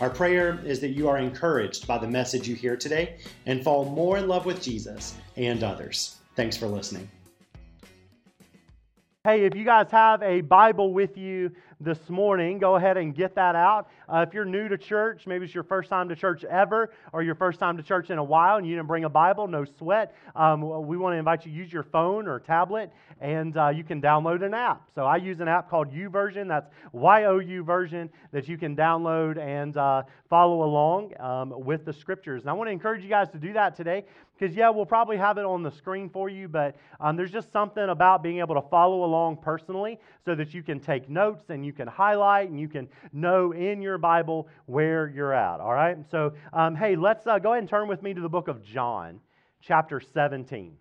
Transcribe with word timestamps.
Our 0.00 0.08
prayer 0.08 0.58
is 0.64 0.80
that 0.80 0.88
you 0.88 1.08
are 1.08 1.18
encouraged 1.18 1.86
by 1.86 1.98
the 1.98 2.08
message 2.08 2.48
you 2.48 2.54
hear 2.54 2.74
today 2.74 3.18
and 3.44 3.62
fall 3.62 3.84
more 3.84 4.16
in 4.16 4.28
love 4.28 4.46
with 4.46 4.62
Jesus 4.62 5.14
and 5.36 5.62
others. 5.62 6.16
Thanks 6.36 6.56
for 6.56 6.66
listening. 6.66 7.10
Hey, 9.24 9.44
if 9.44 9.54
you 9.54 9.66
guys 9.66 9.90
have 9.90 10.22
a 10.22 10.40
Bible 10.40 10.94
with 10.94 11.18
you 11.18 11.52
this 11.80 12.10
morning, 12.10 12.58
go 12.58 12.76
ahead 12.76 12.98
and 12.98 13.14
get 13.14 13.34
that 13.34 13.56
out. 13.56 13.88
Uh, 14.06 14.24
if 14.26 14.34
you're 14.34 14.44
new 14.44 14.68
to 14.68 14.76
church, 14.76 15.26
maybe 15.26 15.46
it's 15.46 15.54
your 15.54 15.64
first 15.64 15.88
time 15.88 16.08
to 16.10 16.16
church 16.16 16.44
ever, 16.44 16.92
or 17.12 17.22
your 17.22 17.34
first 17.34 17.58
time 17.58 17.76
to 17.78 17.82
church 17.82 18.10
in 18.10 18.18
a 18.18 18.24
while, 18.24 18.58
and 18.58 18.66
you 18.66 18.76
didn't 18.76 18.88
bring 18.88 19.04
a 19.04 19.08
Bible, 19.08 19.46
no 19.48 19.64
sweat. 19.64 20.14
Um, 20.36 20.86
we 20.86 20.98
want 20.98 21.14
to 21.14 21.18
invite 21.18 21.46
you 21.46 21.52
to 21.52 21.56
use 21.56 21.72
your 21.72 21.84
phone 21.84 22.28
or 22.28 22.38
tablet, 22.38 22.92
and 23.20 23.56
uh, 23.56 23.68
you 23.68 23.82
can 23.82 24.00
download 24.02 24.44
an 24.44 24.52
app. 24.52 24.90
So 24.94 25.04
I 25.04 25.16
use 25.16 25.40
an 25.40 25.48
app 25.48 25.70
called 25.70 25.90
YouVersion. 25.90 26.48
That's 26.48 26.68
Y-O-U 26.92 27.64
version 27.64 28.10
that 28.32 28.46
you 28.46 28.58
can 28.58 28.76
download 28.76 29.38
and 29.38 29.76
uh, 29.76 30.02
follow 30.28 30.64
along 30.64 31.18
um, 31.20 31.54
with 31.64 31.84
the 31.84 31.92
scriptures. 31.92 32.42
And 32.42 32.50
I 32.50 32.52
want 32.52 32.68
to 32.68 32.72
encourage 32.72 33.02
you 33.02 33.08
guys 33.08 33.30
to 33.30 33.38
do 33.38 33.54
that 33.54 33.74
today 33.74 34.04
because, 34.38 34.56
yeah, 34.56 34.70
we'll 34.70 34.86
probably 34.86 35.18
have 35.18 35.36
it 35.36 35.44
on 35.44 35.62
the 35.62 35.70
screen 35.70 36.08
for 36.08 36.30
you, 36.30 36.48
but 36.48 36.76
um, 36.98 37.16
there's 37.16 37.30
just 37.30 37.52
something 37.52 37.90
about 37.90 38.22
being 38.22 38.38
able 38.38 38.54
to 38.54 38.66
follow 38.68 39.04
along 39.04 39.36
personally 39.36 39.98
so 40.24 40.34
that 40.34 40.54
you 40.54 40.62
can 40.62 40.80
take 40.80 41.10
notes 41.10 41.44
and 41.50 41.64
you 41.64 41.69
can 41.72 41.86
highlight 41.86 42.50
and 42.50 42.58
you 42.58 42.68
can 42.68 42.88
know 43.12 43.52
in 43.52 43.82
your 43.82 43.98
Bible 43.98 44.48
where 44.66 45.08
you're 45.08 45.32
at. 45.32 45.60
All 45.60 45.72
right? 45.72 45.98
So, 46.10 46.34
um, 46.52 46.74
hey, 46.74 46.96
let's 46.96 47.26
uh, 47.26 47.38
go 47.38 47.52
ahead 47.52 47.62
and 47.62 47.68
turn 47.68 47.88
with 47.88 48.02
me 48.02 48.14
to 48.14 48.20
the 48.20 48.28
book 48.28 48.48
of 48.48 48.62
John, 48.62 49.20
chapter 49.60 50.00
17. 50.00 50.76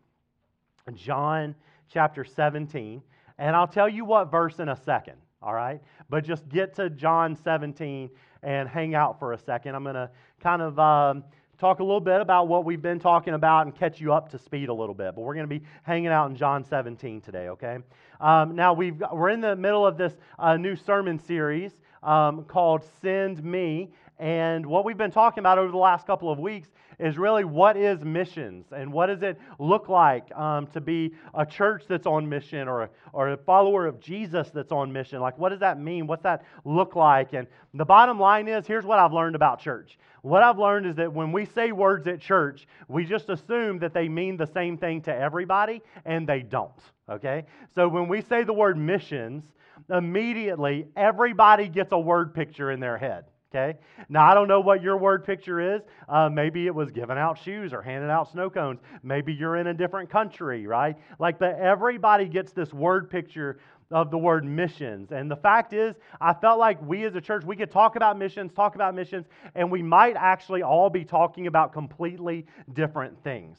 John, 0.94 1.56
chapter 1.92 2.24
17. 2.24 3.02
And 3.38 3.56
I'll 3.56 3.68
tell 3.68 3.90
you 3.90 4.06
what 4.06 4.32
verse 4.32 4.60
in 4.60 4.70
a 4.70 4.76
second. 4.76 5.16
All 5.42 5.54
right? 5.54 5.82
But 6.10 6.26
just 6.26 6.48
get 6.50 6.76
to 6.76 6.90
John 6.90 7.36
17 7.36 8.10
and 8.44 8.68
hang 8.68 8.96
out 8.96 9.20
for 9.20 9.34
a 9.34 9.38
second. 9.38 9.76
I'm 9.76 9.84
going 9.84 9.96
to 9.96 10.10
kind 10.42 10.62
of. 10.62 10.80
Um, 10.80 11.24
talk 11.60 11.80
a 11.80 11.84
little 11.84 12.00
bit 12.00 12.22
about 12.22 12.48
what 12.48 12.64
we've 12.64 12.82
been 12.82 13.00
talking 13.00 13.34
about 13.34 13.66
and 13.66 13.76
catch 13.76 14.00
you 14.00 14.14
up 14.14 14.30
to 14.30 14.38
speed 14.38 14.70
a 14.70 14.74
little 14.74 14.96
bit. 14.96 15.14
But 15.14 15.22
we're 15.22 15.34
going 15.34 15.48
to 15.48 15.60
be 15.60 15.66
hanging 15.84 16.08
out 16.08 16.30
in 16.30 16.38
John 16.38 16.64
17 16.64 17.20
today, 17.22 17.50
okay? 17.50 17.80
Um, 18.22 18.56
now, 18.56 18.74
we've, 18.74 19.02
we're 19.12 19.30
in 19.30 19.42
the 19.42 19.56
middle 19.56 19.86
of 19.86 19.98
this 19.98 20.14
uh, 20.38 20.56
new 20.56 20.76
sermon 20.76 21.20
series 21.20 21.74
um, 22.02 22.46
called 22.46 22.86
Send 23.02 23.44
Me. 23.44 23.92
And 24.20 24.66
what 24.66 24.84
we've 24.84 24.98
been 24.98 25.12
talking 25.12 25.40
about 25.40 25.58
over 25.58 25.72
the 25.72 25.78
last 25.78 26.06
couple 26.06 26.30
of 26.30 26.40
weeks 26.40 26.68
is 27.00 27.18
really 27.18 27.46
what 27.46 27.78
is 27.78 28.04
missions 28.04 28.66
and 28.76 28.92
what 28.92 29.06
does 29.06 29.24
it 29.24 29.40
look 29.58 29.88
like 29.88 30.30
um, 30.36 30.68
to 30.68 30.82
be 30.82 31.14
a 31.34 31.46
church 31.46 31.86
that's 31.88 32.06
on 32.06 32.28
mission 32.28 32.68
or 32.68 32.84
a, 32.84 32.90
or 33.14 33.30
a 33.30 33.38
follower 33.38 33.88
of 33.88 34.02
Jesus 34.02 34.50
that's 34.50 34.74
on 34.74 34.92
mission? 34.92 35.22
Like, 35.22 35.38
what 35.38 35.50
does 35.50 35.62
that 35.62 35.80
mean? 35.80 36.06
What's 36.06 36.24
that 36.24 36.44
look 36.66 36.98
like? 36.98 37.32
And 37.32 37.48
the 37.74 37.86
bottom 37.86 38.20
line 38.20 38.50
is 38.50 38.68
here's 38.68 38.84
what 38.84 39.00
I've 39.00 39.14
learned 39.14 39.36
about 39.36 39.62
church. 39.62 39.98
What 40.22 40.44
I've 40.44 40.60
learned 40.60 40.86
is 40.86 40.96
that 40.98 41.14
when 41.14 41.32
we 41.32 41.46
say 41.46 41.72
words 41.72 42.06
at 42.08 42.20
church, 42.20 42.68
we 42.90 43.06
just 43.06 43.30
assume 43.30 43.80
that 43.80 43.94
they 43.94 44.10
mean 44.10 44.36
the 44.36 44.48
same 44.48 44.78
thing 44.78 45.02
to 45.04 45.16
everybody, 45.16 45.82
and 46.04 46.28
they 46.28 46.42
don't. 46.42 46.74
Okay? 47.10 47.46
So 47.74 47.88
when 47.88 48.10
we 48.10 48.22
say 48.22 48.44
the 48.44 48.52
word 48.52 48.78
missions, 48.78 49.46
immediately 49.90 50.88
everybody 50.98 51.70
gets 51.70 51.94
a 51.94 52.00
word 52.00 52.34
picture 52.34 52.72
in 52.72 52.82
their 52.82 52.98
head. 52.98 53.24
Okay? 53.54 53.80
Now, 54.10 54.30
I 54.30 54.36
don't 54.36 54.48
know 54.48 54.60
what 54.60 54.84
your 54.84 54.98
word 54.98 55.26
picture 55.26 55.76
is. 55.76 55.82
Uh, 56.08 56.30
maybe 56.30 56.68
it 56.68 56.76
was 56.76 56.92
giving 56.92 57.18
out 57.18 57.38
shoes 57.38 57.74
or 57.74 57.82
handing 57.82 58.12
out 58.12 58.32
snow 58.32 58.50
cones. 58.50 58.80
Maybe 59.02 59.34
you're 59.34 59.56
in 59.56 59.68
a 59.68 59.74
different 59.74 60.10
country, 60.10 60.68
right? 60.68 60.96
Like, 61.18 61.40
but 61.40 61.56
everybody 61.56 62.26
gets 62.26 62.52
this 62.52 62.72
word 62.74 63.10
picture 63.10 63.60
of 63.92 64.12
the 64.12 64.18
word 64.18 64.46
missions. 64.46 65.12
And 65.12 65.32
the 65.32 65.36
fact 65.36 65.74
is, 65.74 65.96
I 66.22 66.34
felt 66.34 66.60
like 66.60 66.80
we 66.86 67.06
as 67.06 67.16
a 67.16 67.22
church, 67.22 67.44
we 67.44 67.56
could 67.56 67.72
talk 67.72 67.96
about 67.96 68.20
missions, 68.20 68.52
talk 68.54 68.76
about 68.76 68.94
missions, 68.94 69.26
and 69.56 69.72
we 69.72 69.82
might 69.82 70.16
actually 70.16 70.62
all 70.62 70.92
be 70.92 71.04
talking 71.04 71.48
about 71.48 71.74
completely 71.74 72.46
different 72.74 73.18
things. 73.24 73.58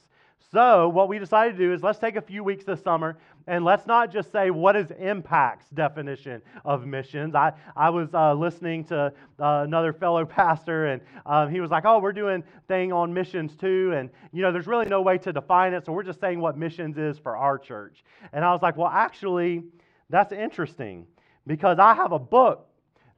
So, 0.53 0.89
what 0.89 1.09
we 1.09 1.19
decided 1.19 1.53
to 1.53 1.59
do 1.59 1.73
is 1.73 1.83
let's 1.83 1.99
take 1.99 2.17
a 2.17 2.21
few 2.21 2.43
weeks 2.43 2.65
this 2.65 2.83
summer 2.83 3.19
and 3.47 3.65
let's 3.65 3.87
not 3.87 4.13
just 4.13 4.33
say 4.33 4.51
what 4.51 4.75
is 4.75 4.91
impact's 4.99 5.69
definition 5.71 6.43
of 6.65 6.87
missions. 6.87 7.35
I, 7.35 7.53
I 7.77 7.91
was 7.91 8.13
uh, 8.15 8.35
listening 8.35 8.85
to 8.85 9.13
uh, 9.39 9.63
another 9.65 9.93
fellow 9.93 10.25
pastor, 10.27 10.87
and 10.87 11.03
um, 11.27 11.51
he 11.51 11.61
was 11.61 11.71
like, 11.71 11.85
Oh, 11.85 12.01
we're 12.01 12.13
doing 12.13 12.43
thing 12.67 12.93
on 12.93 13.13
missions 13.13 13.55
too. 13.55 13.93
And, 13.95 14.11
you 14.33 14.43
know, 14.43 14.51
there's 14.51 14.67
really 14.67 14.87
no 14.87 15.03
way 15.03 15.19
to 15.19 15.33
define 15.33 15.73
it, 15.73 15.87
so 15.87 15.93
we're 15.93 16.03
just 16.03 16.21
saying 16.21 16.41
what 16.41 16.57
missions 16.59 16.99
is 16.99 17.19
for 17.19 17.37
our 17.37 17.59
church. 17.59 18.03
And 18.33 18.45
I 18.45 18.53
was 18.53 18.63
like, 18.63 18.77
Well, 18.77 18.91
actually, 18.93 19.63
that's 20.09 20.33
interesting 20.33 21.07
because 21.47 21.79
I 21.79 21.95
have 21.95 22.13
a 22.13 22.19
book 22.19 22.70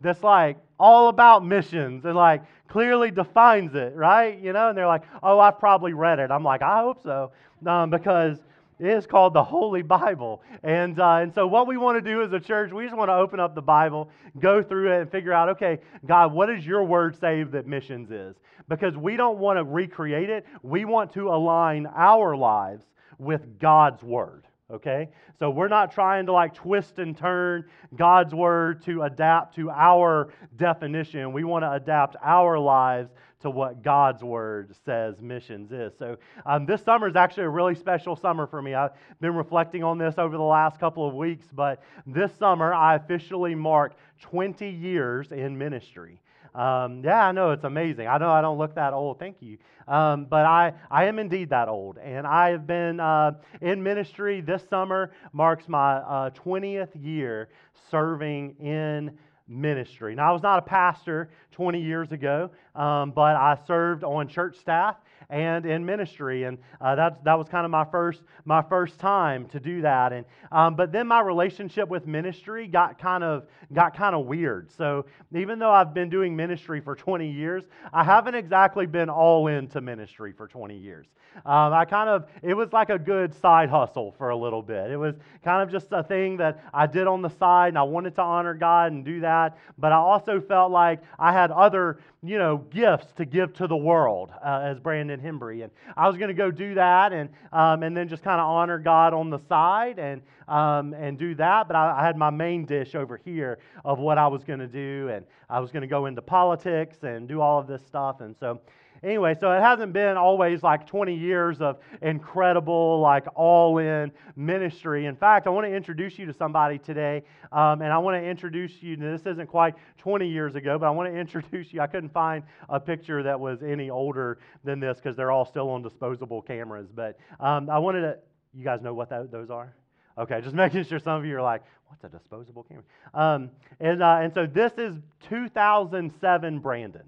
that's 0.03 0.23
like 0.23 0.59
all 0.79 1.09
about 1.09 1.45
missions 1.45 2.05
and 2.05 2.17
like 2.17 2.43
clearly 2.69 3.11
defines 3.11 3.75
it, 3.75 3.95
right? 3.95 4.39
You 4.39 4.53
know, 4.53 4.71
and 4.71 4.77
they're 4.77 4.87
like, 4.87 5.03
oh, 5.23 5.39
I've 5.39 5.59
probably 5.59 5.93
read 5.93 6.19
it. 6.19 6.31
I'm 6.31 6.43
like, 6.43 6.63
I 6.63 6.81
hope 6.81 7.03
so, 7.03 7.33
um, 7.67 7.91
because 7.91 8.39
it 8.81 8.89
is 8.89 9.07
called 9.07 9.35
the 9.35 9.45
Holy 9.45 9.83
Bible. 9.83 10.43
And, 10.63 10.99
uh, 10.99 11.17
and 11.17 11.33
so, 11.33 11.47
what 11.47 11.67
we 11.67 11.77
want 11.77 12.03
to 12.03 12.11
do 12.11 12.23
as 12.23 12.33
a 12.33 12.41
church, 12.41 12.73
we 12.73 12.85
just 12.85 12.97
want 12.97 13.11
to 13.11 13.15
open 13.15 13.39
up 13.39 13.55
the 13.55 13.63
Bible, 13.63 14.11
go 14.41 14.63
through 14.63 14.93
it, 14.93 15.03
and 15.03 15.11
figure 15.11 15.33
out, 15.33 15.51
okay, 15.51 15.79
God, 16.07 16.33
what 16.33 16.47
does 16.47 16.67
your 16.67 16.83
word 16.83 17.17
say 17.21 17.45
that 17.45 17.67
missions 17.67 18.11
is? 18.11 18.35
Because 18.69 18.97
we 18.97 19.17
don't 19.17 19.39
want 19.39 19.59
to 19.59 19.65
recreate 19.65 20.31
it, 20.31 20.47
we 20.63 20.85
want 20.85 21.13
to 21.13 21.29
align 21.29 21.87
our 21.87 22.35
lives 22.37 22.85
with 23.19 23.59
God's 23.59 24.03
word 24.03 24.47
okay? 24.73 25.09
So 25.39 25.51
we're 25.51 25.69
not 25.69 25.93
trying 25.93 26.27
to 26.27 26.33
like 26.33 26.55
twist 26.55 26.99
and 26.99 27.17
turn 27.17 27.67
God's 27.95 28.35
word 28.35 28.85
to 28.85 29.03
adapt 29.03 29.57
to 29.57 29.71
our 29.71 30.33
definition. 30.57 31.33
We 31.33 31.45
want 31.45 31.65
to 31.65 31.73
adapt 31.73 32.17
our 32.23 32.59
lives 32.59 33.11
to 33.43 33.51
what 33.51 33.83
God's 33.83 34.23
word 34.23 34.75
says 34.85 35.21
missions 35.21 35.73
is. 35.73 35.93
So 35.99 36.17
um, 36.47 36.65
this 36.65 36.83
summer 36.83 37.09
is 37.09 37.17
actually 37.17 37.45
a 37.45 37.51
really 37.51 37.75
special 37.75 38.17
summer 38.17 38.47
for 38.47 38.63
me. 38.63 38.75
I've 38.75 38.93
been 39.21 39.35
reflecting 39.35 39.83
on 39.83 39.99
this 39.99 40.15
over 40.17 40.37
the 40.37 40.43
last 40.43 40.79
couple 40.79 41.07
of 41.07 41.15
weeks, 41.15 41.47
but 41.53 41.83
this 42.07 42.31
summer 42.39 42.73
I 42.73 42.95
officially 42.95 43.55
mark 43.55 43.95
20 44.21 44.69
years 44.69 45.33
in 45.33 45.59
ministry. 45.59 46.21
Um, 46.55 47.03
yeah, 47.05 47.27
I 47.27 47.33
know 47.33 47.51
it's 47.53 47.65
amazing. 47.65 48.09
I 48.09 48.19
know 48.19 48.31
I 48.31 48.41
don't 48.41 48.59
look 48.59 48.75
that 48.75 48.93
old. 48.93 49.19
Thank 49.19 49.37
you. 49.41 49.59
Um, 49.89 50.27
but 50.27 50.45
I, 50.45 50.75
I 50.91 51.07
am 51.07 51.19
indeed 51.19 51.51
that 51.51 51.69
old. 51.69 51.99
And 51.99 52.27
I 52.27 52.51
have 52.51 52.67
been 52.67 53.01
uh, 53.01 53.33
in 53.61 53.83
ministry 53.83 54.41
this 54.41 54.63
summer, 54.69 55.13
marks 55.33 55.69
my 55.69 55.97
uh, 55.97 56.31
20th 56.31 56.91
year 56.95 57.49
serving 57.91 58.57
in 58.61 59.17
ministry. 59.49 60.15
Now, 60.15 60.31
I 60.31 60.33
was 60.33 60.43
not 60.43 60.59
a 60.59 60.63
pastor 60.63 61.31
20 61.53 61.81
years 61.81 62.13
ago, 62.13 62.51
um, 62.75 63.11
but 63.11 63.37
I 63.37 63.59
served 63.67 64.05
on 64.05 64.29
church 64.29 64.59
staff 64.59 64.97
and 65.33 65.65
in 65.65 65.85
ministry, 65.85 66.45
and 66.45 66.59
uh, 66.81 66.95
that 66.95 67.25
that 67.25 67.39
was 67.39 67.49
kind 67.49 67.65
of 67.65 67.71
my 67.71 67.85
first 67.85 68.23
my 68.45 68.61
first 68.61 68.99
time 68.99 69.47
to 69.47 69.59
do 69.59 69.81
that. 69.81 70.13
And 70.13 70.27
um, 70.53 70.77
but 70.77 70.93
then 70.93 71.09
my 71.09 71.21
relationship 71.21 71.89
with 71.89 72.07
ministry 72.07 72.69
got 72.69 72.99
kind 72.99 73.25
of 73.25 73.45
got 73.73 73.97
kind 73.97 74.15
of 74.15 74.27
weird. 74.27 74.71
So 74.71 75.07
even 75.35 75.59
though 75.59 75.71
I've 75.71 75.95
been 75.95 76.11
doing 76.11 76.37
ministry 76.37 76.81
for 76.81 76.95
20 76.95 77.29
years, 77.29 77.65
I 77.95 78.05
haven't 78.05 78.35
exactly 78.35 78.85
been 78.85 79.09
all 79.09 79.47
into 79.47 79.81
ministry 79.81 80.33
for 80.37 80.47
20 80.47 80.77
years. 80.77 81.07
Um, 81.47 81.73
I 81.73 81.87
kind 81.87 82.11
of 82.11 82.27
it 82.43 82.53
was 82.53 82.71
like 82.75 82.91
a 82.91 82.99
good 82.99 83.35
side 83.35 83.71
hustle 83.71 84.15
for 84.19 84.29
a 84.29 84.37
little 84.37 84.61
bit. 84.61 84.91
It 84.91 84.99
was 84.99 85.15
kind 85.43 85.63
of 85.63 85.71
just 85.71 85.87
a 85.93 86.03
thing 86.03 86.37
that 86.37 86.63
I 86.75 86.87
did 86.87 87.07
on 87.07 87.23
the 87.23 87.31
side, 87.31 87.69
and 87.69 87.79
I 87.79 87.85
wanted 87.85 88.15
to 88.17 88.23
honor 88.23 88.53
God 88.53 88.93
and 88.93 89.03
do 89.03 89.21
that. 89.21 89.57
But 89.79 89.93
I 89.93 89.97
also 89.97 90.43
felt 90.43 90.71
like 90.71 91.01
I 91.19 91.33
had 91.33 91.51
other 91.51 92.01
you 92.25 92.39
know, 92.39 92.57
gifts 92.57 93.13
to 93.17 93.25
give 93.25 93.53
to 93.55 93.67
the 93.67 93.77
world, 93.77 94.31
uh, 94.45 94.61
as 94.63 94.79
Brandon 94.79 95.19
Hembry. 95.23 95.63
And 95.63 95.73
I 95.97 96.09
was 96.09 96.17
going 96.17 96.29
to 96.29 96.35
go 96.35 96.51
do 96.51 96.75
that 96.75 97.13
and, 97.13 97.31
um, 97.53 97.83
and 97.83 97.97
then 97.97 98.09
just 98.09 98.23
kind 98.23 98.41
of 98.41 98.47
honor 98.47 98.79
God 98.79 99.15
on 99.15 99.31
the 99.31 99.39
side 99.49 99.99
and, 99.99 100.23
um, 100.49 100.95
and 100.95 101.19
do 101.19 101.35
that. 101.37 101.69
But 101.69 101.77
I, 101.77 102.01
I, 102.01 102.05
had 102.05 102.17
my 102.17 102.31
main 102.31 102.65
dish 102.65 102.95
over 102.95 103.17
here 103.17 103.59
of 103.85 103.99
what 103.99 104.19
I 104.19 104.27
was 104.27 104.45
going 104.45 104.61
to 104.61 104.67
do. 104.67 105.09
And 105.13 105.25
I 105.49 105.61
was 105.61 105.71
going 105.71 105.83
to 105.83 105.89
go 105.89 106.07
into 106.07 106.23
politics 106.23 106.99
and 107.03 107.29
do 107.29 107.41
all 107.41 107.59
of 107.59 107.67
this 107.67 107.83
stuff. 107.87 108.21
And 108.21 108.37
so 108.39 108.61
anyway, 109.03 109.37
so 109.39 109.53
it 109.53 109.61
hasn't 109.61 109.93
been 109.93 110.17
always 110.17 110.63
like 110.63 110.87
20 110.87 111.15
years 111.15 111.61
of 111.61 111.79
incredible, 112.01 113.01
like 113.01 113.27
all 113.35 113.79
in 113.79 114.13
ministry. 114.37 115.07
In 115.07 115.17
fact, 115.17 115.47
I 115.47 115.51
want 115.51 115.67
to 115.67 115.75
introduce 115.75 116.19
you 116.19 116.27
to 116.27 116.33
somebody 116.33 116.79
today, 116.79 117.23
um, 117.51 117.83
and 117.83 117.93
I 117.93 117.99
want 117.99 118.23
to 118.23 118.27
introduce 118.27 118.83
you. 118.83 118.97
This 118.97 119.27
isn't 119.27 119.49
quite 119.49 119.75
20 119.99 120.29
years 120.29 120.55
ago, 120.55 120.79
but 120.79 120.87
I 120.87 120.91
want 120.91 121.13
to 121.13 121.19
introduce 121.21 121.73
you. 121.73 121.81
I 121.81 121.87
couldn't 121.87 122.13
find 122.13 122.45
a 122.69 122.81
picture 122.81 123.23
that 123.23 123.39
was 123.39 123.63
any 123.63 123.91
older 123.91 124.39
than 124.65 124.81
this 124.81 124.99
because 124.99 125.17
they're 125.17 125.31
all 125.31 125.45
still 125.45 125.71
on 125.71 125.83
disposable 125.83 126.43
cameras. 126.43 126.89
But 126.95 127.19
um, 127.41 127.71
I 127.71 127.79
wanted 127.79 128.03
to, 128.03 128.19
you 128.55 128.65
guys 128.65 128.83
know 128.83 128.95
what 128.95 129.11
that, 129.11 129.31
those 129.31 129.51
are? 129.51 129.75
Okay, 130.19 130.41
just 130.41 130.55
making 130.55 130.85
sure 130.85 130.99
some 130.99 131.21
of 131.21 131.27
you 131.27 131.37
are 131.37 131.43
like, 131.43 131.63
what's 131.89 132.05
a 132.05 132.09
disposable 132.09 132.65
camera? 132.65 132.85
Um, 133.15 133.51
and, 133.81 134.03
uh, 134.03 134.19
and 134.23 134.33
so 134.33 134.47
this 134.47 134.73
is 134.79 134.97
2007 135.29 136.59
Brandon. 136.61 137.03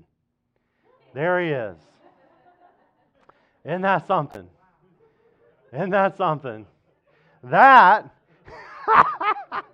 There 1.14 1.40
he 1.40 1.50
is. 1.50 1.76
Isn't 3.64 3.82
that 3.82 4.06
something? 4.08 4.49
Isn't 5.72 5.90
that 5.90 6.16
something? 6.16 6.66
That, 7.44 8.12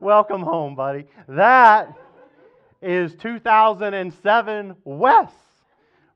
welcome 0.00 0.42
home, 0.42 0.74
buddy. 0.74 1.04
That 1.28 1.96
is 2.82 3.14
2007 3.14 4.76
Wes 4.84 5.30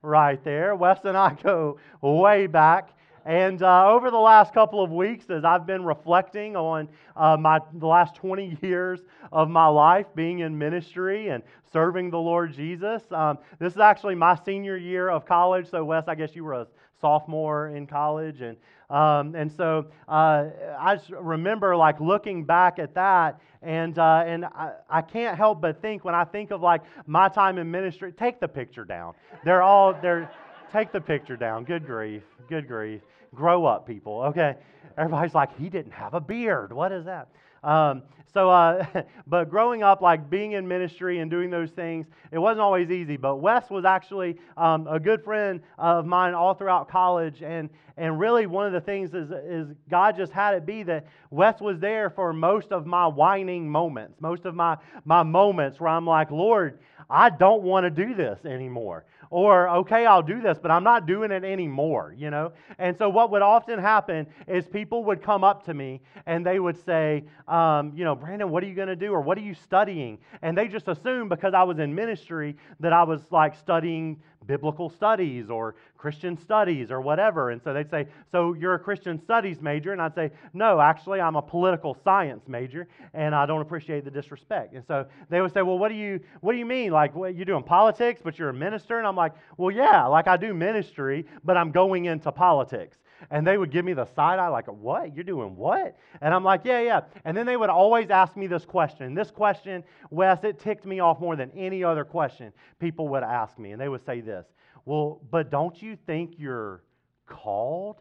right 0.01 0.43
there. 0.43 0.75
Wes 0.75 0.99
and 1.05 1.15
I 1.15 1.37
go 1.41 1.79
way 2.01 2.47
back. 2.47 2.89
And 3.27 3.61
uh, 3.61 3.91
over 3.91 4.09
the 4.09 4.17
last 4.17 4.53
couple 4.53 4.81
of 4.81 4.89
weeks, 4.89 5.29
as 5.29 5.43
I've 5.43 5.67
been 5.67 5.83
reflecting 5.83 6.55
on 6.55 6.87
uh, 7.13 7.35
my, 7.35 7.59
the 7.73 7.85
last 7.85 8.15
20 8.15 8.57
years 8.61 9.01
of 9.33 9.49
my 9.49 9.67
life 9.67 10.05
being 10.15 10.39
in 10.39 10.57
ministry 10.57 11.27
and 11.27 11.43
serving 11.73 12.09
the 12.09 12.17
Lord 12.17 12.53
Jesus, 12.53 13.03
um, 13.11 13.37
this 13.59 13.73
is 13.73 13.79
actually 13.79 14.15
my 14.15 14.39
senior 14.45 14.77
year 14.77 15.09
of 15.09 15.25
college. 15.25 15.69
So, 15.69 15.83
Wes, 15.83 16.05
I 16.07 16.15
guess 16.15 16.37
you 16.37 16.45
were 16.45 16.53
a 16.53 16.67
sophomore 17.01 17.67
in 17.67 17.85
college. 17.85 18.39
And, 18.39 18.55
um, 18.89 19.35
and 19.35 19.51
so 19.51 19.87
uh, 20.07 20.45
I 20.79 20.95
just 20.95 21.09
remember 21.09 21.75
like 21.75 21.99
looking 21.99 22.45
back 22.45 22.79
at 22.79 22.95
that 22.95 23.41
and, 23.61 23.99
uh, 23.99 24.23
and 24.25 24.45
I, 24.45 24.71
I, 24.89 25.01
can't 25.01 25.35
help 25.35 25.59
but 25.59 25.81
think 25.81 26.05
when 26.05 26.15
I 26.15 26.23
think 26.23 26.51
of 26.51 26.61
like 26.61 26.81
my 27.05 27.27
time 27.27 27.57
in 27.57 27.69
ministry, 27.69 28.13
take 28.13 28.39
the 28.39 28.47
picture 28.47 28.85
down. 28.85 29.15
They're 29.43 29.63
all, 29.63 29.93
they're, 30.01 30.31
take 30.71 30.93
the 30.93 31.01
picture 31.01 31.35
down. 31.35 31.65
Good 31.65 31.85
grief, 31.85 32.23
good 32.47 32.67
grief. 32.67 33.01
Grow 33.33 33.65
up, 33.65 33.85
people, 33.85 34.21
okay? 34.23 34.55
Everybody's 34.97 35.35
like, 35.35 35.57
he 35.57 35.69
didn't 35.69 35.91
have 35.91 36.13
a 36.13 36.21
beard. 36.21 36.73
What 36.73 36.91
is 36.91 37.05
that? 37.05 37.27
Um, 37.63 38.03
so, 38.33 38.49
uh, 38.49 38.85
but 39.27 39.49
growing 39.49 39.83
up, 39.83 40.01
like 40.01 40.29
being 40.29 40.53
in 40.53 40.67
ministry 40.67 41.19
and 41.19 41.29
doing 41.29 41.49
those 41.49 41.71
things, 41.71 42.07
it 42.31 42.37
wasn't 42.37 42.61
always 42.61 42.89
easy. 42.89 43.17
But 43.17 43.37
Wes 43.37 43.69
was 43.69 43.85
actually 43.85 44.37
um, 44.55 44.87
a 44.87 44.99
good 44.99 45.23
friend 45.23 45.61
of 45.77 46.05
mine 46.05 46.33
all 46.33 46.53
throughout 46.53 46.89
college. 46.89 47.41
And, 47.41 47.69
and 47.95 48.19
really, 48.19 48.45
one 48.45 48.67
of 48.67 48.73
the 48.73 48.81
things 48.81 49.13
is, 49.13 49.31
is 49.31 49.75
God 49.89 50.15
just 50.15 50.31
had 50.31 50.53
it 50.53 50.65
be 50.65 50.83
that 50.83 51.07
Wes 51.29 51.59
was 51.59 51.79
there 51.79 52.09
for 52.09 52.33
most 52.33 52.71
of 52.71 52.85
my 52.85 53.07
whining 53.07 53.69
moments, 53.69 54.21
most 54.21 54.45
of 54.45 54.55
my, 54.55 54.77
my 55.05 55.23
moments 55.23 55.79
where 55.79 55.89
I'm 55.89 56.05
like, 56.05 56.31
Lord, 56.31 56.79
I 57.09 57.29
don't 57.29 57.63
want 57.63 57.85
to 57.85 57.89
do 57.89 58.13
this 58.13 58.45
anymore. 58.45 59.05
Or, 59.29 59.69
okay, 59.69 60.05
I'll 60.05 60.23
do 60.23 60.41
this, 60.41 60.57
but 60.61 60.71
I'm 60.71 60.83
not 60.83 61.05
doing 61.05 61.31
it 61.31 61.43
anymore, 61.43 62.13
you 62.17 62.29
know? 62.29 62.53
And 62.77 62.97
so, 62.97 63.09
what 63.09 63.31
would 63.31 63.41
often 63.41 63.79
happen 63.79 64.27
is 64.47 64.67
people 64.67 65.03
would 65.05 65.21
come 65.21 65.43
up 65.43 65.65
to 65.65 65.73
me 65.73 66.01
and 66.25 66.45
they 66.45 66.59
would 66.59 66.83
say, 66.85 67.23
um, 67.47 67.91
you 67.95 68.03
know, 68.03 68.15
Brandon, 68.15 68.49
what 68.49 68.63
are 68.63 68.67
you 68.67 68.75
going 68.75 68.87
to 68.87 68.95
do? 68.95 69.11
Or 69.11 69.21
what 69.21 69.37
are 69.37 69.41
you 69.41 69.53
studying? 69.53 70.17
And 70.41 70.57
they 70.57 70.67
just 70.67 70.87
assumed 70.87 71.29
because 71.29 71.53
I 71.53 71.63
was 71.63 71.79
in 71.79 71.93
ministry 71.93 72.55
that 72.79 72.93
I 72.93 73.03
was 73.03 73.21
like 73.31 73.55
studying 73.55 74.21
biblical 74.47 74.89
studies 74.89 75.49
or 75.49 75.75
Christian 75.97 76.37
studies 76.37 76.89
or 76.89 77.01
whatever. 77.01 77.51
And 77.51 77.61
so 77.61 77.73
they'd 77.73 77.89
say, 77.89 78.07
So 78.31 78.53
you're 78.53 78.75
a 78.75 78.79
Christian 78.79 79.21
studies 79.21 79.61
major? 79.61 79.91
And 79.91 80.01
I'd 80.01 80.15
say, 80.15 80.31
No, 80.53 80.79
actually, 80.79 81.19
I'm 81.21 81.35
a 81.35 81.41
political 81.41 81.97
science 82.03 82.47
major, 82.47 82.87
and 83.13 83.35
I 83.35 83.45
don't 83.45 83.61
appreciate 83.61 84.05
the 84.05 84.11
disrespect. 84.11 84.73
And 84.73 84.85
so 84.87 85.05
they 85.29 85.41
would 85.41 85.53
say, 85.53 85.61
Well, 85.61 85.77
what 85.77 85.89
do 85.89 85.95
you, 85.95 86.19
what 86.41 86.53
do 86.53 86.57
you 86.57 86.65
mean? 86.65 86.91
Like, 86.91 87.15
what, 87.15 87.35
you're 87.35 87.45
doing 87.45 87.63
politics, 87.63 88.21
but 88.23 88.39
you're 88.39 88.49
a 88.49 88.53
minister? 88.53 88.97
And 88.97 89.05
I'm 89.05 89.15
like, 89.15 89.33
Well, 89.57 89.71
yeah, 89.71 90.05
like 90.05 90.27
I 90.27 90.37
do 90.37 90.53
ministry, 90.53 91.25
but 91.43 91.57
I'm 91.57 91.71
going 91.71 92.05
into 92.05 92.31
politics. 92.31 92.97
And 93.31 93.45
they 93.45 93.57
would 93.57 93.71
give 93.71 93.85
me 93.85 93.93
the 93.93 94.05
side 94.05 94.39
eye, 94.39 94.47
like, 94.47 94.67
what? 94.67 95.15
You're 95.15 95.23
doing 95.23 95.55
what? 95.55 95.97
And 96.21 96.33
I'm 96.33 96.43
like, 96.43 96.61
yeah, 96.63 96.81
yeah. 96.81 97.01
And 97.25 97.35
then 97.35 97.45
they 97.45 97.57
would 97.57 97.69
always 97.69 98.09
ask 98.09 98.35
me 98.35 98.47
this 98.47 98.65
question. 98.65 99.13
This 99.13 99.31
question, 99.31 99.83
Wes, 100.09 100.43
it 100.43 100.59
ticked 100.59 100.85
me 100.85 100.99
off 100.99 101.19
more 101.19 101.35
than 101.35 101.51
any 101.55 101.83
other 101.83 102.05
question 102.05 102.53
people 102.79 103.07
would 103.09 103.23
ask 103.23 103.57
me. 103.57 103.71
And 103.71 103.81
they 103.81 103.89
would 103.89 104.05
say 104.05 104.21
this 104.21 104.45
Well, 104.85 105.21
but 105.31 105.49
don't 105.49 105.81
you 105.81 105.97
think 106.05 106.35
you're 106.37 106.83
called 107.25 107.97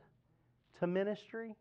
to 0.80 0.86
ministry? 0.86 1.54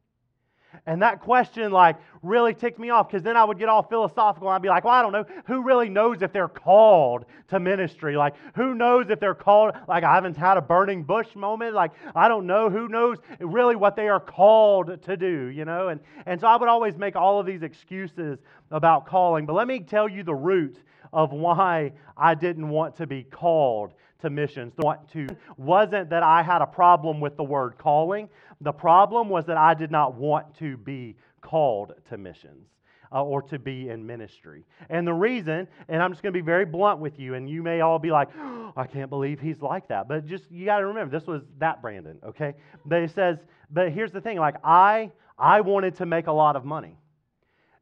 And 0.86 1.02
that 1.02 1.22
question, 1.22 1.72
like, 1.72 1.98
really 2.22 2.54
ticked 2.54 2.80
me 2.80 2.90
off 2.90 3.08
because 3.08 3.24
then 3.24 3.38
I 3.38 3.44
would 3.44 3.60
get 3.60 3.70
all 3.70 3.84
philosophical 3.84 4.48
and 4.48 4.56
I'd 4.56 4.62
be 4.62 4.70
like, 4.70 4.84
well, 4.84 4.94
I 4.94 5.02
don't 5.02 5.12
know. 5.12 5.26
Who 5.46 5.64
really 5.64 5.90
knows 5.90 6.22
if 6.22 6.32
they're 6.32 6.48
called 6.48 7.26
to 7.50 7.60
ministry? 7.60 8.18
Like, 8.18 8.36
who 8.56 8.74
knows 8.74 9.10
if 9.10 9.20
they're 9.20 9.36
called? 9.36 9.74
Like, 9.88 10.04
I 10.04 10.14
haven't 10.14 10.38
had 10.38 10.58
a 10.58 10.62
burning 10.62 11.04
bush 11.04 11.36
moment. 11.36 11.74
Like, 11.74 11.92
I 12.16 12.28
don't 12.28 12.48
know. 12.48 12.70
Who 12.70 12.88
knows 12.88 13.18
really 13.40 13.76
what 13.76 13.96
they 13.96 14.08
are 14.08 14.20
called 14.20 15.02
to 15.04 15.18
do, 15.18 15.48
you 15.48 15.66
know? 15.66 15.90
And, 15.90 16.00
and 16.26 16.40
so 16.40 16.48
I 16.48 16.56
would 16.58 16.70
always 16.70 16.98
make 16.98 17.16
all 17.16 17.40
of 17.40 17.46
these 17.46 17.64
excuses 17.64 18.40
about 18.72 19.06
calling. 19.06 19.46
But 19.46 19.54
let 19.54 19.68
me 19.68 19.80
tell 19.80 20.10
you 20.10 20.24
the 20.24 20.36
root 20.36 20.78
of 21.14 21.32
why 21.32 21.94
I 22.18 22.36
didn't 22.36 22.70
want 22.70 22.96
to 22.98 23.08
be 23.08 23.24
called 23.24 23.94
to 24.26 24.30
missions. 24.30 24.74
Want 24.78 25.08
to 25.14 25.28
wasn't 25.58 26.10
that 26.10 26.24
I 26.24 26.44
had 26.44 26.62
a 26.62 26.68
problem 26.68 27.20
with 27.20 27.38
the 27.38 27.44
word 27.44 27.78
calling. 27.78 28.28
The 28.62 28.74
problem 28.74 29.30
was 29.30 29.46
that 29.46 29.58
I 29.58 29.74
did 29.74 29.92
not 29.92 30.16
want 30.16 30.58
to 30.58 30.78
be 30.78 31.16
called 31.42 31.94
to 32.10 32.18
missions. 32.18 32.68
Uh, 33.12 33.24
or 33.24 33.42
to 33.42 33.60
be 33.60 33.88
in 33.90 34.06
ministry. 34.06 34.66
And 34.90 35.08
the 35.08 35.14
reason, 35.14 35.68
and 35.88 36.02
I'm 36.02 36.12
just 36.12 36.24
going 36.24 36.34
to 36.34 36.38
be 36.38 36.44
very 36.44 36.66
blunt 36.66 37.00
with 37.00 37.20
you, 37.20 37.36
and 37.36 37.48
you 37.48 37.62
may 37.62 37.80
all 37.82 38.00
be 38.00 38.12
like, 38.12 38.30
oh, 38.38 38.74
I 38.76 38.88
can't 38.88 39.10
believe 39.10 39.40
he's 39.40 39.62
like 39.62 39.88
that. 39.90 40.08
But 40.08 40.26
just, 40.26 40.52
you 40.52 40.66
got 40.66 40.80
to 40.80 40.88
remember, 40.88 41.18
this 41.18 41.28
was 41.28 41.44
that 41.60 41.84
Brandon, 41.84 42.18
okay? 42.26 42.56
But 42.84 43.04
it 43.04 43.12
says, 43.12 43.38
but 43.70 43.92
here's 43.92 44.12
the 44.12 44.20
thing 44.20 44.38
like, 44.40 44.56
I, 44.64 45.12
I 45.38 45.62
wanted 45.62 45.96
to 45.98 46.06
make 46.06 46.28
a 46.28 46.32
lot 46.32 46.56
of 46.56 46.66
money. 46.66 46.98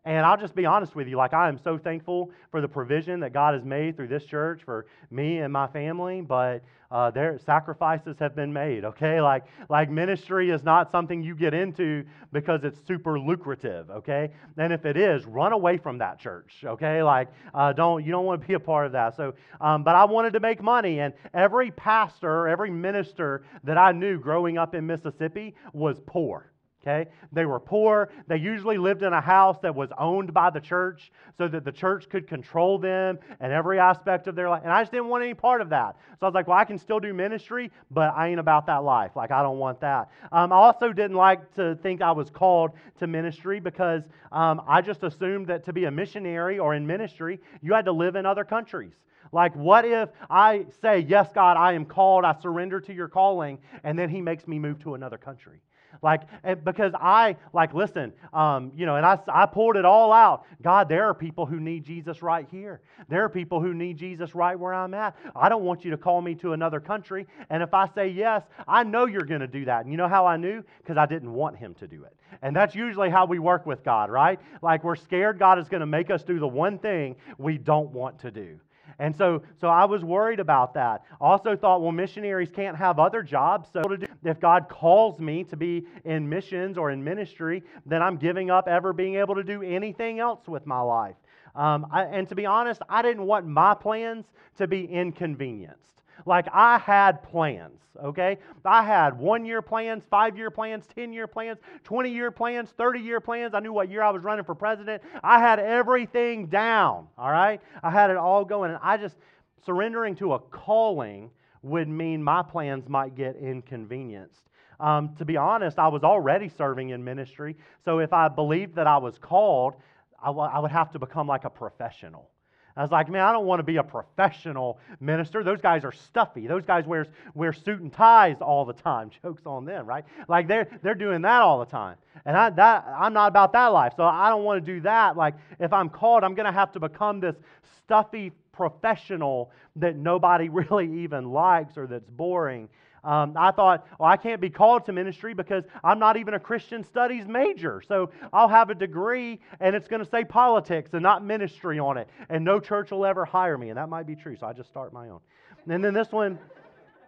And 0.05 0.25
I'll 0.25 0.37
just 0.37 0.53
be 0.53 0.65
honest 0.65 0.95
with 0.95 1.07
you, 1.07 1.15
like 1.15 1.33
I 1.33 1.47
am 1.47 1.57
so 1.57 1.77
thankful 1.77 2.31
for 2.51 2.59
the 2.59 2.67
provision 2.67 3.21
that 3.21 3.31
God 3.31 3.53
has 3.53 3.63
made 3.63 3.95
through 3.95 4.09
this 4.09 4.25
church 4.25 4.61
for 4.65 4.85
me 5.09 5.39
and 5.39 5.53
my 5.53 5.67
family, 5.67 6.19
but 6.19 6.61
uh, 6.91 7.09
there 7.09 7.39
sacrifices 7.39 8.17
have 8.19 8.35
been 8.35 8.51
made. 8.51 8.83
Okay, 8.83 9.21
like 9.21 9.45
like 9.69 9.89
ministry 9.89 10.51
is 10.51 10.61
not 10.61 10.91
something 10.91 11.23
you 11.23 11.35
get 11.35 11.53
into 11.53 12.03
because 12.33 12.65
it's 12.65 12.77
super 12.85 13.17
lucrative. 13.17 13.89
Okay, 13.89 14.29
and 14.57 14.73
if 14.73 14.85
it 14.85 14.97
is, 14.97 15.25
run 15.25 15.53
away 15.53 15.77
from 15.77 15.97
that 15.99 16.19
church. 16.19 16.63
Okay, 16.65 17.01
like 17.01 17.29
uh, 17.53 17.71
don't 17.71 18.05
you 18.05 18.11
don't 18.11 18.25
want 18.25 18.41
to 18.41 18.47
be 18.47 18.53
a 18.55 18.59
part 18.59 18.85
of 18.85 18.91
that. 18.91 19.15
So, 19.15 19.33
um, 19.61 19.83
but 19.83 19.95
I 19.95 20.03
wanted 20.03 20.33
to 20.33 20.41
make 20.41 20.61
money, 20.61 20.99
and 20.99 21.13
every 21.33 21.71
pastor, 21.71 22.47
every 22.49 22.69
minister 22.69 23.43
that 23.63 23.77
I 23.77 23.93
knew 23.93 24.19
growing 24.19 24.57
up 24.57 24.75
in 24.75 24.85
Mississippi 24.85 25.55
was 25.71 25.99
poor. 26.05 26.52
Okay? 26.83 27.09
They 27.31 27.45
were 27.45 27.61
poor. 27.61 28.09
They 28.27 28.35
usually 28.35 28.77
lived 28.77 29.03
in 29.03 29.13
a 29.13 29.21
house 29.21 29.57
that 29.61 29.73
was 29.73 29.89
owned 29.97 30.33
by 30.33 30.49
the 30.49 30.59
church 30.59 31.11
so 31.37 31.47
that 31.47 31.63
the 31.63 31.71
church 31.71 32.09
could 32.09 32.27
control 32.27 32.77
them 32.77 33.19
and 33.39 33.53
every 33.53 33.79
aspect 33.79 34.27
of 34.27 34.35
their 34.35 34.49
life. 34.49 34.63
And 34.63 34.71
I 34.71 34.81
just 34.81 34.91
didn't 34.91 35.07
want 35.07 35.23
any 35.23 35.33
part 35.33 35.61
of 35.61 35.69
that. 35.69 35.95
So 36.19 36.25
I 36.25 36.25
was 36.25 36.33
like, 36.33 36.47
well, 36.47 36.57
I 36.57 36.65
can 36.65 36.77
still 36.77 36.99
do 36.99 37.13
ministry, 37.13 37.71
but 37.89 38.13
I 38.15 38.27
ain't 38.27 38.39
about 38.39 38.65
that 38.65 38.83
life. 38.83 39.11
Like, 39.15 39.31
I 39.31 39.41
don't 39.41 39.59
want 39.59 39.79
that. 39.79 40.09
Um, 40.33 40.51
I 40.51 40.57
also 40.57 40.91
didn't 40.91 41.15
like 41.15 41.53
to 41.55 41.75
think 41.75 42.01
I 42.01 42.11
was 42.11 42.29
called 42.29 42.71
to 42.99 43.07
ministry 43.07 43.61
because 43.61 44.03
um, 44.33 44.61
I 44.67 44.81
just 44.81 45.03
assumed 45.03 45.47
that 45.47 45.63
to 45.65 45.73
be 45.73 45.85
a 45.85 45.91
missionary 45.91 46.59
or 46.59 46.75
in 46.75 46.85
ministry, 46.85 47.39
you 47.61 47.73
had 47.73 47.85
to 47.85 47.93
live 47.93 48.17
in 48.17 48.25
other 48.25 48.43
countries. 48.43 48.93
Like, 49.31 49.55
what 49.55 49.85
if 49.85 50.09
I 50.29 50.65
say, 50.81 50.99
Yes, 50.99 51.29
God, 51.33 51.55
I 51.55 51.73
am 51.73 51.85
called, 51.85 52.25
I 52.25 52.35
surrender 52.41 52.79
to 52.81 52.93
your 52.93 53.07
calling, 53.07 53.57
and 53.83 53.97
then 53.97 54.09
He 54.09 54.21
makes 54.21 54.47
me 54.47 54.59
move 54.59 54.79
to 54.83 54.95
another 54.95 55.17
country? 55.17 55.61
Like, 56.01 56.21
because 56.63 56.93
I, 56.95 57.37
like, 57.53 57.73
listen, 57.73 58.13
um, 58.33 58.71
you 58.75 58.85
know, 58.85 58.95
and 58.95 59.05
I, 59.05 59.19
I 59.27 59.45
poured 59.45 59.77
it 59.77 59.85
all 59.85 60.11
out. 60.11 60.45
God, 60.61 60.89
there 60.89 61.05
are 61.05 61.13
people 61.13 61.45
who 61.45 61.59
need 61.59 61.83
Jesus 61.83 62.21
right 62.21 62.47
here. 62.49 62.81
There 63.09 63.23
are 63.23 63.29
people 63.29 63.61
who 63.61 63.73
need 63.73 63.97
Jesus 63.97 64.35
right 64.35 64.57
where 64.57 64.73
I'm 64.73 64.93
at. 64.93 65.15
I 65.35 65.49
don't 65.49 65.63
want 65.63 65.85
you 65.85 65.91
to 65.91 65.97
call 65.97 66.21
me 66.21 66.35
to 66.35 66.53
another 66.53 66.79
country. 66.79 67.27
And 67.49 67.61
if 67.61 67.73
I 67.73 67.87
say 67.93 68.07
yes, 68.07 68.43
I 68.67 68.83
know 68.83 69.05
you're 69.05 69.21
going 69.21 69.41
to 69.41 69.47
do 69.47 69.65
that. 69.65 69.83
And 69.83 69.91
you 69.91 69.97
know 69.97 70.07
how 70.07 70.25
I 70.25 70.37
knew? 70.37 70.63
Because 70.79 70.97
I 70.97 71.05
didn't 71.05 71.33
want 71.33 71.57
him 71.57 71.73
to 71.75 71.87
do 71.87 72.03
it. 72.03 72.13
And 72.41 72.55
that's 72.55 72.75
usually 72.75 73.09
how 73.09 73.25
we 73.25 73.39
work 73.39 73.65
with 73.65 73.83
God, 73.83 74.09
right? 74.09 74.39
Like, 74.61 74.83
we're 74.83 74.95
scared 74.95 75.39
God 75.39 75.59
is 75.59 75.69
going 75.69 75.81
to 75.81 75.87
make 75.87 76.09
us 76.09 76.23
do 76.23 76.39
the 76.39 76.47
one 76.47 76.79
thing 76.79 77.15
we 77.37 77.57
don't 77.57 77.91
want 77.91 78.19
to 78.19 78.31
do. 78.31 78.59
And 78.99 79.15
so, 79.15 79.41
so 79.59 79.67
I 79.67 79.85
was 79.85 80.03
worried 80.03 80.39
about 80.39 80.73
that. 80.75 81.03
Also 81.19 81.55
thought, 81.55 81.81
well, 81.81 81.91
missionaries 81.91 82.49
can't 82.53 82.77
have 82.77 82.99
other 82.99 83.23
jobs. 83.23 83.69
So 83.71 83.81
if 84.23 84.39
God 84.39 84.67
calls 84.69 85.19
me 85.19 85.43
to 85.45 85.57
be 85.57 85.85
in 86.05 86.27
missions 86.27 86.77
or 86.77 86.91
in 86.91 87.03
ministry, 87.03 87.63
then 87.85 88.01
I'm 88.01 88.17
giving 88.17 88.51
up 88.51 88.67
ever 88.67 88.93
being 88.93 89.15
able 89.15 89.35
to 89.35 89.43
do 89.43 89.61
anything 89.61 90.19
else 90.19 90.47
with 90.47 90.65
my 90.65 90.81
life. 90.81 91.15
Um, 91.55 91.87
I, 91.91 92.03
and 92.03 92.27
to 92.29 92.35
be 92.35 92.45
honest, 92.45 92.81
I 92.89 93.01
didn't 93.01 93.25
want 93.25 93.45
my 93.45 93.73
plans 93.73 94.25
to 94.57 94.67
be 94.67 94.85
inconvenienced. 94.85 96.02
Like 96.25 96.47
I 96.53 96.77
had 96.77 97.23
plans, 97.23 97.79
okay? 98.03 98.37
I 98.63 98.83
had 98.83 99.17
one 99.17 99.45
year 99.45 99.61
plans, 99.61 100.03
five 100.09 100.37
year 100.37 100.49
plans, 100.49 100.85
10 100.95 101.13
year 101.13 101.27
plans, 101.27 101.59
20 101.83 102.09
year 102.09 102.31
plans, 102.31 102.69
30 102.77 102.99
year 102.99 103.19
plans. 103.19 103.53
I 103.53 103.59
knew 103.59 103.73
what 103.73 103.89
year 103.89 104.01
I 104.01 104.09
was 104.09 104.23
running 104.23 104.45
for 104.45 104.55
president. 104.55 105.03
I 105.23 105.39
had 105.39 105.59
everything 105.59 106.47
down, 106.47 107.07
all 107.17 107.31
right? 107.31 107.61
I 107.81 107.91
had 107.91 108.09
it 108.09 108.17
all 108.17 108.45
going. 108.45 108.71
And 108.71 108.79
I 108.81 108.97
just, 108.97 109.17
surrendering 109.65 110.15
to 110.17 110.33
a 110.33 110.39
calling 110.39 111.29
would 111.61 111.87
mean 111.87 112.23
my 112.23 112.41
plans 112.41 112.87
might 112.89 113.15
get 113.15 113.35
inconvenienced. 113.37 114.41
Um, 114.79 115.15
to 115.17 115.25
be 115.25 115.37
honest, 115.37 115.79
I 115.79 115.87
was 115.87 116.03
already 116.03 116.49
serving 116.49 116.89
in 116.89 117.03
ministry. 117.03 117.55
So 117.85 117.99
if 117.99 118.11
I 118.11 118.27
believed 118.27 118.75
that 118.75 118.87
I 118.87 118.97
was 118.97 119.17
called, 119.17 119.75
I, 120.21 120.27
w- 120.27 120.49
I 120.49 120.59
would 120.59 120.71
have 120.71 120.91
to 120.91 120.99
become 120.99 121.27
like 121.27 121.45
a 121.45 121.49
professional. 121.49 122.29
I 122.75 122.81
was 122.81 122.91
like, 122.91 123.09
man, 123.09 123.21
I 123.23 123.31
don't 123.31 123.45
want 123.45 123.59
to 123.59 123.63
be 123.63 123.77
a 123.77 123.83
professional 123.83 124.79
minister. 124.99 125.43
Those 125.43 125.61
guys 125.61 125.83
are 125.83 125.91
stuffy. 125.91 126.47
Those 126.47 126.65
guys 126.65 126.85
wear, 126.85 127.07
wear 127.35 127.53
suit 127.53 127.81
and 127.81 127.93
ties 127.93 128.37
all 128.41 128.65
the 128.65 128.73
time. 128.73 129.11
Jokes 129.23 129.43
on 129.45 129.65
them, 129.65 129.85
right? 129.85 130.03
Like 130.27 130.47
they're, 130.47 130.67
they're 130.81 130.95
doing 130.95 131.21
that 131.21 131.41
all 131.41 131.59
the 131.59 131.65
time. 131.65 131.97
And 132.25 132.35
I, 132.35 132.49
that, 132.51 132.85
I'm 132.97 133.13
not 133.13 133.27
about 133.27 133.53
that 133.53 133.67
life. 133.67 133.93
So 133.95 134.03
I 134.03 134.29
don't 134.29 134.43
want 134.43 134.65
to 134.65 134.73
do 134.73 134.81
that. 134.81 135.15
Like 135.15 135.35
if 135.59 135.71
I'm 135.71 135.89
called, 135.89 136.23
I'm 136.23 136.33
going 136.33 136.47
to 136.47 136.51
have 136.51 136.71
to 136.71 136.79
become 136.79 137.19
this 137.19 137.35
stuffy 137.77 138.31
professional 138.51 139.51
that 139.75 139.95
nobody 139.95 140.49
really 140.49 141.03
even 141.03 141.31
likes 141.31 141.77
or 141.77 141.85
that's 141.85 142.09
boring. 142.09 142.69
Um, 143.03 143.33
I 143.35 143.51
thought, 143.51 143.85
well, 143.99 144.09
I 144.09 144.15
can't 144.15 144.39
be 144.39 144.49
called 144.49 144.85
to 144.85 144.93
ministry 144.93 145.33
because 145.33 145.65
I'm 145.83 145.99
not 145.99 146.15
even 146.15 146.35
a 146.35 146.39
Christian 146.39 146.85
studies 146.85 147.27
major. 147.27 147.81
So 147.85 148.11
I'll 148.31 148.47
have 148.47 148.69
a 148.69 148.75
degree 148.75 149.41
and 149.59 149.75
it's 149.75 149.89
going 149.89 150.03
to 150.03 150.09
say 150.09 150.23
politics 150.23 150.91
and 150.93 151.03
not 151.03 151.23
ministry 151.23 151.79
on 151.79 151.97
it. 151.97 152.07
And 152.29 152.45
no 152.45 152.61
church 152.61 152.91
will 152.91 153.05
ever 153.05 153.25
hire 153.25 153.57
me. 153.57 153.69
And 153.69 153.77
that 153.77 153.89
might 153.89 154.07
be 154.07 154.15
true. 154.15 154.37
So 154.37 154.47
I 154.47 154.53
just 154.53 154.69
start 154.69 154.93
my 154.93 155.09
own. 155.09 155.19
And 155.67 155.83
then 155.83 155.93
this 155.93 156.11
one, 156.11 156.39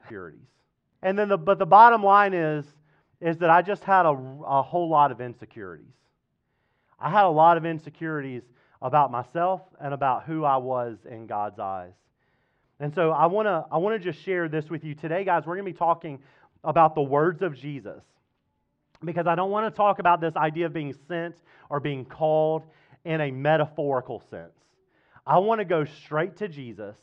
purities. 0.08 0.48
And 1.02 1.18
then 1.18 1.30
the, 1.30 1.38
but 1.38 1.60
the 1.60 1.66
bottom 1.66 2.04
line 2.04 2.34
is, 2.34 2.66
is 3.22 3.38
that 3.38 3.50
I 3.50 3.62
just 3.62 3.84
had 3.84 4.06
a, 4.06 4.10
a 4.46 4.62
whole 4.62 4.90
lot 4.90 5.12
of 5.12 5.22
insecurities. 5.22 5.94
I 7.00 7.10
had 7.10 7.24
a 7.24 7.30
lot 7.30 7.56
of 7.56 7.66
insecurities 7.66 8.44
about 8.82 9.12
myself 9.12 9.62
and 9.80 9.94
about 9.94 10.24
who 10.24 10.44
I 10.44 10.58
was 10.58 10.98
in 11.10 11.26
God's 11.26 11.60
eyes. 11.60 11.94
And 12.80 12.94
so 12.94 13.12
I 13.12 13.26
want 13.28 13.48
to 13.48 13.66
I 13.72 13.78
want 13.78 14.02
to 14.02 14.12
just 14.12 14.24
share 14.24 14.50
this 14.50 14.70
with 14.70 14.84
you 14.84 14.96
today 14.96 15.24
guys. 15.24 15.44
We're 15.46 15.56
going 15.56 15.66
to 15.66 15.72
be 15.72 15.78
talking 15.78 16.20
about 16.64 16.96
the 16.96 17.02
words 17.02 17.42
of 17.42 17.56
Jesus. 17.56 18.02
Because 19.04 19.28
I 19.28 19.36
don't 19.36 19.52
want 19.52 19.72
to 19.74 19.76
talk 19.76 20.00
about 20.00 20.22
this 20.22 20.36
idea 20.36 20.66
of 20.66 20.74
being 20.74 20.96
sent 21.08 21.36
or 21.70 21.80
being 21.80 22.06
called 22.06 22.64
in 23.04 23.22
a 23.22 23.32
metaphorical 23.32 24.22
sense. 24.30 24.54
I 25.28 25.38
want 25.40 25.60
to 25.60 25.66
go 25.66 25.86
straight 25.86 26.38
to 26.38 26.48
Jesus 26.48 26.96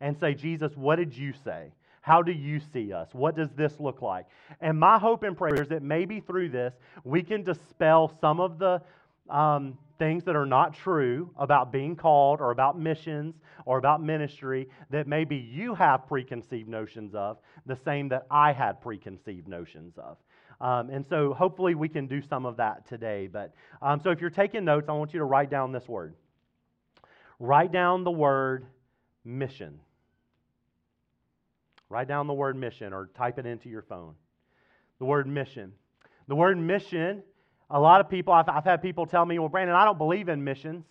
and 0.00 0.18
say, 0.18 0.34
Jesus, 0.34 0.72
what 0.76 0.96
did 0.96 1.14
you 1.16 1.32
say? 1.44 1.72
How 2.02 2.22
do 2.22 2.32
you 2.32 2.60
see 2.72 2.92
us? 2.92 3.08
What 3.12 3.36
does 3.36 3.50
this 3.56 3.78
look 3.78 4.00
like? 4.00 4.26
And 4.60 4.78
my 4.78 4.98
hope 4.98 5.22
and 5.22 5.36
prayer 5.36 5.60
is 5.60 5.68
that 5.68 5.82
maybe 5.82 6.20
through 6.20 6.48
this, 6.48 6.72
we 7.04 7.22
can 7.22 7.42
dispel 7.42 8.16
some 8.20 8.40
of 8.40 8.58
the 8.58 8.80
um, 9.30 9.78
things 9.98 10.24
that 10.24 10.34
are 10.34 10.46
not 10.46 10.74
true 10.74 11.30
about 11.38 11.70
being 11.70 11.94
called 11.94 12.40
or 12.40 12.50
about 12.50 12.78
missions 12.78 13.34
or 13.66 13.78
about 13.78 14.02
ministry 14.02 14.68
that 14.88 15.06
maybe 15.06 15.36
you 15.36 15.74
have 15.74 16.08
preconceived 16.08 16.68
notions 16.68 17.14
of, 17.14 17.38
the 17.66 17.76
same 17.84 18.08
that 18.08 18.26
I 18.30 18.52
had 18.52 18.80
preconceived 18.80 19.46
notions 19.46 19.94
of. 19.98 20.16
Um, 20.60 20.90
and 20.90 21.06
so 21.06 21.32
hopefully 21.32 21.74
we 21.74 21.88
can 21.88 22.06
do 22.06 22.20
some 22.20 22.44
of 22.44 22.56
that 22.56 22.88
today. 22.88 23.28
But 23.30 23.54
um, 23.80 24.00
so 24.02 24.10
if 24.10 24.20
you're 24.20 24.30
taking 24.30 24.64
notes, 24.64 24.88
I 24.88 24.92
want 24.92 25.12
you 25.12 25.18
to 25.20 25.24
write 25.24 25.50
down 25.50 25.72
this 25.72 25.88
word. 25.88 26.14
Write 27.38 27.72
down 27.72 28.04
the 28.04 28.10
word 28.10 28.66
mission. 29.24 29.80
Write 31.88 32.08
down 32.08 32.26
the 32.26 32.34
word 32.34 32.56
mission 32.56 32.92
or 32.92 33.10
type 33.16 33.38
it 33.38 33.46
into 33.46 33.68
your 33.68 33.82
phone. 33.82 34.14
The 34.98 35.04
word 35.04 35.26
mission. 35.26 35.72
The 36.28 36.36
word 36.36 36.58
mission 36.58 37.22
a 37.70 37.78
lot 37.78 38.00
of 38.00 38.08
people, 38.08 38.32
I've, 38.32 38.48
I've 38.48 38.64
had 38.64 38.82
people 38.82 39.06
tell 39.06 39.24
me, 39.24 39.38
well, 39.38 39.48
Brandon, 39.48 39.76
I 39.76 39.84
don't 39.84 39.98
believe 39.98 40.28
in 40.28 40.42
missions. 40.42 40.84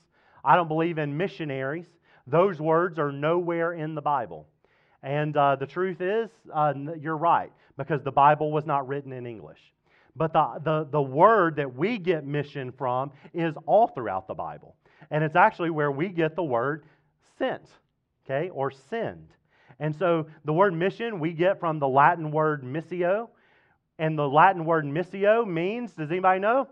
I 0.44 0.56
don't 0.56 0.68
believe 0.68 0.98
in 0.98 1.16
missionaries. 1.16 1.88
Those 2.26 2.60
words 2.60 2.98
are 3.00 3.12
nowhere 3.12 3.74
in 3.74 3.96
the 3.96 4.02
Bible. 4.02 4.48
And 5.04 5.36
uh, 5.36 5.56
the 5.56 5.66
truth 5.66 6.02
is, 6.02 6.30
uh, 6.54 6.74
you're 7.00 7.18
right, 7.18 7.52
because 7.78 8.02
the 8.04 8.12
Bible 8.12 8.52
was 8.52 8.66
not 8.66 8.88
written 8.88 9.12
in 9.12 9.26
English. 9.26 9.60
But 10.16 10.34
the, 10.34 10.60
the, 10.64 10.88
the 10.92 11.02
word 11.02 11.56
that 11.58 11.74
we 11.74 11.98
get 11.98 12.26
mission 12.26 12.72
from 12.72 13.12
is 13.34 13.54
all 13.66 13.88
throughout 13.88 14.28
the 14.28 14.34
Bible. 14.34 14.76
And 15.12 15.24
it's 15.24 15.36
actually 15.36 15.70
where 15.70 15.92
we 15.92 16.10
get 16.10 16.36
the 16.36 16.44
word 16.44 16.84
sent, 17.38 17.64
okay, 18.26 18.50
or 18.50 18.72
send. 18.72 19.28
And 19.80 19.96
so 19.96 20.28
the 20.44 20.54
word 20.54 20.74
mission 20.74 21.20
we 21.20 21.32
get 21.32 21.60
from 21.60 21.80
the 21.80 21.88
Latin 21.88 22.32
word 22.32 22.64
missio, 22.64 23.30
and 24.00 24.18
the 24.18 24.28
Latin 24.28 24.66
word 24.66 24.86
missio 24.86 25.46
means, 25.46 25.92
does 25.92 26.10
anybody 26.10 26.40
know? 26.40 26.68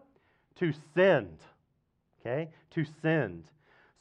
To 0.55 0.73
send. 0.95 1.37
Okay? 2.21 2.49
To 2.71 2.85
send. 3.01 3.43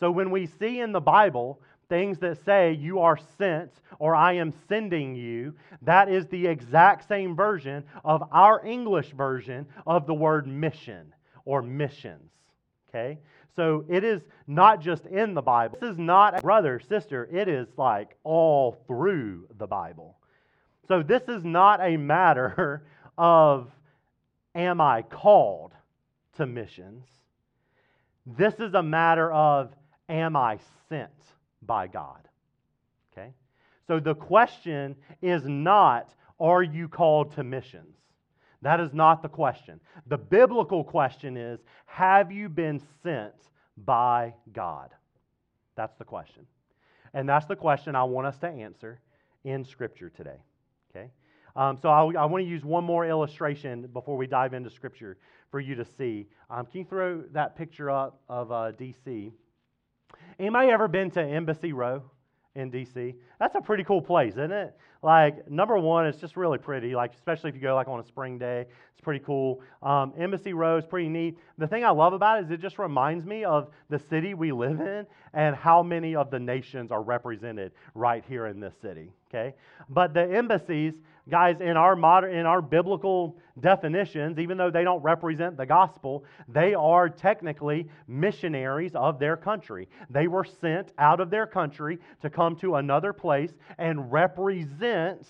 So 0.00 0.11
when 0.11 0.30
we 0.30 0.47
see 0.47 0.80
in 0.80 0.92
the 0.92 1.00
Bible 1.00 1.61
things 1.88 2.18
that 2.21 2.42
say 2.45 2.73
you 2.73 3.00
are 3.00 3.18
sent 3.37 3.73
or 3.99 4.14
I 4.14 4.35
am 4.35 4.52
sending 4.68 5.14
you, 5.14 5.54
that 5.83 6.09
is 6.09 6.26
the 6.26 6.47
exact 6.47 7.09
same 7.09 7.37
version 7.37 7.85
of 8.04 8.23
our 8.33 8.64
English 8.64 9.11
version 9.11 9.66
of 9.87 10.06
the 10.06 10.14
word 10.14 10.47
mission 10.47 11.12
or 11.45 11.62
missions. 11.62 12.30
Okay? 12.88 13.18
So 13.56 13.85
it 13.88 14.04
is 14.04 14.23
not 14.47 14.80
just 14.80 15.06
in 15.06 15.35
the 15.35 15.42
Bible. 15.42 15.78
This 15.80 15.90
is 15.90 15.99
not, 15.99 16.42
brother, 16.42 16.80
sister, 16.88 17.28
it 17.33 17.49
is 17.49 17.66
like 17.76 18.16
all 18.23 18.76
through 18.87 19.49
the 19.59 19.66
Bible. 19.66 20.16
So 20.87 21.02
this 21.02 21.23
is 21.28 21.42
not 21.42 21.80
a 21.80 21.97
matter 21.97 22.87
of 23.18 23.70
am 24.54 24.80
I 24.80 25.02
called 25.02 25.73
to 26.37 26.46
missions? 26.46 27.06
This 28.26 28.54
is 28.54 28.75
a 28.75 28.82
matter 28.82 29.32
of 29.32 29.73
am 30.08 30.37
I 30.37 30.58
sent 30.88 31.11
by 31.62 31.87
God? 31.87 32.28
Okay? 33.12 33.32
So 33.87 34.00
the 34.00 34.14
question 34.14 34.96
is 35.23 35.42
not 35.44 36.12
are 36.38 36.62
you 36.62 36.88
called 36.88 37.35
to 37.37 37.44
missions? 37.44 37.96
That 38.62 38.80
is 38.80 38.92
not 38.92 39.23
the 39.23 39.28
question. 39.28 39.80
The 40.06 40.18
biblical 40.18 40.85
question 40.85 41.37
is 41.37 41.61
have 41.87 42.32
you 42.32 42.49
been 42.49 42.80
sent 43.02 43.35
by 43.76 44.35
God? 44.52 44.90
That's 45.76 45.94
the 45.96 46.04
question. 46.04 46.46
And 47.14 47.28
that's 47.28 47.46
the 47.46 47.56
question 47.56 47.94
I 47.94 48.04
want 48.04 48.26
us 48.26 48.38
to 48.38 48.49
answer 48.49 49.00
in 49.44 49.64
Scripture 49.64 50.11
today. 50.11 50.38
Okay? 50.90 51.11
Um, 51.57 51.79
so 51.81 51.89
I, 51.89 52.03
I 52.23 52.25
want 52.27 52.45
to 52.45 52.49
use 52.49 52.65
one 52.65 52.85
more 52.85 53.07
illustration 53.07 53.89
before 53.93 54.17
we 54.17 54.27
dive 54.27 54.53
into 54.53 54.71
Scripture 54.71 55.17
for 55.51 55.59
you 55.59 55.75
to 55.75 55.85
see. 55.85 56.27
Um, 56.51 56.67
can 56.67 56.81
you 56.81 56.87
throw 56.87 57.23
that 57.33 57.57
picture 57.57 57.91
up 57.91 58.21
of 58.29 58.53
uh, 58.53 58.73
D.C.? 58.73 59.33
Anybody 60.39 60.71
ever 60.71 60.87
been 60.87 61.11
to 61.13 61.23
Embassy 61.23 61.73
Row 61.73 62.03
in 62.55 62.71
D.C.? 62.71 63.15
That's 63.41 63.55
a 63.55 63.61
pretty 63.61 63.85
cool 63.85 64.03
place, 64.03 64.33
isn't 64.33 64.53
it? 64.53 64.77
Like 65.03 65.49
number 65.51 65.79
one, 65.79 66.07
it's 66.07 66.19
just 66.19 66.37
really 66.37 66.59
pretty. 66.59 66.95
Like 66.95 67.15
especially 67.15 67.51
if 67.51 67.57
you 67.57 67.63
go 67.63 67.75
like 67.75 67.89
on 67.89 68.01
a 68.01 68.05
spring 68.05 68.39
day, 68.39 68.67
it's 68.93 69.01
pretty 69.01 69.25
cool. 69.25 69.61
Um, 69.83 70.13
Embassy 70.19 70.53
Row 70.53 70.79
is 70.79 70.85
pretty 70.85 71.09
neat. 71.09 71.39
The 71.59 71.67
thing 71.67 71.85
I 71.85 71.91
love 71.91 72.13
about 72.13 72.41
it 72.41 72.47
is 72.47 72.51
it 72.51 72.61
just 72.61 72.79
reminds 72.79 73.25
me 73.25 73.45
of 73.45 73.69
the 73.89 73.99
city 73.99 74.35
we 74.35 74.53
live 74.53 74.81
in 74.81 75.07
and 75.33 75.55
how 75.55 75.83
many 75.83 76.17
of 76.17 76.31
the 76.31 76.41
nations 76.41 76.91
are 76.91 77.03
represented 77.03 77.73
right 77.95 78.25
here 78.27 78.47
in 78.47 78.59
this 78.59 78.75
city. 78.83 79.13
Okay, 79.37 79.55
but 79.90 80.14
the 80.14 80.23
embassies 80.23 80.95
guys, 81.28 81.61
in 81.61 81.76
our 81.76 81.97
modern, 81.97 82.35
in 82.35 82.47
our 82.47 82.62
biblical 82.62 83.37
definitions, 83.61 84.38
even 84.38 84.57
though 84.57 84.71
they 84.71 84.85
don't 84.85 85.02
represent 85.02 85.57
the 85.57 85.66
gospel, 85.66 86.25
they 86.49 86.75
are 86.75 87.09
technically 87.09 87.88
missionaries 88.07 88.95
of 88.95 89.19
their 89.19 89.37
country. 89.37 89.88
They 90.09 90.28
were 90.28 90.45
sent 90.45 90.93
out 90.99 91.21
of 91.21 91.31
their 91.31 91.47
country 91.47 91.99
to 92.23 92.31
come 92.31 92.57
to 92.57 92.76
another 92.76 93.12
place 93.12 93.52
and 93.78 94.12
represent 94.12 95.26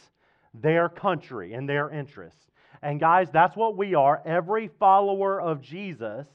their 0.52 0.88
country 0.88 1.54
and 1.54 1.68
their 1.68 1.90
interests. 1.90 2.50
And 2.82 3.00
guys, 3.00 3.28
that's 3.32 3.56
what 3.56 3.76
we 3.76 3.94
are. 3.94 4.22
Every 4.26 4.68
follower 4.78 5.40
of 5.40 5.62
Jesus 5.62 6.26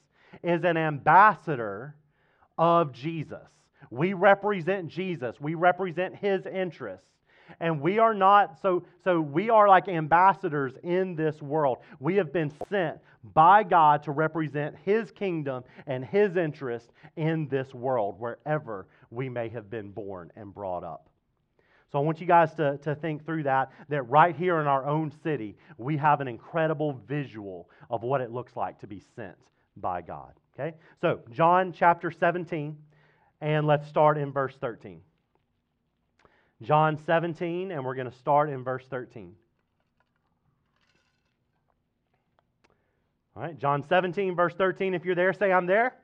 is 0.44 0.64
an 0.64 0.76
ambassador 0.76 1.96
of 2.58 2.94
Jesus. 2.94 3.48
We 3.92 4.14
represent 4.14 4.88
Jesus. 4.88 5.40
We 5.40 5.54
represent 5.54 6.16
his 6.16 6.46
interests. 6.46 7.06
And 7.60 7.82
we 7.82 8.00
are 8.00 8.14
not, 8.14 8.60
so, 8.62 8.84
so 9.04 9.20
we 9.20 9.50
are 9.50 9.68
like 9.68 9.88
ambassadors 9.88 10.74
in 10.84 11.16
this 11.16 11.42
world. 11.42 11.80
We 12.00 12.16
have 12.16 12.32
been 12.32 12.52
sent 12.70 12.98
by 13.34 13.64
God 13.64 14.04
to 14.04 14.12
represent 14.12 14.76
His 14.84 15.12
kingdom 15.12 15.64
and 15.88 16.04
His 16.04 16.38
interest 16.38 16.92
in 17.16 17.48
this 17.48 17.74
world, 17.74 18.20
wherever 18.20 18.88
we 19.10 19.30
may 19.30 19.50
have 19.50 19.70
been 19.70 19.92
born 19.92 20.32
and 20.36 20.54
brought 20.54 20.84
up. 20.84 21.10
So 21.92 22.00
I 22.00 22.02
want 22.04 22.22
you 22.22 22.28
guys 22.28 22.54
to, 22.56 22.78
to 22.84 22.96
think 22.96 23.26
through 23.26 23.44
that, 23.44 23.72
that 23.90 24.04
right 24.04 24.36
here 24.36 24.62
in 24.62 24.68
our 24.68 24.88
own 24.88 25.12
city, 25.24 25.58
we 25.78 25.98
have 25.98 26.22
an 26.22 26.28
incredible 26.28 27.02
visual 27.06 27.70
of 27.90 28.04
what 28.04 28.22
it 28.22 28.32
looks 28.32 28.56
like 28.56 28.80
to 28.80 28.88
be 28.88 29.02
sent 29.16 29.36
by 29.76 30.02
God. 30.02 30.32
Okay? 30.54 30.76
So, 31.02 31.20
John 31.32 31.74
chapter 31.74 32.10
17, 32.10 32.78
and 33.42 33.68
let's 33.68 33.88
start 33.88 34.18
in 34.18 34.32
verse 34.32 34.56
13. 34.62 35.02
John 36.62 36.98
17, 37.06 37.72
and 37.72 37.84
we're 37.84 37.96
going 37.96 38.10
to 38.10 38.18
start 38.18 38.50
in 38.50 38.64
verse 38.64 38.86
13. 38.90 39.34
All 43.36 43.42
right, 43.42 43.58
John 43.58 43.84
17, 43.88 44.36
verse 44.36 44.54
13. 44.54 44.94
If 44.94 45.04
you're 45.04 45.16
there, 45.16 45.34
say, 45.34 45.52
I'm 45.52 45.66
there. 45.66 45.96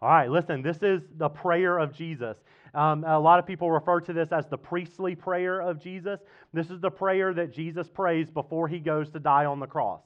All 0.00 0.10
right, 0.10 0.30
listen, 0.30 0.62
this 0.62 0.82
is 0.82 1.02
the 1.16 1.28
prayer 1.28 1.78
of 1.78 1.92
Jesus. 1.92 2.36
Um, 2.74 3.04
a 3.04 3.18
lot 3.18 3.38
of 3.38 3.46
people 3.46 3.70
refer 3.70 4.00
to 4.02 4.12
this 4.12 4.30
as 4.30 4.46
the 4.46 4.58
priestly 4.58 5.14
prayer 5.14 5.60
of 5.60 5.82
Jesus. 5.82 6.20
This 6.52 6.70
is 6.70 6.80
the 6.80 6.90
prayer 6.90 7.32
that 7.34 7.52
Jesus 7.52 7.88
prays 7.88 8.30
before 8.30 8.68
he 8.68 8.78
goes 8.78 9.10
to 9.10 9.18
die 9.18 9.46
on 9.46 9.58
the 9.58 9.66
cross. 9.66 10.02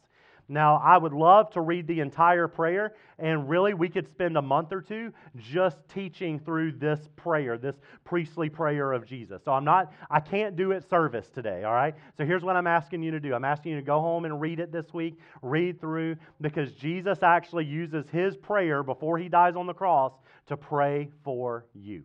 Now, 0.51 0.83
I 0.85 0.99
would 0.99 1.13
love 1.13 1.51
to 1.53 1.61
read 1.61 1.87
the 1.87 2.01
entire 2.01 2.49
prayer, 2.49 2.95
and 3.21 3.49
really, 3.49 3.73
we 3.73 3.89
could 3.89 4.09
spend 4.09 4.37
a 4.37 4.43
month 4.43 4.73
or 4.73 4.81
two 4.81 5.13
just 5.37 5.77
teaching 5.95 6.41
through 6.41 6.73
this 6.73 7.09
prayer, 7.15 7.57
this 7.57 7.77
priestly 8.05 8.49
prayer 8.49 8.93
of 8.93 9.07
Jesus. 9.07 9.43
So, 9.45 9.53
I'm 9.53 9.65
not, 9.65 9.93
I 10.11 10.19
can't 10.19 10.57
do 10.57 10.73
it 10.73 10.83
service 10.91 11.31
today, 11.31 11.63
all 11.63 11.73
right? 11.73 11.95
So, 12.17 12.25
here's 12.25 12.43
what 12.43 12.57
I'm 12.57 12.67
asking 12.67 13.05
you 13.05 13.13
to 13.13 13.21
do 13.21 13.33
I'm 13.33 13.45
asking 13.45 13.73
you 13.73 13.79
to 13.79 13.87
go 13.87 14.01
home 14.01 14.25
and 14.25 14.41
read 14.41 14.59
it 14.59 14.73
this 14.73 14.93
week, 14.93 15.21
read 15.41 15.81
through, 15.81 16.17
because 16.41 16.73
Jesus 16.73 17.23
actually 17.23 17.67
uses 17.67 18.09
his 18.11 18.37
prayer 18.37 18.83
before 18.83 19.19
he 19.19 19.29
dies 19.29 19.55
on 19.55 19.69
the 19.69 19.73
cross 19.73 20.13
to 20.49 20.57
pray 20.57 21.11
for 21.23 21.65
you. 21.75 22.03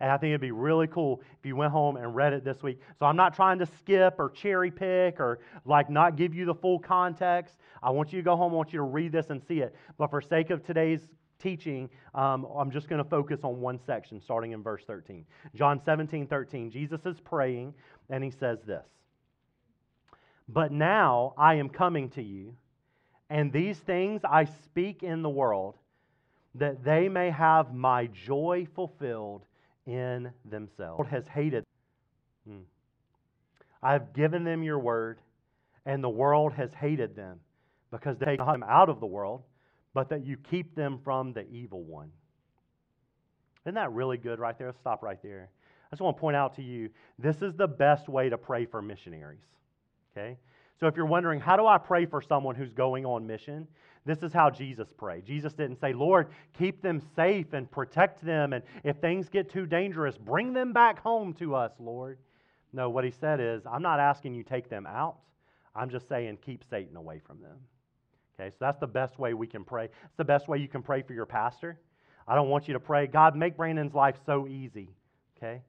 And 0.00 0.10
I 0.10 0.16
think 0.16 0.30
it'd 0.30 0.40
be 0.40 0.50
really 0.50 0.86
cool 0.86 1.20
if 1.38 1.44
you 1.44 1.54
went 1.54 1.72
home 1.72 1.96
and 1.96 2.14
read 2.14 2.32
it 2.32 2.42
this 2.42 2.62
week. 2.62 2.80
So 2.98 3.06
I'm 3.06 3.16
not 3.16 3.34
trying 3.34 3.58
to 3.58 3.66
skip 3.66 4.14
or 4.18 4.30
cherry 4.30 4.70
pick 4.70 5.20
or 5.20 5.40
like 5.66 5.90
not 5.90 6.16
give 6.16 6.34
you 6.34 6.46
the 6.46 6.54
full 6.54 6.78
context. 6.78 7.56
I 7.82 7.90
want 7.90 8.12
you 8.12 8.18
to 8.18 8.24
go 8.24 8.34
home. 8.34 8.52
I 8.52 8.56
want 8.56 8.72
you 8.72 8.78
to 8.78 8.84
read 8.84 9.12
this 9.12 9.28
and 9.28 9.42
see 9.46 9.60
it. 9.60 9.74
But 9.98 10.08
for 10.08 10.22
sake 10.22 10.50
of 10.50 10.64
today's 10.64 11.00
teaching, 11.38 11.90
um, 12.14 12.46
I'm 12.56 12.70
just 12.70 12.88
going 12.88 13.02
to 13.02 13.08
focus 13.08 13.40
on 13.42 13.60
one 13.60 13.78
section 13.78 14.20
starting 14.20 14.52
in 14.52 14.62
verse 14.62 14.84
13. 14.86 15.26
John 15.54 15.80
17, 15.84 16.26
13. 16.26 16.70
Jesus 16.70 17.04
is 17.04 17.20
praying 17.20 17.74
and 18.08 18.24
he 18.24 18.30
says 18.30 18.58
this 18.66 18.86
But 20.48 20.72
now 20.72 21.34
I 21.36 21.56
am 21.56 21.68
coming 21.68 22.08
to 22.10 22.22
you, 22.22 22.56
and 23.28 23.52
these 23.52 23.78
things 23.78 24.22
I 24.24 24.46
speak 24.64 25.02
in 25.02 25.20
the 25.20 25.28
world, 25.28 25.76
that 26.54 26.82
they 26.82 27.08
may 27.08 27.30
have 27.30 27.74
my 27.74 28.06
joy 28.06 28.66
fulfilled 28.74 29.44
in 29.90 30.30
themselves. 30.44 31.08
has 31.10 31.26
hated. 31.26 31.64
Hmm. 32.48 32.60
I 33.82 33.92
have 33.92 34.12
given 34.12 34.44
them 34.44 34.62
your 34.62 34.78
word, 34.78 35.18
and 35.86 36.02
the 36.02 36.08
world 36.08 36.52
has 36.52 36.72
hated 36.74 37.16
them 37.16 37.40
because 37.90 38.18
they 38.18 38.36
take 38.36 38.38
them 38.38 38.64
out 38.66 38.88
of 38.88 39.00
the 39.00 39.06
world, 39.06 39.42
but 39.94 40.08
that 40.10 40.24
you 40.24 40.36
keep 40.50 40.74
them 40.74 41.00
from 41.02 41.32
the 41.32 41.48
evil 41.48 41.82
one. 41.82 42.10
Isn't 43.64 43.74
that 43.74 43.92
really 43.92 44.16
good 44.16 44.38
right 44.38 44.56
there? 44.56 44.68
Let's 44.68 44.78
stop 44.78 45.02
right 45.02 45.20
there. 45.22 45.50
I 45.90 45.94
just 45.94 46.02
want 46.02 46.16
to 46.16 46.20
point 46.20 46.36
out 46.36 46.54
to 46.56 46.62
you 46.62 46.90
this 47.18 47.42
is 47.42 47.54
the 47.54 47.66
best 47.66 48.08
way 48.08 48.28
to 48.28 48.38
pray 48.38 48.64
for 48.64 48.80
missionaries. 48.80 49.44
Okay? 50.12 50.36
So 50.78 50.86
if 50.86 50.96
you're 50.96 51.06
wondering, 51.06 51.40
how 51.40 51.56
do 51.56 51.66
I 51.66 51.78
pray 51.78 52.06
for 52.06 52.22
someone 52.22 52.54
who's 52.54 52.72
going 52.72 53.04
on 53.04 53.26
mission? 53.26 53.66
This 54.06 54.22
is 54.22 54.32
how 54.32 54.48
Jesus 54.48 54.88
prayed. 54.96 55.26
Jesus 55.26 55.52
didn't 55.52 55.80
say, 55.80 55.92
Lord, 55.92 56.28
keep 56.58 56.80
them 56.82 57.02
safe 57.14 57.52
and 57.52 57.70
protect 57.70 58.24
them. 58.24 58.52
And 58.52 58.64
if 58.82 58.96
things 58.96 59.28
get 59.28 59.50
too 59.50 59.66
dangerous, 59.66 60.16
bring 60.16 60.52
them 60.52 60.72
back 60.72 60.98
home 61.00 61.34
to 61.34 61.54
us, 61.54 61.72
Lord. 61.78 62.18
No, 62.72 62.88
what 62.88 63.04
he 63.04 63.10
said 63.10 63.40
is, 63.40 63.62
I'm 63.66 63.82
not 63.82 64.00
asking 64.00 64.34
you 64.34 64.42
take 64.42 64.70
them 64.70 64.86
out. 64.86 65.16
I'm 65.74 65.90
just 65.90 66.08
saying 66.08 66.38
keep 66.44 66.64
Satan 66.68 66.96
away 66.96 67.20
from 67.26 67.40
them. 67.42 67.58
Okay, 68.34 68.50
so 68.50 68.56
that's 68.60 68.78
the 68.78 68.86
best 68.86 69.18
way 69.18 69.34
we 69.34 69.46
can 69.46 69.64
pray. 69.64 69.84
It's 69.84 70.16
the 70.16 70.24
best 70.24 70.48
way 70.48 70.58
you 70.58 70.68
can 70.68 70.82
pray 70.82 71.02
for 71.02 71.12
your 71.12 71.26
pastor. 71.26 71.78
I 72.26 72.34
don't 72.34 72.48
want 72.48 72.68
you 72.68 72.74
to 72.74 72.80
pray, 72.80 73.06
God, 73.06 73.36
make 73.36 73.56
Brandon's 73.56 73.92
life 73.92 74.16
so 74.24 74.48
easy. 74.48 74.88
Okay? 75.36 75.60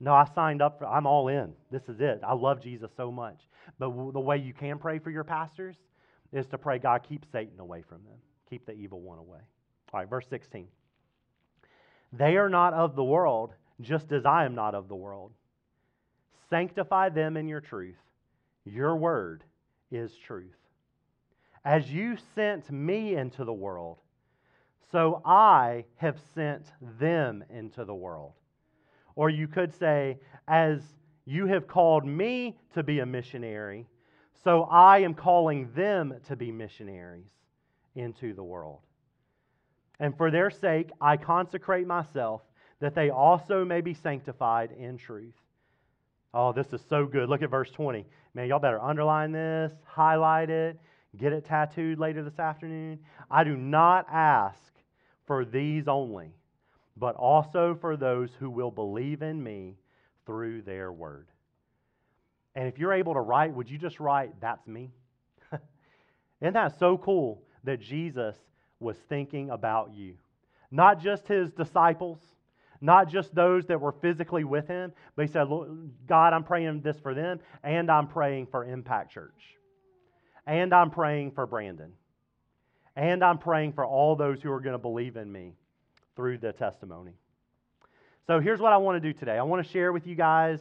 No, 0.00 0.12
I 0.12 0.24
signed 0.34 0.60
up 0.60 0.78
for, 0.78 0.86
I'm 0.86 1.06
all 1.06 1.28
in. 1.28 1.52
This 1.70 1.88
is 1.88 2.00
it. 2.00 2.20
I 2.26 2.34
love 2.34 2.60
Jesus 2.60 2.90
so 2.96 3.12
much. 3.12 3.48
But 3.78 3.90
the 4.12 4.20
way 4.20 4.38
you 4.38 4.52
can 4.52 4.78
pray 4.78 4.98
for 4.98 5.10
your 5.10 5.24
pastors 5.24 5.76
is 6.32 6.46
to 6.48 6.58
pray, 6.58 6.78
God, 6.78 7.04
keep 7.08 7.24
Satan 7.30 7.60
away 7.60 7.82
from 7.82 7.98
them, 8.04 8.18
keep 8.48 8.66
the 8.66 8.72
evil 8.72 9.00
one 9.00 9.18
away. 9.18 9.40
All 9.92 10.00
right, 10.00 10.08
verse 10.08 10.26
16. 10.28 10.66
They 12.12 12.36
are 12.36 12.48
not 12.48 12.74
of 12.74 12.96
the 12.96 13.04
world, 13.04 13.52
just 13.80 14.12
as 14.12 14.24
I 14.24 14.44
am 14.44 14.54
not 14.54 14.74
of 14.74 14.88
the 14.88 14.94
world. 14.94 15.32
Sanctify 16.50 17.10
them 17.10 17.36
in 17.36 17.48
your 17.48 17.60
truth. 17.60 17.98
Your 18.64 18.96
word 18.96 19.44
is 19.90 20.12
truth. 20.16 20.56
As 21.64 21.90
you 21.90 22.16
sent 22.34 22.70
me 22.70 23.16
into 23.16 23.44
the 23.44 23.52
world, 23.52 23.98
so 24.92 25.20
I 25.24 25.84
have 25.96 26.16
sent 26.34 26.66
them 27.00 27.44
into 27.50 27.84
the 27.84 27.94
world. 27.94 28.32
Or 29.16 29.30
you 29.30 29.48
could 29.48 29.74
say, 29.74 30.18
as 30.46 30.80
you 31.24 31.46
have 31.46 31.66
called 31.66 32.06
me 32.06 32.56
to 32.74 32.82
be 32.82 33.00
a 33.00 33.06
missionary, 33.06 33.86
so 34.44 34.64
I 34.64 34.98
am 34.98 35.14
calling 35.14 35.70
them 35.74 36.14
to 36.28 36.36
be 36.36 36.52
missionaries 36.52 37.30
into 37.94 38.34
the 38.34 38.44
world. 38.44 38.80
And 39.98 40.16
for 40.16 40.30
their 40.30 40.50
sake, 40.50 40.90
I 41.00 41.16
consecrate 41.16 41.86
myself 41.86 42.42
that 42.80 42.94
they 42.94 43.10
also 43.10 43.64
may 43.64 43.80
be 43.80 43.94
sanctified 43.94 44.70
in 44.72 44.98
truth. 44.98 45.34
Oh, 46.34 46.52
this 46.52 46.72
is 46.72 46.82
so 46.90 47.06
good. 47.06 47.28
Look 47.28 47.42
at 47.42 47.50
verse 47.50 47.70
20. 47.70 48.04
Man, 48.34 48.48
y'all 48.48 48.58
better 48.58 48.82
underline 48.82 49.32
this, 49.32 49.72
highlight 49.84 50.50
it, 50.50 50.78
get 51.16 51.32
it 51.32 51.46
tattooed 51.46 51.98
later 51.98 52.22
this 52.22 52.38
afternoon. 52.38 52.98
I 53.30 53.44
do 53.44 53.56
not 53.56 54.06
ask 54.12 54.60
for 55.26 55.46
these 55.46 55.88
only, 55.88 56.34
but 56.96 57.16
also 57.16 57.76
for 57.80 57.96
those 57.96 58.30
who 58.38 58.50
will 58.50 58.70
believe 58.70 59.22
in 59.22 59.42
me 59.42 59.76
through 60.26 60.62
their 60.62 60.92
word. 60.92 61.28
And 62.56 62.66
if 62.66 62.78
you're 62.78 62.94
able 62.94 63.12
to 63.12 63.20
write, 63.20 63.52
would 63.52 63.70
you 63.70 63.76
just 63.76 64.00
write, 64.00 64.40
That's 64.40 64.66
me? 64.66 64.90
Isn't 66.40 66.54
that 66.54 66.78
so 66.78 66.96
cool 66.96 67.42
that 67.64 67.80
Jesus 67.80 68.34
was 68.80 68.96
thinking 69.10 69.50
about 69.50 69.92
you? 69.94 70.14
Not 70.70 71.00
just 71.00 71.28
his 71.28 71.52
disciples, 71.52 72.18
not 72.80 73.08
just 73.08 73.34
those 73.34 73.66
that 73.66 73.80
were 73.80 73.92
physically 73.92 74.42
with 74.44 74.66
him, 74.66 74.92
but 75.14 75.26
he 75.26 75.32
said, 75.32 75.48
God, 76.06 76.32
I'm 76.32 76.44
praying 76.44 76.80
this 76.80 76.98
for 76.98 77.14
them, 77.14 77.40
and 77.62 77.90
I'm 77.90 78.08
praying 78.08 78.46
for 78.46 78.64
Impact 78.64 79.12
Church, 79.12 79.56
and 80.46 80.74
I'm 80.74 80.90
praying 80.90 81.32
for 81.32 81.46
Brandon, 81.46 81.92
and 82.96 83.22
I'm 83.22 83.38
praying 83.38 83.74
for 83.74 83.84
all 83.84 84.16
those 84.16 84.42
who 84.42 84.50
are 84.50 84.60
going 84.60 84.72
to 84.72 84.78
believe 84.78 85.16
in 85.16 85.30
me 85.30 85.52
through 86.16 86.38
the 86.38 86.52
testimony. 86.52 87.12
So 88.26 88.40
here's 88.40 88.60
what 88.60 88.72
I 88.72 88.78
want 88.78 89.00
to 89.02 89.12
do 89.12 89.16
today 89.16 89.38
I 89.38 89.42
want 89.42 89.64
to 89.64 89.72
share 89.72 89.92
with 89.92 90.06
you 90.06 90.14
guys 90.14 90.58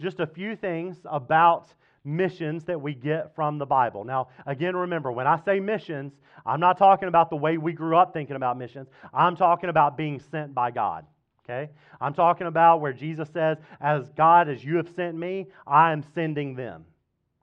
just 0.00 0.20
a 0.20 0.26
few 0.26 0.56
things 0.56 0.98
about 1.04 1.72
missions 2.04 2.64
that 2.64 2.80
we 2.80 2.94
get 2.94 3.34
from 3.34 3.58
the 3.58 3.66
Bible. 3.66 4.04
Now, 4.04 4.28
again, 4.46 4.76
remember, 4.76 5.10
when 5.10 5.26
I 5.26 5.38
say 5.44 5.60
missions, 5.60 6.12
I'm 6.44 6.60
not 6.60 6.76
talking 6.76 7.08
about 7.08 7.30
the 7.30 7.36
way 7.36 7.56
we 7.56 7.72
grew 7.72 7.96
up 7.96 8.12
thinking 8.12 8.36
about 8.36 8.58
missions. 8.58 8.88
I'm 9.12 9.36
talking 9.36 9.70
about 9.70 9.96
being 9.96 10.20
sent 10.20 10.54
by 10.54 10.70
God. 10.70 11.06
Okay? 11.44 11.70
I'm 12.00 12.14
talking 12.14 12.46
about 12.46 12.80
where 12.80 12.92
Jesus 12.92 13.28
says, 13.32 13.58
As 13.80 14.10
God, 14.10 14.48
as 14.48 14.64
you 14.64 14.76
have 14.76 14.88
sent 14.94 15.16
me, 15.16 15.46
I 15.66 15.92
am 15.92 16.02
sending 16.14 16.54
them. 16.54 16.84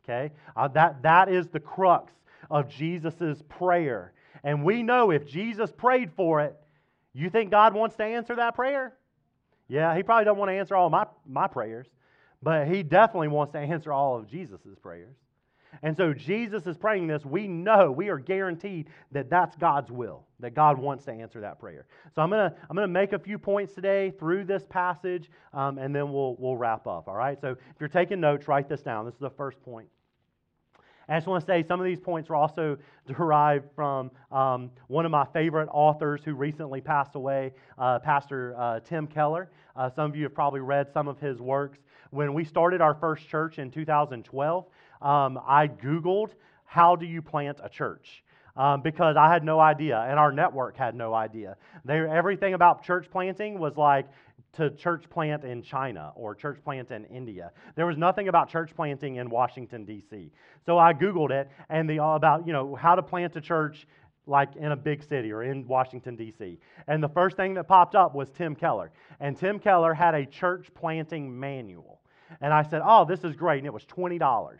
Okay? 0.04 0.32
Uh, 0.56 0.68
that, 0.70 1.02
that 1.04 1.30
is 1.30 1.48
the 1.48 1.60
crux 1.60 2.14
of 2.50 2.70
Jesus' 2.70 3.42
prayer. 3.48 4.14
And 4.44 4.64
we 4.64 4.84
know 4.84 5.12
if 5.12 5.26
Jesus 5.26 5.72
prayed 5.72 6.12
for 6.12 6.42
it, 6.42 6.56
you 7.14 7.30
think 7.30 7.52
God 7.52 7.74
wants 7.74 7.96
to 7.98 8.04
answer 8.04 8.36
that 8.36 8.56
prayer? 8.56 8.96
Yeah, 9.68 9.96
he 9.96 10.04
probably 10.04 10.26
don't 10.26 10.38
want 10.38 10.50
to 10.50 10.56
answer 10.56 10.76
all 10.76 10.90
my, 10.90 11.06
my 11.26 11.48
prayers. 11.48 11.88
But 12.44 12.68
he 12.68 12.84
definitely 12.84 13.28
wants 13.28 13.54
to 13.54 13.60
answer 13.60 13.94
all 13.94 14.18
of 14.18 14.28
Jesus' 14.28 14.60
prayers. 14.82 15.16
And 15.84 15.96
so 15.96 16.14
Jesus 16.14 16.68
is 16.68 16.78
praying 16.78 17.08
this. 17.08 17.26
We 17.26 17.48
know, 17.48 17.92
we 17.92 18.10
are 18.10 18.18
guaranteed 18.18 18.88
that 19.12 19.30
that's 19.30 19.56
God's 19.56 19.90
will, 19.90 20.26
that 20.40 20.54
God 20.54 20.78
wants 20.78 21.06
to 21.06 21.12
answer 21.12 21.40
that 21.42 21.60
prayer. 21.60 21.86
So 22.14 22.22
I'm 22.22 22.30
going 22.30 22.52
to 22.52 22.58
I'm 22.70 22.76
to 22.76 22.88
make 22.88 23.14
a 23.14 23.20
few 23.20 23.38
points 23.38 23.74
today 23.74 24.12
through 24.20 24.46
this 24.46 24.66
passage, 24.70 25.30
um, 25.54 25.78
and 25.78 25.96
then 25.96 26.12
we'll, 26.12 26.36
we'll 26.40 26.58
wrap 26.58 26.88
up. 26.88 27.08
All 27.08 27.16
right? 27.16 27.40
So 27.40 27.52
if 27.52 27.80
you're 27.80 27.90
taking 27.90 28.20
notes, 28.20 28.48
write 28.48 28.68
this 28.68 28.82
down. 28.82 29.06
This 29.06 29.14
is 29.14 29.22
the 29.22 29.30
first 29.30 29.62
point. 29.64 29.88
I 31.10 31.18
just 31.18 31.28
want 31.28 31.46
to 31.46 31.52
say 31.52 31.64
some 31.68 31.80
of 31.80 31.86
these 31.86 32.00
points 32.00 32.30
are 32.30 32.36
also 32.36 32.78
derived 33.08 33.70
from 33.76 34.12
um, 34.32 34.72
one 34.88 35.06
of 35.06 35.12
my 35.12 35.26
favorite 35.34 35.68
authors 35.72 36.22
who 36.24 36.34
recently 36.34 36.80
passed 36.80 37.16
away, 37.16 37.52
uh, 37.78 38.00
Pastor 38.00 38.56
uh, 38.58 38.80
Tim 38.80 39.08
Keller. 39.08 39.50
Uh, 39.76 39.90
some 39.90 40.10
of 40.10 40.16
you 40.16 40.24
have 40.24 40.34
probably 40.34 40.62
read 40.62 40.88
some 40.94 41.08
of 41.08 41.20
his 41.20 41.40
works. 41.40 41.80
When 42.12 42.34
we 42.34 42.44
started 42.44 42.82
our 42.82 42.94
first 42.94 43.28
church 43.28 43.58
in 43.58 43.72
2012, 43.72 44.66
um, 45.02 45.40
I 45.48 45.68
Googled, 45.68 46.32
How 46.66 46.96
do 46.96 47.06
you 47.06 47.22
plant 47.22 47.60
a 47.64 47.70
church? 47.70 48.24
Um, 48.56 48.82
because 48.82 49.16
I 49.18 49.32
had 49.32 49.46
no 49.46 49.62
idea, 49.62 49.98
and 49.98 50.20
our 50.20 50.32
network 50.32 50.76
had 50.76 50.94
no 50.94 51.14
idea. 51.14 51.56
They, 51.86 52.00
everything 52.00 52.54
about 52.54 52.84
church 52.84 53.08
planting 53.10 53.60
was 53.60 53.78
like 53.78 54.08
to 54.54 54.70
church 54.72 55.10
plant 55.10 55.46
in 55.46 55.62
China 55.62 56.12
or 56.16 56.36
church 56.36 56.62
plant 56.62 56.92
in 56.92 57.06
India. 57.06 57.52
There 57.76 57.86
was 57.86 57.98
nothing 57.98 58.28
about 58.28 58.50
church 58.50 58.72
planting 58.76 59.16
in 59.16 59.30
Washington 59.30 59.86
D.C. 59.86 60.32
So 60.66 60.78
I 60.78 60.92
googled 60.92 61.32
it 61.32 61.50
and 61.70 61.90
the 61.90 62.00
all 62.00 62.18
about 62.18 62.46
you 62.46 62.52
know 62.52 62.76
how 62.76 62.96
to 62.96 63.02
plant 63.02 63.38
a 63.38 63.42
church 63.42 63.88
like 64.28 64.56
in 64.56 64.72
a 64.72 64.76
big 64.76 65.04
city 65.04 65.32
or 65.32 65.44
in 65.44 65.68
Washington, 65.68 66.16
D.C. 66.16 66.60
And 66.88 67.02
the 67.02 67.10
first 67.10 67.38
thing 67.38 67.56
that 67.56 67.68
popped 67.68 67.96
up 67.96 68.14
was 68.14 68.30
Tim 68.30 68.56
Keller. 68.56 68.92
And 69.20 69.38
Tim 69.38 69.60
Keller 69.60 69.94
had 69.94 70.14
a 70.14 70.26
church 70.26 70.68
planting 70.76 71.40
manual. 71.40 72.01
And 72.40 72.54
I 72.54 72.64
said, 72.64 72.82
Oh, 72.86 73.06
this 73.06 73.24
is 73.24 73.36
great. 73.36 73.58
And 73.58 73.68
it 73.68 73.74
was 73.74 73.86
$20. 73.86 74.58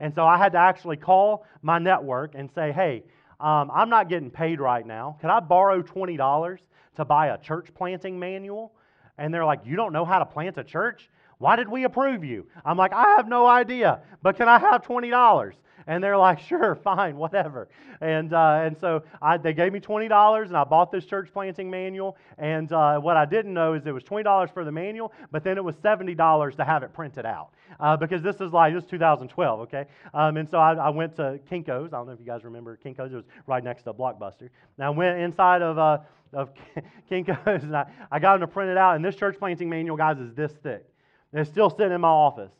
And 0.00 0.14
so 0.14 0.26
I 0.26 0.36
had 0.36 0.52
to 0.52 0.58
actually 0.58 0.96
call 0.96 1.46
my 1.62 1.78
network 1.78 2.34
and 2.34 2.50
say, 2.54 2.72
Hey, 2.72 3.04
um, 3.40 3.70
I'm 3.72 3.88
not 3.88 4.08
getting 4.08 4.30
paid 4.30 4.60
right 4.60 4.86
now. 4.86 5.16
Can 5.20 5.30
I 5.30 5.40
borrow 5.40 5.82
$20 5.82 6.58
to 6.96 7.04
buy 7.04 7.28
a 7.28 7.38
church 7.38 7.68
planting 7.74 8.18
manual? 8.18 8.72
And 9.18 9.32
they're 9.32 9.44
like, 9.44 9.60
You 9.64 9.76
don't 9.76 9.92
know 9.92 10.04
how 10.04 10.18
to 10.18 10.26
plant 10.26 10.58
a 10.58 10.64
church? 10.64 11.08
Why 11.38 11.56
did 11.56 11.68
we 11.68 11.84
approve 11.84 12.24
you? 12.24 12.46
I'm 12.64 12.76
like, 12.76 12.92
I 12.92 13.16
have 13.16 13.28
no 13.28 13.46
idea, 13.46 14.00
but 14.22 14.36
can 14.36 14.48
I 14.48 14.58
have 14.58 14.82
$20? 14.82 15.52
And 15.86 16.02
they're 16.02 16.16
like, 16.16 16.38
sure, 16.40 16.74
fine, 16.84 17.16
whatever. 17.16 17.68
And, 18.00 18.32
uh, 18.32 18.62
and 18.64 18.76
so 18.78 19.02
I, 19.20 19.36
they 19.36 19.52
gave 19.52 19.72
me 19.72 19.80
$20 19.80 20.46
and 20.46 20.56
I 20.56 20.64
bought 20.64 20.90
this 20.90 21.04
church 21.04 21.30
planting 21.32 21.70
manual. 21.70 22.16
And 22.38 22.72
uh, 22.72 22.98
what 22.98 23.16
I 23.16 23.24
didn't 23.24 23.54
know 23.54 23.74
is 23.74 23.86
it 23.86 23.92
was 23.92 24.04
$20 24.04 24.52
for 24.52 24.64
the 24.64 24.72
manual, 24.72 25.12
but 25.30 25.44
then 25.44 25.56
it 25.56 25.64
was 25.64 25.76
$70 25.76 26.56
to 26.56 26.64
have 26.64 26.82
it 26.82 26.92
printed 26.92 27.26
out. 27.26 27.50
Uh, 27.80 27.96
because 27.96 28.22
this 28.22 28.36
is 28.36 28.52
like, 28.52 28.72
this 28.72 28.84
is 28.84 28.90
2012, 28.90 29.60
okay? 29.60 29.86
Um, 30.12 30.36
and 30.36 30.48
so 30.48 30.58
I, 30.58 30.74
I, 30.74 30.90
went 30.90 31.16
to 31.16 31.40
Kinko's. 31.50 31.92
I 31.92 31.96
don't 31.96 32.06
know 32.06 32.12
if 32.12 32.20
you 32.20 32.26
guys 32.26 32.44
remember 32.44 32.78
Kinko's. 32.82 33.12
It 33.12 33.16
was 33.16 33.24
right 33.46 33.64
next 33.64 33.82
to 33.84 33.92
Blockbuster. 33.92 34.48
Now 34.78 34.86
I 34.86 34.90
went 34.90 35.18
inside 35.18 35.60
of, 35.60 35.76
uh, 35.78 35.98
of 36.32 36.50
Kinko's 37.10 37.64
and 37.64 37.76
I, 37.76 37.86
I 38.12 38.18
got 38.20 38.34
them 38.34 38.48
to 38.48 38.52
print 38.52 38.70
it 38.70 38.76
out. 38.76 38.96
And 38.96 39.04
this 39.04 39.16
church 39.16 39.38
planting 39.38 39.68
manual, 39.68 39.96
guys, 39.96 40.18
is 40.18 40.32
this 40.34 40.52
thick. 40.62 40.86
It's 41.34 41.50
still 41.50 41.68
sitting 41.68 41.92
in 41.92 42.00
my 42.00 42.08
office. 42.08 42.52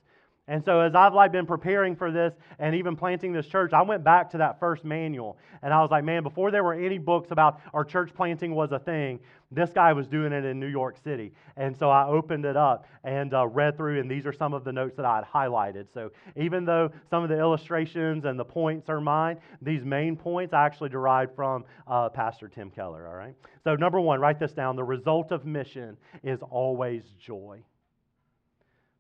And 0.47 0.63
so 0.63 0.81
as 0.81 0.95
I've 0.95 1.15
like 1.15 1.33
been 1.33 1.47
preparing 1.47 1.97
for 1.97 2.13
this 2.13 2.35
and 2.59 2.75
even 2.75 2.97
planting 2.97 3.33
this 3.33 3.47
church, 3.47 3.73
I 3.73 3.81
went 3.81 4.05
back 4.05 4.31
to 4.33 4.39
that 4.39 4.61
first 4.61 4.85
manual 4.85 5.39
and 5.63 5.73
I 5.73 5.81
was 5.81 5.91
like, 5.91 6.05
man, 6.05 6.23
before 6.23 6.51
there 6.51 6.63
were 6.63 6.75
any 6.75 6.99
books 6.99 7.31
about 7.31 7.61
our 7.73 7.83
church 7.83 8.13
planting 8.15 8.55
was 8.55 8.71
a 8.73 8.79
thing, 8.79 9.21
this 9.51 9.71
guy 9.71 9.95
was 9.95 10.07
doing 10.07 10.33
it 10.35 10.45
in 10.45 10.61
New 10.61 10.69
York 10.69 10.99
City. 11.03 11.33
And 11.57 11.75
so 11.75 11.89
I 11.89 12.07
opened 12.07 12.45
it 12.45 12.59
up 12.59 12.87
and 13.05 13.33
uh, 13.33 13.47
read 13.47 13.79
through, 13.79 14.01
and 14.01 14.11
these 14.11 14.27
are 14.27 14.33
some 14.35 14.53
of 14.53 14.65
the 14.65 14.73
notes 14.73 14.97
that 14.97 15.07
I 15.07 15.17
had 15.17 15.25
highlighted. 15.25 15.87
So 15.95 16.11
even 16.37 16.67
though 16.67 16.91
some 17.09 17.23
of 17.23 17.31
the 17.31 17.39
illustrations 17.39 18.27
and 18.27 18.39
the 18.39 18.45
points 18.45 18.91
are 18.91 19.01
mine, 19.01 19.39
these 19.63 19.83
main 19.83 20.15
points 20.15 20.53
I 20.53 20.67
actually 20.67 20.91
derived 20.91 21.35
from 21.35 21.65
uh, 21.87 22.11
Pastor 22.11 22.49
Tim 22.49 22.71
Keller. 22.71 23.09
All 23.09 23.15
right. 23.15 23.35
So 23.63 23.77
number 23.77 24.01
one, 24.01 24.21
write 24.21 24.39
this 24.39 24.53
down: 24.53 24.77
the 24.77 24.85
result 24.85 25.33
of 25.33 25.47
mission 25.47 25.97
is 26.23 26.41
always 26.51 27.05
joy. 27.19 27.63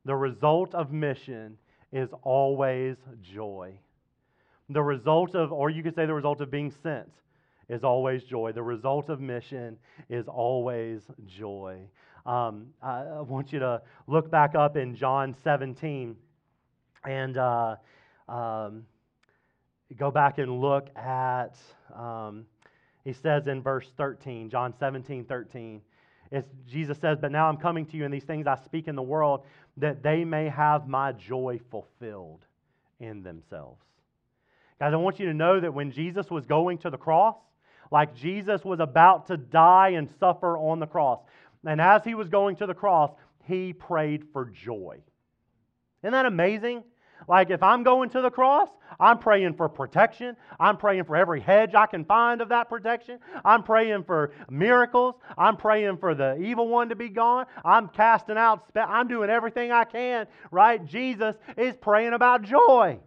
The 0.04 0.16
result 0.16 0.74
of 0.74 0.92
mission 0.92 1.56
is 1.92 2.10
always 2.22 2.96
joy. 3.22 3.78
The 4.68 4.82
result 4.82 5.34
of, 5.34 5.52
or 5.52 5.70
you 5.70 5.82
could 5.82 5.94
say 5.94 6.06
the 6.06 6.14
result 6.14 6.40
of 6.40 6.50
being 6.50 6.72
sent, 6.82 7.10
is 7.68 7.84
always 7.84 8.24
joy. 8.24 8.52
The 8.52 8.62
result 8.62 9.08
of 9.08 9.20
mission 9.20 9.78
is 10.10 10.28
always 10.28 11.02
joy. 11.26 11.80
Um, 12.26 12.68
I 12.82 13.20
want 13.20 13.52
you 13.52 13.58
to 13.58 13.82
look 14.06 14.30
back 14.30 14.54
up 14.54 14.76
in 14.76 14.96
John 14.96 15.34
17 15.44 16.16
and 17.04 17.36
uh, 17.36 17.76
um, 18.28 18.84
go 19.96 20.10
back 20.10 20.38
and 20.38 20.60
look 20.60 20.88
at, 20.96 21.56
um, 21.94 22.46
he 23.04 23.12
says 23.12 23.46
in 23.46 23.62
verse 23.62 23.90
13, 23.96 24.50
John 24.50 24.74
17, 24.78 25.24
13. 25.24 25.82
It's, 26.30 26.48
Jesus 26.66 26.98
says, 26.98 27.18
But 27.20 27.30
now 27.30 27.48
I'm 27.48 27.58
coming 27.58 27.84
to 27.86 27.96
you, 27.96 28.04
and 28.04 28.12
these 28.12 28.24
things 28.24 28.46
I 28.46 28.56
speak 28.64 28.88
in 28.88 28.96
the 28.96 29.02
world, 29.02 29.44
that 29.76 30.02
they 30.02 30.24
may 30.24 30.48
have 30.48 30.88
my 30.88 31.12
joy 31.12 31.60
fulfilled 31.70 32.44
in 33.00 33.22
themselves. 33.22 33.82
Guys, 34.78 34.92
I 34.92 34.96
want 34.96 35.18
you 35.18 35.26
to 35.26 35.34
know 35.34 35.60
that 35.60 35.72
when 35.72 35.92
Jesus 35.92 36.30
was 36.30 36.46
going 36.46 36.78
to 36.78 36.90
the 36.90 36.96
cross, 36.96 37.36
like 37.90 38.14
Jesus 38.14 38.64
was 38.64 38.80
about 38.80 39.26
to 39.28 39.36
die 39.36 39.90
and 39.90 40.08
suffer 40.18 40.56
on 40.56 40.80
the 40.80 40.86
cross, 40.86 41.20
and 41.64 41.80
as 41.80 42.04
he 42.04 42.14
was 42.14 42.28
going 42.28 42.56
to 42.56 42.66
the 42.66 42.74
cross, 42.74 43.10
he 43.44 43.72
prayed 43.72 44.24
for 44.32 44.46
joy. 44.46 44.98
Isn't 46.02 46.12
that 46.12 46.26
amazing? 46.26 46.82
Like 47.28 47.50
if 47.50 47.62
I'm 47.62 47.82
going 47.82 48.10
to 48.10 48.20
the 48.20 48.30
cross, 48.30 48.68
I'm 49.00 49.18
praying 49.18 49.54
for 49.54 49.68
protection. 49.68 50.36
I'm 50.60 50.76
praying 50.76 51.04
for 51.04 51.16
every 51.16 51.40
hedge 51.40 51.74
I 51.74 51.86
can 51.86 52.04
find 52.04 52.40
of 52.40 52.48
that 52.50 52.68
protection. 52.68 53.18
I'm 53.44 53.62
praying 53.62 54.04
for 54.04 54.32
miracles. 54.50 55.14
I'm 55.36 55.56
praying 55.56 55.98
for 55.98 56.14
the 56.14 56.36
evil 56.36 56.68
one 56.68 56.88
to 56.90 56.96
be 56.96 57.08
gone. 57.08 57.46
I'm 57.64 57.88
casting 57.88 58.36
out, 58.36 58.64
I'm 58.76 59.08
doing 59.08 59.30
everything 59.30 59.72
I 59.72 59.84
can, 59.84 60.26
right? 60.50 60.84
Jesus 60.84 61.34
is 61.56 61.76
praying 61.76 62.12
about 62.12 62.42
joy. 62.42 62.98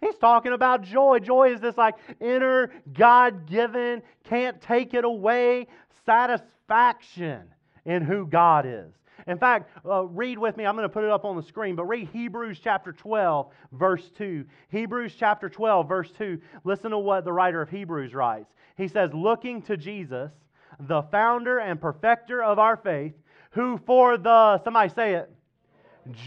He's 0.00 0.16
talking 0.16 0.52
about 0.52 0.82
joy. 0.82 1.18
Joy 1.18 1.54
is 1.54 1.60
this 1.60 1.76
like 1.76 1.94
inner, 2.20 2.70
God 2.92 3.46
given, 3.46 4.02
can't 4.24 4.60
take 4.60 4.92
it 4.92 5.04
away 5.04 5.66
satisfaction 6.04 7.42
in 7.84 8.02
who 8.02 8.26
God 8.26 8.66
is. 8.66 8.92
In 9.26 9.38
fact, 9.38 9.70
uh, 9.86 10.04
read 10.04 10.38
with 10.38 10.56
me. 10.56 10.66
I'm 10.66 10.76
going 10.76 10.88
to 10.88 10.92
put 10.92 11.04
it 11.04 11.10
up 11.10 11.24
on 11.24 11.36
the 11.36 11.42
screen, 11.42 11.76
but 11.76 11.84
read 11.84 12.08
Hebrews 12.12 12.60
chapter 12.62 12.92
12, 12.92 13.50
verse 13.72 14.10
2. 14.18 14.44
Hebrews 14.68 15.14
chapter 15.18 15.48
12, 15.48 15.88
verse 15.88 16.10
2. 16.18 16.40
Listen 16.64 16.90
to 16.90 16.98
what 16.98 17.24
the 17.24 17.32
writer 17.32 17.62
of 17.62 17.70
Hebrews 17.70 18.14
writes. 18.14 18.52
He 18.76 18.88
says, 18.88 19.10
Looking 19.14 19.62
to 19.62 19.76
Jesus, 19.76 20.30
the 20.78 21.02
founder 21.10 21.58
and 21.58 21.80
perfecter 21.80 22.42
of 22.42 22.58
our 22.58 22.76
faith, 22.76 23.14
who 23.50 23.78
for 23.86 24.18
the, 24.18 24.60
somebody 24.62 24.92
say 24.92 25.14
it, 25.14 25.30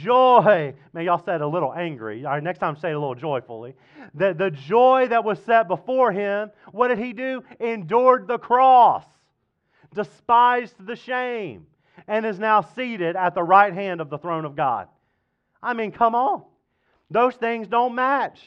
joy. 0.01 0.73
Man, 0.93 1.05
y'all 1.05 1.21
said 1.23 1.41
a 1.41 1.47
little 1.47 1.73
angry. 1.73 2.25
All 2.25 2.31
right, 2.31 2.41
next 2.41 2.59
time 2.59 2.77
say 2.77 2.89
it 2.89 2.95
a 2.95 2.99
little 2.99 3.15
joyfully. 3.15 3.75
The, 4.15 4.33
the 4.33 4.49
joy 4.49 5.07
that 5.09 5.23
was 5.23 5.37
set 5.43 5.67
before 5.67 6.11
him, 6.11 6.49
what 6.71 6.87
did 6.87 6.97
he 6.97 7.13
do? 7.13 7.43
Endured 7.59 8.27
the 8.27 8.39
cross, 8.39 9.03
despised 9.93 10.73
the 10.79 10.95
shame 10.95 11.67
and 12.07 12.25
is 12.25 12.39
now 12.39 12.61
seated 12.61 13.15
at 13.15 13.33
the 13.33 13.43
right 13.43 13.73
hand 13.73 14.01
of 14.01 14.09
the 14.09 14.17
throne 14.17 14.45
of 14.45 14.55
God. 14.55 14.87
I 15.61 15.73
mean, 15.73 15.91
come 15.91 16.15
on. 16.15 16.43
Those 17.09 17.35
things 17.35 17.67
don't 17.67 17.95
match. 17.95 18.39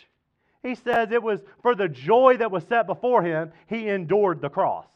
He 0.62 0.74
says 0.74 1.10
it 1.10 1.22
was 1.22 1.40
for 1.62 1.74
the 1.74 1.88
joy 1.88 2.36
that 2.38 2.50
was 2.50 2.64
set 2.64 2.86
before 2.86 3.22
him, 3.22 3.52
he 3.66 3.88
endured 3.88 4.40
the 4.40 4.50
cross. 4.50 4.86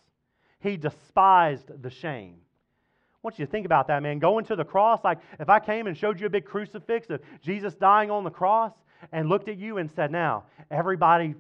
He 0.61 0.77
despised 0.77 1.71
the 1.83 1.91
shame. 1.91 2.37
I 2.37 3.19
want 3.23 3.39
you 3.39 3.47
to 3.47 3.51
think 3.51 3.65
about 3.65 3.89
that, 3.89 4.03
man. 4.03 4.19
Going 4.19 4.45
to 4.47 4.57
the 4.57 4.65
cross, 4.65 5.01
like 5.03 5.19
if 5.41 5.49
I 5.49 5.59
came 5.59 5.87
and 5.87 5.97
showed 5.97 6.21
you 6.21 6.27
a 6.27 6.31
big 6.31 6.45
crucifix 6.45 7.09
of 7.09 7.21
Jesus 7.43 7.75
dying 7.75 8.11
on 8.11 8.25
the 8.25 8.31
cross 8.31 8.73
and 9.13 9.29
looked 9.29 9.49
at 9.49 9.57
you 9.57 9.79
and 9.79 9.91
said, 9.91 10.11
Now, 10.11 10.45
everybody 10.71 11.35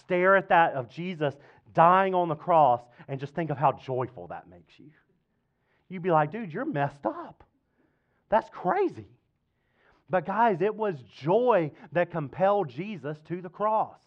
stare 0.00 0.36
at 0.36 0.48
that 0.50 0.74
of 0.74 0.88
Jesus 0.88 1.34
dying 1.72 2.14
on 2.14 2.28
the 2.28 2.36
cross 2.36 2.80
and 3.08 3.18
just 3.18 3.34
think 3.34 3.50
of 3.50 3.58
how 3.58 3.72
joyful 3.72 4.28
that 4.28 4.48
makes 4.48 4.78
you 4.78 4.90
you'd 5.88 6.02
be 6.02 6.10
like, 6.10 6.32
dude, 6.32 6.52
you're 6.52 6.64
messed 6.64 7.04
up. 7.06 7.44
That's 8.28 8.48
crazy. 8.50 9.08
But 10.10 10.26
guys, 10.26 10.60
it 10.60 10.74
was 10.74 10.96
joy 11.20 11.72
that 11.92 12.10
compelled 12.10 12.68
Jesus 12.68 13.18
to 13.28 13.40
the 13.40 13.48
cross. 13.48 14.00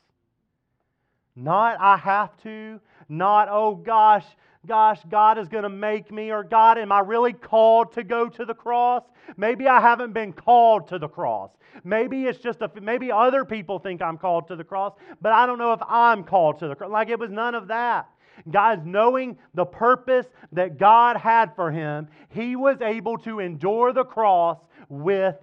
Not, 1.35 1.77
I 1.79 1.97
have 1.97 2.35
to. 2.43 2.79
Not, 3.09 3.47
oh 3.49 3.75
gosh, 3.75 4.25
gosh, 4.65 4.99
God 5.09 5.37
is 5.37 5.47
going 5.47 5.63
to 5.63 5.69
make 5.69 6.11
me. 6.11 6.31
Or, 6.31 6.43
God, 6.43 6.77
am 6.77 6.91
I 6.91 6.99
really 6.99 7.33
called 7.33 7.93
to 7.93 8.03
go 8.03 8.27
to 8.27 8.45
the 8.45 8.53
cross? 8.53 9.03
Maybe 9.37 9.67
I 9.67 9.79
haven't 9.79 10.13
been 10.13 10.33
called 10.33 10.87
to 10.89 10.99
the 10.99 11.07
cross. 11.07 11.51
Maybe 11.83 12.25
it's 12.25 12.39
just 12.39 12.61
a, 12.61 12.71
maybe 12.81 13.11
other 13.11 13.45
people 13.45 13.79
think 13.79 14.01
I'm 14.01 14.17
called 14.17 14.47
to 14.47 14.55
the 14.55 14.63
cross, 14.63 14.93
but 15.21 15.31
I 15.31 15.45
don't 15.45 15.59
know 15.59 15.73
if 15.73 15.81
I'm 15.87 16.23
called 16.23 16.59
to 16.59 16.67
the 16.67 16.75
cross. 16.75 16.91
Like 16.91 17.09
it 17.09 17.19
was 17.19 17.29
none 17.29 17.53
of 17.55 17.67
that. 17.67 18.09
Guys, 18.49 18.79
knowing 18.83 19.37
the 19.53 19.65
purpose 19.65 20.27
that 20.51 20.77
God 20.77 21.17
had 21.17 21.55
for 21.55 21.71
him, 21.71 22.07
he 22.29 22.55
was 22.55 22.77
able 22.81 23.17
to 23.19 23.39
endure 23.39 23.93
the 23.93 24.03
cross 24.03 24.57
with 24.89 25.35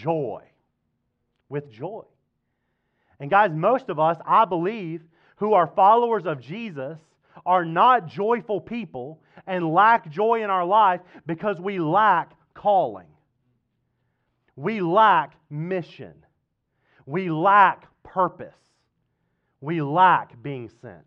joy. 0.00 0.42
With 1.48 1.70
joy. 1.70 2.02
And 3.20 3.30
guys, 3.30 3.50
most 3.52 3.88
of 3.88 3.98
us, 3.98 4.18
I 4.26 4.44
believe, 4.44 5.02
who 5.36 5.54
are 5.54 5.66
followers 5.66 6.26
of 6.26 6.40
Jesus, 6.40 6.98
are 7.46 7.64
not 7.64 8.06
joyful 8.06 8.60
people 8.60 9.20
and 9.46 9.72
lack 9.72 10.10
joy 10.10 10.42
in 10.42 10.50
our 10.50 10.64
life 10.64 11.00
because 11.26 11.58
we 11.58 11.78
lack 11.78 12.32
calling. 12.54 13.06
We 14.56 14.80
lack 14.80 15.34
mission. 15.50 16.14
We 17.06 17.30
lack 17.30 17.88
purpose. 18.02 18.54
We 19.60 19.80
lack 19.82 20.40
being 20.42 20.70
sent. 20.80 21.04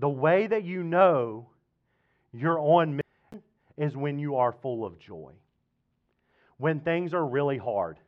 The 0.00 0.08
way 0.08 0.46
that 0.46 0.64
you 0.64 0.82
know 0.82 1.46
you're 2.32 2.58
on 2.58 2.96
mission 2.96 3.44
is 3.76 3.94
when 3.96 4.18
you 4.18 4.36
are 4.36 4.50
full 4.50 4.84
of 4.84 4.98
joy. 4.98 5.32
When 6.56 6.80
things 6.80 7.12
are 7.12 7.24
really 7.24 7.58
hard 7.58 7.98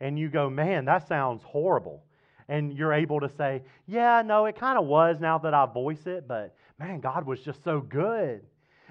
and 0.00 0.16
you 0.16 0.28
go, 0.28 0.48
man, 0.48 0.84
that 0.84 1.08
sounds 1.08 1.42
horrible. 1.42 2.04
And 2.48 2.72
you're 2.72 2.92
able 2.92 3.20
to 3.20 3.28
say, 3.28 3.62
yeah, 3.86 4.22
no, 4.24 4.46
it 4.46 4.56
kind 4.56 4.78
of 4.78 4.86
was 4.86 5.18
now 5.20 5.38
that 5.38 5.52
I 5.52 5.66
voice 5.66 6.06
it, 6.06 6.28
but 6.28 6.54
man, 6.78 7.00
God 7.00 7.26
was 7.26 7.40
just 7.40 7.64
so 7.64 7.80
good. 7.80 8.42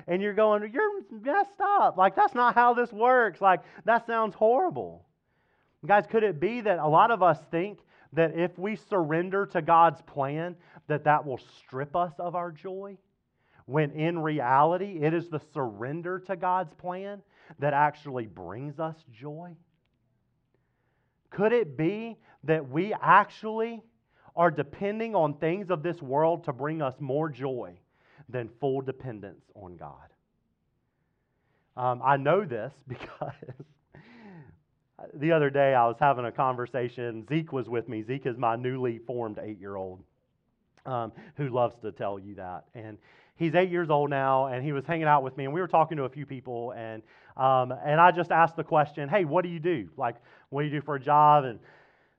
And 0.05 0.21
you're 0.21 0.33
going, 0.33 0.69
you're 0.71 1.01
messed 1.09 1.59
up. 1.61 1.97
Like, 1.97 2.15
that's 2.15 2.35
not 2.35 2.55
how 2.55 2.73
this 2.73 2.91
works. 2.91 3.41
Like, 3.41 3.61
that 3.85 4.05
sounds 4.05 4.35
horrible. 4.35 5.05
Guys, 5.85 6.05
could 6.09 6.23
it 6.23 6.39
be 6.39 6.61
that 6.61 6.77
a 6.79 6.87
lot 6.87 7.09
of 7.09 7.23
us 7.23 7.39
think 7.51 7.79
that 8.13 8.37
if 8.37 8.57
we 8.57 8.75
surrender 8.75 9.45
to 9.47 9.61
God's 9.61 10.01
plan, 10.03 10.55
that 10.87 11.03
that 11.03 11.25
will 11.25 11.39
strip 11.59 11.95
us 11.95 12.13
of 12.19 12.35
our 12.35 12.51
joy, 12.51 12.97
when 13.65 13.91
in 13.91 14.19
reality, 14.19 14.99
it 15.01 15.13
is 15.13 15.27
the 15.27 15.41
surrender 15.53 16.19
to 16.19 16.35
God's 16.35 16.73
plan 16.75 17.21
that 17.59 17.73
actually 17.73 18.25
brings 18.25 18.79
us 18.79 18.95
joy. 19.11 19.55
Could 21.29 21.51
it 21.51 21.77
be 21.77 22.17
that 22.45 22.69
we 22.69 22.93
actually 22.93 23.81
are 24.35 24.51
depending 24.51 25.15
on 25.15 25.33
things 25.33 25.69
of 25.69 25.83
this 25.83 26.01
world 26.01 26.45
to 26.45 26.53
bring 26.53 26.81
us 26.81 26.95
more 26.99 27.27
joy 27.27 27.77
than 28.29 28.49
full 28.59 28.81
dependence 28.81 29.43
on 29.53 29.75
God? 29.75 29.95
Um, 31.75 32.01
I 32.03 32.17
know 32.17 32.45
this 32.45 32.73
because 32.87 33.33
the 35.13 35.31
other 35.31 35.49
day 35.49 35.73
I 35.73 35.85
was 35.87 35.97
having 35.99 36.25
a 36.25 36.31
conversation. 36.31 37.25
Zeke 37.27 37.51
was 37.53 37.69
with 37.69 37.87
me. 37.87 38.03
Zeke 38.03 38.25
is 38.25 38.37
my 38.37 38.55
newly 38.55 38.99
formed 38.99 39.39
eight 39.41 39.59
year 39.59 39.75
old 39.75 40.03
um, 40.85 41.11
who 41.35 41.49
loves 41.49 41.75
to 41.81 41.91
tell 41.91 42.17
you 42.17 42.35
that. 42.35 42.65
And 42.73 42.97
he's 43.35 43.55
eight 43.55 43.69
years 43.69 43.89
old 43.89 44.09
now, 44.09 44.47
and 44.47 44.63
he 44.63 44.71
was 44.71 44.85
hanging 44.85 45.07
out 45.07 45.23
with 45.23 45.37
me, 45.37 45.45
and 45.45 45.53
we 45.53 45.61
were 45.61 45.67
talking 45.67 45.97
to 45.97 46.03
a 46.03 46.09
few 46.09 46.25
people, 46.25 46.73
and 46.75 47.03
um, 47.35 47.71
and 47.85 48.01
I 48.01 48.11
just 48.11 48.31
asked 48.31 48.55
the 48.55 48.63
question, 48.63 49.07
"Hey, 49.07 49.25
what 49.25 49.43
do 49.43 49.49
you 49.49 49.59
do? 49.59 49.89
Like, 49.95 50.15
what 50.49 50.61
do 50.61 50.67
you 50.67 50.73
do 50.73 50.81
for 50.81 50.95
a 50.95 50.99
job?" 50.99 51.45
And 51.45 51.59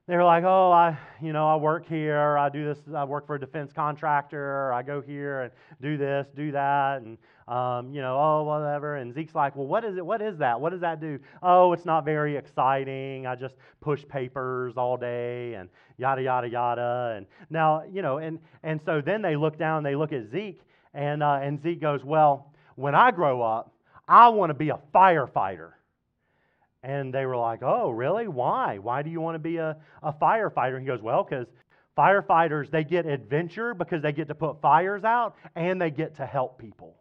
they 0.09 0.15
were 0.15 0.23
like, 0.23 0.43
"Oh, 0.43 0.71
I, 0.71 0.97
you 1.21 1.33
know, 1.33 1.47
I 1.47 1.55
work 1.55 1.87
here. 1.87 2.35
I 2.35 2.49
do 2.49 2.65
this. 2.65 2.79
I 2.95 3.03
work 3.03 3.27
for 3.27 3.35
a 3.35 3.39
defense 3.39 3.71
contractor. 3.71 4.73
I 4.73 4.81
go 4.81 5.01
here 5.01 5.41
and 5.41 5.51
do 5.83 5.97
this, 5.97 6.25
do 6.35 6.51
that, 6.51 7.03
and 7.03 7.19
um, 7.47 7.93
you 7.93 8.01
know, 8.01 8.17
oh, 8.19 8.43
whatever." 8.43 8.95
And 8.95 9.13
Zeke's 9.13 9.35
like, 9.35 9.55
"Well, 9.55 9.67
what 9.67 9.85
is 9.85 9.97
it? 9.97 10.05
What 10.05 10.19
is 10.23 10.39
that? 10.39 10.59
What 10.59 10.71
does 10.71 10.81
that 10.81 10.99
do?" 10.99 11.19
Oh, 11.43 11.73
it's 11.73 11.85
not 11.85 12.05
very 12.05 12.35
exciting. 12.35 13.27
I 13.27 13.35
just 13.35 13.53
push 13.81 14.03
papers 14.07 14.77
all 14.77 14.97
day 14.97 15.53
and 15.53 15.69
yada 15.99 16.23
yada 16.23 16.49
yada. 16.49 17.13
And 17.15 17.27
now, 17.51 17.83
you 17.83 18.01
know, 18.01 18.17
and 18.17 18.39
and 18.63 18.81
so 18.81 19.01
then 19.01 19.21
they 19.21 19.35
look 19.35 19.59
down. 19.59 19.83
They 19.83 19.95
look 19.95 20.11
at 20.11 20.31
Zeke, 20.31 20.61
and, 20.95 21.21
uh, 21.21 21.39
and 21.41 21.61
Zeke 21.61 21.81
goes, 21.81 22.03
Well, 22.03 22.51
when 22.75 22.95
I 22.95 23.11
grow 23.11 23.43
up, 23.43 23.73
I 24.07 24.29
want 24.29 24.49
to 24.49 24.55
be 24.55 24.69
a 24.69 24.79
firefighter. 24.93 25.73
And 26.83 27.13
they 27.13 27.25
were 27.25 27.37
like, 27.37 27.59
Oh, 27.61 27.89
really? 27.89 28.27
Why? 28.27 28.77
Why 28.77 29.01
do 29.01 29.09
you 29.09 29.21
want 29.21 29.35
to 29.35 29.39
be 29.39 29.57
a, 29.57 29.77
a 30.01 30.13
firefighter? 30.13 30.75
And 30.75 30.81
he 30.81 30.87
goes, 30.87 31.01
Well, 31.01 31.23
because 31.23 31.47
firefighters, 31.97 32.71
they 32.71 32.83
get 32.83 33.05
adventure 33.05 33.73
because 33.73 34.01
they 34.01 34.13
get 34.13 34.29
to 34.29 34.35
put 34.35 34.61
fires 34.61 35.03
out 35.03 35.35
and 35.55 35.81
they 35.81 35.91
get 35.91 36.15
to 36.15 36.25
help 36.25 36.57
people. 36.57 36.95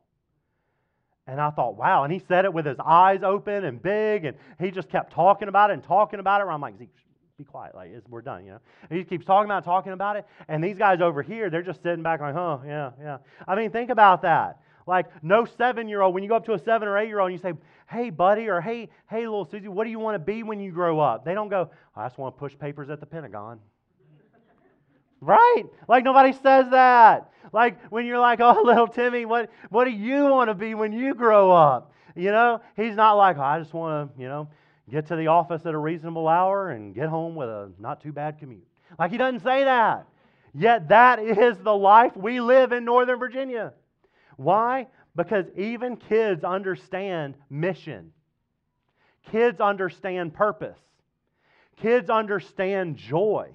And 1.29 1.41
I 1.41 1.51
thought, 1.51 1.77
wow. 1.77 2.05
And 2.05 2.12
he 2.12 2.23
said 2.27 2.47
it 2.47 2.53
with 2.53 2.64
his 2.64 2.79
eyes 2.83 3.23
open 3.23 3.64
and 3.64 3.83
big, 3.83 4.25
and 4.25 4.37
he 4.59 4.71
just 4.71 4.88
kept 4.88 5.12
talking 5.12 5.49
about 5.49 5.71
it 5.71 5.75
and 5.75 5.85
talking 5.85 6.21
about 6.21 6.41
it. 6.41 6.45
I'm 6.45 6.61
like, 6.61 6.79
Zeke, 6.79 6.88
be 7.37 7.45
quiet. 7.45 7.75
Like, 7.75 7.91
we're 8.09 8.23
done, 8.23 8.47
you 8.47 8.53
know. 8.53 8.61
And 8.88 8.99
he 8.99 9.05
keeps 9.05 9.27
talking 9.27 9.45
about 9.45 9.62
it, 9.62 9.67
talking 9.67 9.93
about 9.93 10.17
it. 10.17 10.27
And 10.49 10.64
these 10.64 10.79
guys 10.79 11.03
over 11.03 11.23
here, 11.23 11.51
they're 11.51 11.62
just 11.62 11.83
sitting 11.83 12.03
back 12.03 12.21
like, 12.21 12.35
huh, 12.35 12.59
yeah, 12.67 12.91
yeah. 13.01 13.19
I 13.47 13.57
mean, 13.57 13.71
think 13.71 13.91
about 13.91 14.23
that. 14.23 14.61
Like, 14.87 15.23
no 15.23 15.45
seven 15.45 15.87
year 15.87 16.01
old, 16.01 16.14
when 16.14 16.23
you 16.23 16.31
go 16.31 16.37
up 16.37 16.47
to 16.47 16.55
a 16.55 16.59
seven 16.59 16.88
or 16.88 16.97
eight 16.97 17.09
year 17.09 17.21
old 17.21 17.31
and 17.31 17.38
you 17.38 17.43
say, 17.43 17.57
hey, 17.88 18.11
buddy, 18.11 18.48
or 18.48 18.61
hey, 18.61 18.88
hey, 19.09 19.20
little 19.20 19.44
Susie, 19.44 19.68
what 19.68 19.85
do 19.85 19.90
you 19.90 19.98
want 19.98 20.14
to 20.14 20.18
be 20.18 20.42
when 20.42 20.61
you 20.61 20.70
grow 20.70 21.01
up? 21.01 21.24
They 21.24 21.35
don't 21.35 21.48
go, 21.48 21.70
I 21.96 22.07
just 22.07 22.18
want 22.18 22.35
to 22.35 22.38
push 22.38 22.57
papers 22.59 22.90
at 22.90 23.01
the 23.01 23.07
Pentagon. 23.07 23.61
right? 25.20 25.64
Like, 25.88 26.05
nobody 26.05 26.33
says 26.33 26.70
that. 26.70 27.33
Like, 27.53 27.81
when 27.90 28.07
you're 28.07 28.18
like, 28.18 28.40
oh, 28.40 28.62
little 28.64 28.88
Timmy, 28.88 29.24
what, 29.24 29.51
what 29.70 29.85
do 29.85 29.90
you 29.90 30.27
want 30.27 30.48
to 30.48 30.55
be 30.55 30.74
when 30.74 30.92
you 30.92 31.14
grow 31.14 31.51
up? 31.51 31.92
You 32.14 32.33
know, 32.33 32.61
he's 32.77 32.96
not 32.96 33.14
like, 33.14 33.38
oh, 33.38 33.42
I 33.42 33.59
just 33.59 33.72
want 33.72 34.14
to, 34.14 34.20
you 34.20 34.29
know, 34.29 34.48
get 34.90 35.07
to 35.07 35.16
the 35.16 35.29
office 35.29 35.64
at 35.66 35.74
a 35.74 35.79
reasonable 35.79 36.29
hour 36.29 36.70
and 36.70 36.94
get 36.94 37.09
home 37.09 37.35
with 37.35 37.48
a 37.48 37.70
not 37.79 38.03
too 38.03 38.12
bad 38.12 38.38
commute. 38.38 38.66
Like 38.98 39.11
he 39.11 39.18
doesn't 39.18 39.40
say 39.40 39.64
that. 39.64 40.07
Yet 40.55 40.88
that 40.88 41.20
is 41.20 41.59
the 41.59 41.74
life 41.74 42.16
we 42.16 42.40
live 42.40 42.72
in 42.72 42.85
Northern 42.85 43.18
Virginia. 43.18 43.74
Why? 44.37 44.87
Because 45.18 45.46
even 45.57 45.96
kids 45.96 46.44
understand 46.44 47.35
mission. 47.50 48.12
Kids 49.33 49.61
understand 49.61 50.33
purpose. 50.33 50.78
Kids 51.83 52.09
understand 52.09 52.96
joy. 52.96 53.48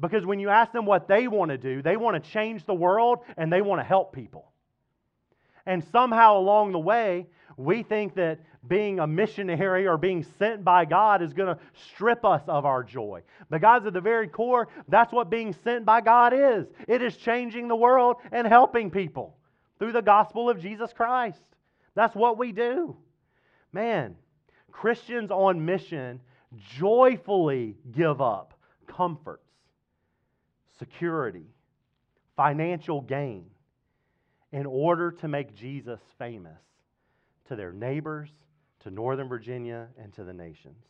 Because 0.00 0.26
when 0.26 0.40
you 0.40 0.48
ask 0.48 0.72
them 0.72 0.84
what 0.84 1.06
they 1.06 1.28
want 1.28 1.52
to 1.52 1.56
do, 1.56 1.82
they 1.82 1.96
want 1.96 2.22
to 2.22 2.30
change 2.32 2.66
the 2.66 2.74
world 2.74 3.20
and 3.36 3.52
they 3.52 3.62
want 3.62 3.78
to 3.78 3.84
help 3.84 4.12
people. 4.12 4.50
And 5.66 5.84
somehow 5.92 6.38
along 6.38 6.72
the 6.72 6.80
way, 6.80 7.28
we 7.56 7.84
think 7.84 8.16
that 8.16 8.40
being 8.66 8.98
a 8.98 9.06
missionary 9.06 9.86
or 9.86 9.96
being 9.96 10.26
sent 10.36 10.64
by 10.64 10.84
God 10.84 11.22
is 11.22 11.32
going 11.32 11.54
to 11.54 11.62
strip 11.92 12.24
us 12.24 12.42
of 12.48 12.64
our 12.66 12.82
joy. 12.82 13.22
But 13.48 13.60
guys, 13.60 13.86
at 13.86 13.92
the 13.92 14.00
very 14.00 14.26
core, 14.26 14.66
that's 14.88 15.12
what 15.12 15.30
being 15.30 15.54
sent 15.62 15.84
by 15.84 16.00
God 16.00 16.32
is 16.34 16.66
it 16.88 17.02
is 17.02 17.16
changing 17.16 17.68
the 17.68 17.76
world 17.76 18.16
and 18.32 18.48
helping 18.48 18.90
people 18.90 19.36
through 19.82 19.90
the 19.90 20.00
gospel 20.00 20.48
of 20.48 20.60
Jesus 20.60 20.92
Christ. 20.92 21.42
That's 21.96 22.14
what 22.14 22.38
we 22.38 22.52
do. 22.52 22.96
Man, 23.72 24.14
Christians 24.70 25.32
on 25.32 25.64
mission 25.64 26.20
joyfully 26.78 27.74
give 27.90 28.20
up 28.20 28.54
comforts, 28.86 29.50
security, 30.78 31.46
financial 32.36 33.00
gain 33.00 33.46
in 34.52 34.66
order 34.66 35.10
to 35.10 35.26
make 35.26 35.52
Jesus 35.56 35.98
famous 36.16 36.62
to 37.48 37.56
their 37.56 37.72
neighbors, 37.72 38.30
to 38.84 38.90
Northern 38.92 39.28
Virginia, 39.28 39.88
and 40.00 40.12
to 40.12 40.22
the 40.22 40.32
nations. 40.32 40.84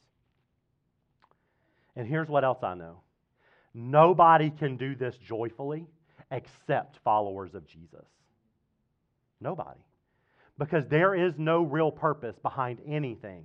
And 1.97 2.07
here's 2.07 2.29
what 2.29 2.45
else 2.45 2.63
I 2.63 2.75
know 2.75 3.01
nobody 3.73 4.51
can 4.51 4.77
do 4.77 4.95
this 4.95 5.17
joyfully 5.17 5.87
except 6.31 6.99
followers 7.03 7.55
of 7.55 7.67
Jesus. 7.67 8.05
Nobody. 9.43 9.81
Because 10.59 10.87
there 10.89 11.15
is 11.15 11.35
no 11.39 11.63
real 11.63 11.91
purpose 11.91 12.37
behind 12.43 12.79
anything, 12.87 13.45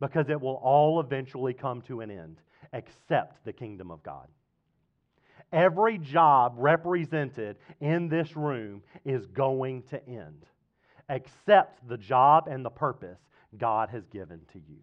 because 0.00 0.28
it 0.28 0.40
will 0.40 0.60
all 0.62 1.00
eventually 1.00 1.54
come 1.54 1.82
to 1.82 2.00
an 2.00 2.10
end 2.10 2.38
except 2.72 3.44
the 3.44 3.52
kingdom 3.52 3.90
of 3.90 4.02
God. 4.02 4.26
Every 5.52 5.98
job 5.98 6.54
represented 6.56 7.56
in 7.80 8.08
this 8.08 8.36
room 8.36 8.82
is 9.04 9.26
going 9.26 9.82
to 9.84 10.06
end, 10.06 10.44
except 11.08 11.88
the 11.88 11.96
job 11.96 12.48
and 12.48 12.64
the 12.64 12.70
purpose 12.70 13.18
God 13.56 13.88
has 13.90 14.04
given 14.06 14.40
to 14.52 14.58
you. 14.58 14.78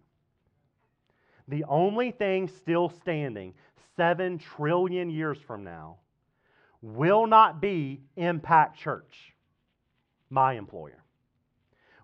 The 1.48 1.64
only 1.68 2.10
thing 2.10 2.48
still 2.48 2.88
standing 2.88 3.54
seven 3.96 4.38
trillion 4.38 5.10
years 5.10 5.38
from 5.46 5.62
now 5.62 5.98
will 6.82 7.26
not 7.26 7.60
be 7.60 8.00
Impact 8.16 8.76
Church, 8.76 9.34
my 10.30 10.54
employer. 10.54 11.02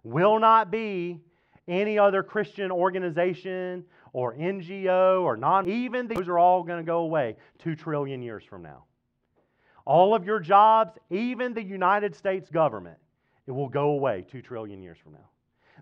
Will 0.05 0.39
not 0.39 0.71
be 0.71 1.21
any 1.69 1.99
other 1.99 2.23
Christian 2.23 2.71
organization 2.71 3.85
or 4.13 4.35
NGO 4.35 5.23
or 5.23 5.37
non, 5.37 5.69
even 5.69 6.09
those 6.09 6.29
are 6.29 6.39
all 6.39 6.63
going 6.63 6.79
to 6.79 6.87
go 6.87 6.99
away 6.99 7.37
two 7.59 7.75
trillion 7.75 8.23
years 8.23 8.45
from 8.45 8.63
now. 8.63 8.85
All 9.85 10.15
of 10.15 10.25
your 10.25 10.39
jobs, 10.39 10.93
even 11.11 11.55
the 11.55 11.63
United 11.63 12.15
States 12.15 12.51
government, 12.51 12.99
it 13.47 13.53
will 13.53 13.69
go 13.69 13.91
away 13.91 14.25
two 14.31 14.43
trillion 14.43 14.83
years 14.83 14.99
from 15.03 15.13
now. 15.13 15.29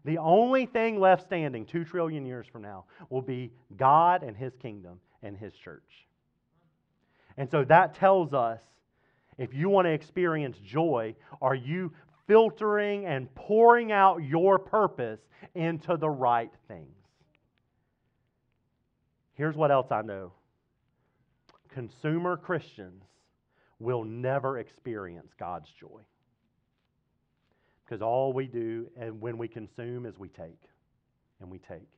The 0.05 0.19
only 0.19 0.65
thing 0.65 0.99
left 0.99 1.23
standing 1.25 1.67
two 1.67 1.85
trillion 1.85 2.25
years 2.25 2.47
from 2.47 2.63
now 2.63 2.85
will 3.11 3.21
be 3.21 3.53
God 3.77 4.23
and 4.23 4.37
His 4.37 4.55
kingdom 4.57 5.01
and 5.23 5.37
His 5.37 5.53
church. 5.53 6.07
And 7.37 7.51
so 7.51 7.65
that 7.65 7.95
tells 7.95 8.33
us 8.33 8.61
if 9.37 9.55
you 9.55 9.69
want 9.69 9.87
to 9.87 9.93
experience 9.93 10.59
joy, 10.59 11.15
are 11.41 11.55
you 11.55 11.93
filtering 12.31 13.07
and 13.07 13.35
pouring 13.35 13.91
out 13.91 14.19
your 14.19 14.57
purpose 14.57 15.19
into 15.57 15.97
the 15.97 16.09
right 16.09 16.53
things? 16.69 16.87
Here's 19.35 19.57
what 19.57 19.73
else 19.73 19.89
I 19.91 20.03
know 20.03 20.33
consumer 21.71 22.37
Christians 22.37 23.03
will 23.81 24.05
never 24.05 24.59
experience 24.59 25.33
God's 25.39 25.69
joy. 25.71 26.03
Because 27.85 28.01
all 28.01 28.33
we 28.33 28.47
do 28.47 28.87
and 28.97 29.21
when 29.21 29.37
we 29.37 29.49
consume 29.49 30.07
is 30.07 30.17
we 30.17 30.29
take 30.29 30.63
and 31.41 31.51
we 31.51 31.59
take. 31.59 31.89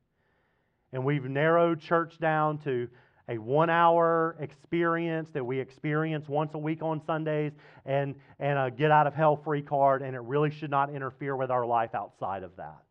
And 0.95 1.05
we've 1.05 1.25
narrowed 1.25 1.81
church 1.81 2.18
down 2.18 2.57
to 2.59 2.88
a 3.28 3.38
one 3.38 3.70
hour 3.70 4.37
experience 4.40 5.28
that 5.32 5.44
we 5.44 5.61
experience 5.61 6.28
once 6.28 6.54
a 6.54 6.58
week 6.58 6.82
on 6.82 7.00
Sundays 7.06 7.52
and, 7.87 8.14
and 8.38 8.58
a 8.58 8.70
get 8.70 8.90
out 8.90 9.06
of 9.06 9.14
hell 9.14 9.37
free 9.37 9.62
card, 9.62 10.02
and 10.02 10.14
it 10.14 10.22
really 10.22 10.50
should 10.50 10.70
not 10.70 10.94
interfere 10.94 11.37
with 11.37 11.50
our 11.50 11.64
life 11.64 11.94
outside 11.94 12.42
of 12.42 12.56
that. 12.56 12.82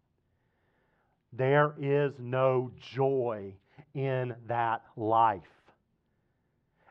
There 1.34 1.74
is 1.80 2.14
no 2.20 2.72
joy 2.94 3.54
in 3.94 4.36
that 4.48 4.84
life. 4.96 5.42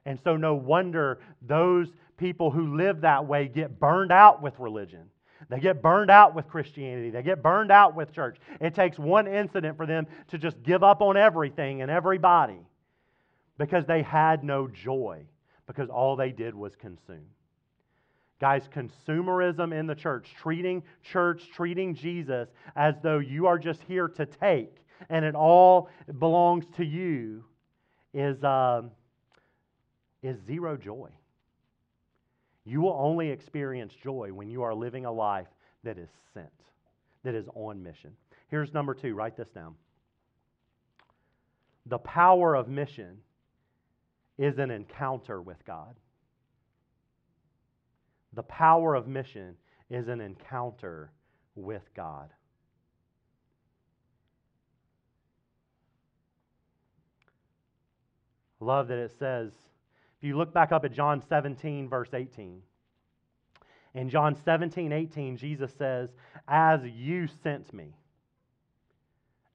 And 0.07 0.19
so, 0.25 0.37
no 0.37 0.55
wonder 0.55 1.21
those 1.43 1.89
people 2.17 2.51
who 2.51 2.77
live 2.77 3.03
that 3.03 3.27
way 3.27 3.49
get 3.49 3.79
burned 3.79 4.13
out 4.13 4.43
with 4.43 4.59
religion. 4.59 5.11
They 5.49 5.61
get 5.61 5.83
burned 5.83 6.11
out 6.11 6.35
with 6.35 6.49
Christianity. 6.49 7.11
They 7.11 7.23
get 7.23 7.43
burned 7.43 7.71
out 7.71 7.95
with 7.95 8.13
church. 8.13 8.39
It 8.61 8.75
takes 8.75 8.99
one 8.99 9.27
incident 9.27 9.77
for 9.77 9.87
them 9.87 10.07
to 10.29 10.39
just 10.39 10.63
give 10.63 10.83
up 10.83 11.01
on 11.01 11.17
everything 11.17 11.83
and 11.83 11.91
everybody 11.91 12.61
because 13.61 13.85
they 13.85 14.01
had 14.01 14.43
no 14.43 14.67
joy, 14.67 15.23
because 15.67 15.91
all 15.91 16.17
they 16.17 16.33
did 16.33 16.55
was 16.55 16.75
consume. 16.77 17.27
Guys, 18.41 18.63
consumerism 18.75 19.79
in 19.79 19.87
the 19.87 19.95
church, 19.95 20.35
treating 20.41 20.83
church, 21.03 21.43
treating 21.55 21.95
Jesus 21.95 22.49
as 22.75 22.95
though 23.03 23.19
you 23.19 23.47
are 23.47 23.59
just 23.59 23.83
here 23.83 24.09
to 24.09 24.25
take 24.25 24.75
and 25.11 25.27
it 25.27 25.35
all 25.35 25.91
belongs 26.19 26.65
to 26.79 26.87
you, 26.87 27.45
is, 28.15 28.43
um, 28.45 28.93
is 30.23 30.39
zero 30.47 30.79
joy. 30.79 31.11
You 32.65 32.81
will 32.81 32.97
only 32.99 33.29
experience 33.29 33.93
joy 34.03 34.31
when 34.33 34.49
you 34.49 34.63
are 34.63 34.75
living 34.75 35.05
a 35.05 35.13
life 35.13 35.49
that 35.85 35.99
is 35.99 36.09
sent, 36.33 36.49
that 37.25 37.35
is 37.35 37.45
on 37.55 37.83
mission. 37.83 38.13
Here's 38.49 38.73
number 38.73 38.95
two 38.95 39.15
write 39.15 39.37
this 39.37 39.51
down. 39.51 39.75
The 41.85 41.99
power 41.99 42.55
of 42.55 42.67
mission 42.67 43.19
is 44.41 44.59
an 44.59 44.71
encounter 44.71 45.43
with 45.43 45.63
God. 45.67 45.95
The 48.33 48.43
power 48.45 48.95
of 48.95 49.07
mission 49.07 49.55
is 49.91 50.09
an 50.09 50.23
encounter 50.23 51.13
with 51.55 51.83
God. 51.95 52.31
I 58.63 58.65
love 58.65 58.89
that 58.89 58.97
it 58.97 59.13
says, 59.19 59.53
if 60.19 60.27
you 60.27 60.39
look 60.39 60.55
back 60.55 60.73
up 60.73 60.87
at 60.87 60.95
John 60.95 61.23
17, 61.29 61.91
verse 61.91 62.15
18, 62.15 62.63
in 63.93 64.09
John 64.09 64.35
17, 64.43 64.91
18, 64.91 65.37
Jesus 65.37 65.71
says, 65.77 66.09
As 66.49 66.81
you 66.85 67.29
sent 67.43 67.75
me. 67.75 67.95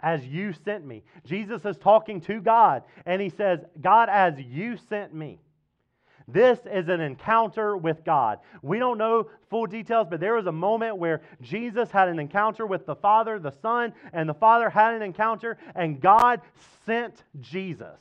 As 0.02 0.26
you 0.26 0.54
sent 0.54 0.86
me. 0.86 1.04
Jesus 1.26 1.66
is 1.66 1.78
talking 1.78 2.22
to 2.22 2.42
God, 2.42 2.84
and 3.06 3.22
he 3.22 3.30
says, 3.30 3.60
God, 3.82 4.10
as 4.10 4.40
you 4.40 4.78
sent 4.78 5.14
me. 5.14 5.40
This 6.28 6.60
is 6.66 6.88
an 6.88 7.02
encounter 7.02 7.78
with 7.78 8.04
God. 8.04 8.40
We 8.64 8.80
don't 8.80 8.98
know 8.98 9.30
full 9.50 9.68
details, 9.68 10.08
but 10.10 10.20
there 10.20 10.34
was 10.34 10.48
a 10.48 10.52
moment 10.52 10.98
where 10.98 11.22
Jesus 11.42 11.92
had 11.92 12.10
an 12.10 12.18
encounter 12.18 12.66
with 12.66 12.86
the 12.86 12.96
Father, 12.96 13.38
the 13.38 13.54
Son, 13.62 13.94
and 14.12 14.28
the 14.28 14.34
Father 14.34 14.70
had 14.70 14.96
an 14.96 15.04
encounter, 15.04 15.58
and 15.76 16.02
God 16.02 16.42
sent 16.86 17.24
Jesus. 17.42 18.00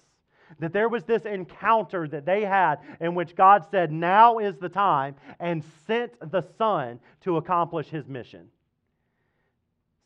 That 0.58 0.72
there 0.72 0.88
was 0.88 1.04
this 1.04 1.26
encounter 1.26 2.08
that 2.08 2.24
they 2.24 2.44
had 2.44 2.76
in 3.00 3.14
which 3.14 3.34
God 3.34 3.66
said, 3.70 3.92
Now 3.92 4.38
is 4.38 4.56
the 4.56 4.68
time, 4.68 5.16
and 5.38 5.64
sent 5.86 6.18
the 6.30 6.44
Son 6.56 7.00
to 7.22 7.36
accomplish 7.36 7.88
his 7.88 8.06
mission. 8.08 8.48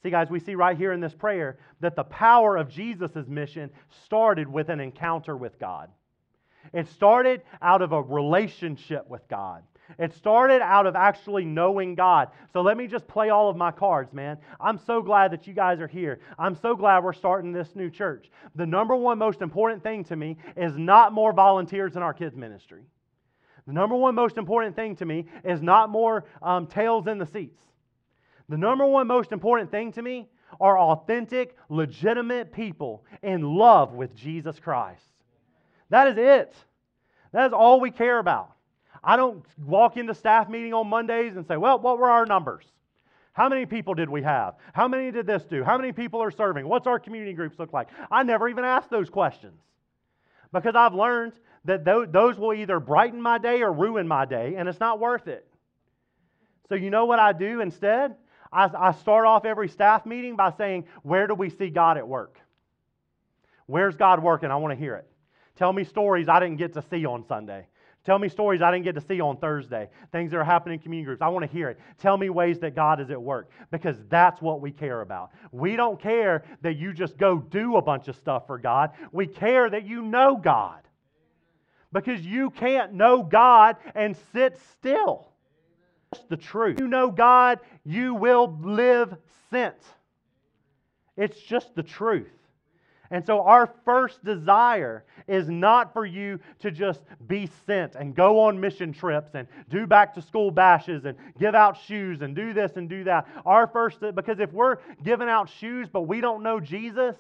See, 0.02 0.11
guys, 0.11 0.30
we 0.30 0.40
see 0.40 0.54
right 0.54 0.76
here 0.76 0.92
in 0.92 1.00
this 1.00 1.14
prayer 1.14 1.58
that 1.80 1.96
the 1.96 2.04
power 2.04 2.56
of 2.56 2.68
Jesus' 2.68 3.26
mission 3.26 3.70
started 4.04 4.48
with 4.48 4.68
an 4.68 4.80
encounter 4.80 5.37
with 5.37 5.58
God. 5.58 5.90
It 6.72 6.88
started 6.88 7.42
out 7.62 7.82
of 7.82 7.92
a 7.92 8.02
relationship 8.02 9.08
with 9.08 9.26
God. 9.28 9.62
It 9.98 10.12
started 10.12 10.61
out 10.61 10.87
of 10.87 10.94
actually 10.94 11.44
knowing 11.44 11.94
God. 11.94 12.28
So 12.52 12.61
let 12.61 12.76
me 12.76 12.87
just 12.87 13.06
play 13.08 13.30
all 13.30 13.48
of 13.48 13.56
my 13.56 13.70
cards, 13.70 14.12
man. 14.12 14.37
I'm 14.61 14.78
so 14.78 15.00
glad 15.00 15.32
that 15.32 15.46
you 15.46 15.54
guys 15.54 15.80
are 15.80 15.87
here. 15.87 16.20
I'm 16.38 16.54
so 16.54 16.76
glad 16.76 17.02
we're 17.02 17.14
starting 17.14 17.52
this 17.52 17.74
new 17.74 17.88
church. 17.88 18.30
The 18.54 18.66
number 18.66 18.94
one 18.94 19.18
most 19.18 19.40
important 19.40 19.82
thing 19.82 20.04
to 20.04 20.16
me 20.16 20.37
is 20.56 20.76
not 20.76 21.12
more 21.12 21.32
volunteers 21.32 21.96
in 21.96 22.02
our 22.02 22.12
kids' 22.12 22.37
ministry. 22.37 22.84
The 23.66 23.72
number 23.72 23.96
one 23.96 24.14
most 24.14 24.37
important 24.37 24.76
thing 24.76 24.96
to 24.96 25.06
me 25.06 25.26
is 25.42 25.62
not 25.62 25.90
more 25.90 26.26
um, 26.42 26.66
tails 26.66 27.06
in 27.06 27.18
the 27.18 27.26
seats. 27.26 27.62
The 28.48 28.56
number 28.56 28.87
one 28.87 29.06
most 29.06 29.32
important 29.32 29.70
thing 29.70 29.92
to 29.92 30.02
me 30.02 30.28
are 30.61 30.78
authentic, 30.78 31.56
legitimate 31.68 32.52
people 32.52 33.04
in 33.22 33.42
love 33.42 33.92
with 33.92 34.14
Jesus 34.14 34.58
Christ. 34.58 35.04
That 35.90 36.08
is 36.08 36.16
it. 36.16 36.54
That 37.32 37.46
is 37.46 37.52
all 37.52 37.80
we 37.80 37.90
care 37.90 38.18
about. 38.18 38.52
I 39.04 39.16
don't 39.16 39.44
walk 39.64 39.96
into 39.96 40.14
staff 40.14 40.48
meeting 40.48 40.72
on 40.74 40.88
Mondays 40.88 41.37
and 41.37 41.46
say, 41.46 41.56
well, 41.56 41.78
what 41.78 41.98
were 41.98 42.11
our 42.11 42.26
numbers? 42.26 42.64
How 43.32 43.48
many 43.48 43.66
people 43.66 43.94
did 43.94 44.08
we 44.08 44.22
have? 44.22 44.54
How 44.72 44.88
many 44.88 45.12
did 45.12 45.26
this 45.26 45.44
do? 45.44 45.62
How 45.62 45.76
many 45.76 45.92
people 45.92 46.20
are 46.22 46.30
serving? 46.30 46.66
What's 46.66 46.87
our 46.87 46.98
community 46.98 47.34
groups 47.34 47.58
look 47.58 47.72
like? 47.72 47.88
I 48.11 48.22
never 48.22 48.48
even 48.48 48.64
ask 48.64 48.88
those 48.88 49.08
questions 49.11 49.61
because 50.52 50.74
I've 50.74 50.94
learned 50.94 51.34
that 51.64 51.84
those 51.84 52.38
will 52.38 52.54
either 52.54 52.80
brighten 52.80 53.20
my 53.20 53.38
day 53.38 53.62
or 53.62 53.72
ruin 53.72 54.08
my 54.08 54.24
day, 54.24 54.54
and 54.56 54.68
it's 54.68 54.80
not 54.80 54.98
worth 54.98 55.28
it. 55.28 55.46
So, 56.68 56.74
you 56.74 56.90
know 56.90 57.04
what 57.04 57.18
I 57.18 57.32
do 57.32 57.61
instead? 57.61 58.16
I, 58.52 58.70
I 58.76 58.92
start 58.92 59.26
off 59.26 59.44
every 59.44 59.68
staff 59.68 60.06
meeting 60.06 60.37
by 60.37 60.52
saying, 60.52 60.84
Where 61.02 61.26
do 61.26 61.34
we 61.34 61.50
see 61.50 61.70
God 61.70 61.98
at 61.98 62.06
work? 62.06 62.38
Where's 63.66 63.96
God 63.96 64.22
working? 64.22 64.50
I 64.50 64.56
want 64.56 64.72
to 64.72 64.78
hear 64.78 64.96
it. 64.96 65.06
Tell 65.56 65.72
me 65.72 65.84
stories 65.84 66.28
I 66.28 66.40
didn't 66.40 66.56
get 66.56 66.72
to 66.74 66.82
see 66.90 67.04
on 67.04 67.24
Sunday. 67.26 67.66
Tell 68.04 68.18
me 68.18 68.28
stories 68.28 68.62
I 68.62 68.70
didn't 68.70 68.84
get 68.84 68.94
to 68.94 69.02
see 69.02 69.20
on 69.20 69.37
Thursday. 69.37 69.90
Things 70.12 70.30
that 70.30 70.38
are 70.38 70.44
happening 70.44 70.78
in 70.78 70.82
community 70.82 71.04
groups. 71.04 71.20
I 71.20 71.28
want 71.28 71.44
to 71.44 71.52
hear 71.52 71.68
it. 71.68 71.78
Tell 71.98 72.16
me 72.16 72.30
ways 72.30 72.58
that 72.61 72.74
God 72.74 73.00
is 73.00 73.11
at 73.11 73.20
work 73.20 73.50
because 73.70 73.96
that's 74.08 74.40
what 74.40 74.62
we 74.62 74.70
care 74.70 75.02
about. 75.02 75.30
We 75.52 75.76
don't 75.76 76.00
care 76.00 76.44
that 76.62 76.76
you 76.76 76.94
just 76.94 77.18
go 77.18 77.38
do 77.38 77.76
a 77.76 77.82
bunch 77.82 78.08
of 78.08 78.16
stuff 78.16 78.46
for 78.46 78.56
God. 78.56 78.92
We 79.12 79.26
care 79.26 79.68
that 79.68 79.84
you 79.84 80.00
know 80.00 80.37
God 80.37 80.80
because 81.92 82.20
you 82.24 82.50
can't 82.50 82.94
know 82.94 83.22
God 83.22 83.76
and 83.94 84.16
sit 84.32 84.58
still. 84.72 85.28
The 86.29 86.37
truth. 86.37 86.81
You 86.81 86.88
know 86.88 87.11
God, 87.11 87.61
you 87.85 88.14
will 88.14 88.59
live 88.62 89.16
sent. 89.51 89.77
It's 91.16 91.40
just 91.40 91.75
the 91.75 91.83
truth. 91.83 92.31
And 93.11 93.25
so, 93.25 93.42
our 93.42 93.73
first 93.85 94.23
desire 94.23 95.05
is 95.27 95.49
not 95.49 95.94
for 95.94 96.05
you 96.05 96.38
to 96.59 96.71
just 96.71 97.01
be 97.27 97.49
sent 97.66 97.94
and 97.94 98.14
go 98.14 98.40
on 98.40 98.61
mission 98.61 98.92
trips 98.92 99.31
and 99.35 99.49
do 99.71 99.87
back 99.87 100.14
to 100.14 100.23
school 100.23 100.51
bashes 100.51 101.07
and 101.07 101.16
give 101.38 101.55
out 101.55 101.79
shoes 101.87 102.21
and 102.21 102.37
do 102.37 102.53
this 102.53 102.77
and 102.77 102.88
do 102.88 103.05
that. 103.05 103.27
Our 103.47 103.66
first, 103.66 104.01
because 104.14 104.40
if 104.40 104.53
we're 104.53 104.77
giving 105.03 105.29
out 105.29 105.49
shoes 105.49 105.88
but 105.90 106.03
we 106.03 106.21
don't 106.21 106.42
know 106.42 106.61
Jesus, 106.61 107.16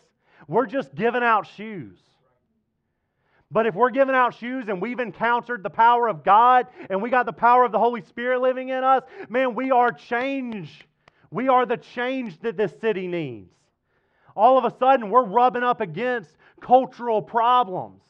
we're 0.46 0.66
just 0.66 0.94
giving 0.94 1.22
out 1.22 1.46
shoes. 1.46 1.98
But 3.50 3.66
if 3.66 3.74
we're 3.74 3.90
giving 3.90 4.14
out 4.14 4.34
shoes 4.34 4.68
and 4.68 4.80
we've 4.80 5.00
encountered 5.00 5.62
the 5.62 5.70
power 5.70 6.08
of 6.08 6.22
God 6.22 6.66
and 6.90 7.00
we 7.00 7.08
got 7.08 7.26
the 7.26 7.32
power 7.32 7.64
of 7.64 7.72
the 7.72 7.78
Holy 7.78 8.02
Spirit 8.02 8.40
living 8.42 8.68
in 8.68 8.84
us, 8.84 9.02
man, 9.28 9.54
we 9.54 9.70
are 9.70 9.90
change. 9.90 10.86
We 11.30 11.48
are 11.48 11.64
the 11.64 11.78
change 11.78 12.40
that 12.40 12.56
this 12.56 12.72
city 12.80 13.06
needs 13.06 13.52
all 14.38 14.56
of 14.56 14.64
a 14.64 14.74
sudden 14.78 15.10
we're 15.10 15.24
rubbing 15.24 15.64
up 15.64 15.80
against 15.80 16.36
cultural 16.60 17.20
problems. 17.20 18.00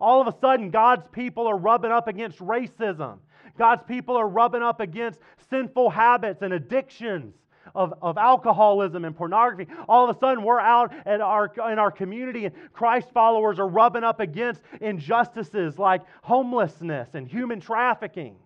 All 0.00 0.20
of 0.20 0.26
a 0.26 0.36
sudden, 0.40 0.70
God's 0.70 1.06
people 1.12 1.46
are 1.46 1.58
rubbing 1.58 1.92
up 1.92 2.08
against 2.08 2.38
racism. 2.38 3.18
God's 3.56 3.82
people 3.86 4.16
are 4.16 4.26
rubbing 4.26 4.62
up 4.62 4.80
against 4.80 5.20
sinful 5.50 5.90
habits 5.90 6.42
and 6.42 6.54
addictions 6.54 7.34
of, 7.74 7.94
of 8.00 8.16
alcoholism 8.18 9.04
and 9.04 9.16
pornography. 9.16 9.70
All 9.88 10.08
of 10.08 10.16
a 10.16 10.18
sudden, 10.18 10.44
we're 10.44 10.60
out 10.60 10.92
at 11.06 11.20
our, 11.20 11.52
in 11.70 11.78
our 11.78 11.90
community, 11.90 12.46
and 12.46 12.54
Christ 12.72 13.08
followers 13.12 13.58
are 13.58 13.68
rubbing 13.68 14.04
up 14.04 14.20
against 14.20 14.62
injustices 14.80 15.78
like 15.78 16.02
homelessness 16.22 17.10
and 17.14 17.26
human 17.26 17.60
trafficking. 17.60 18.36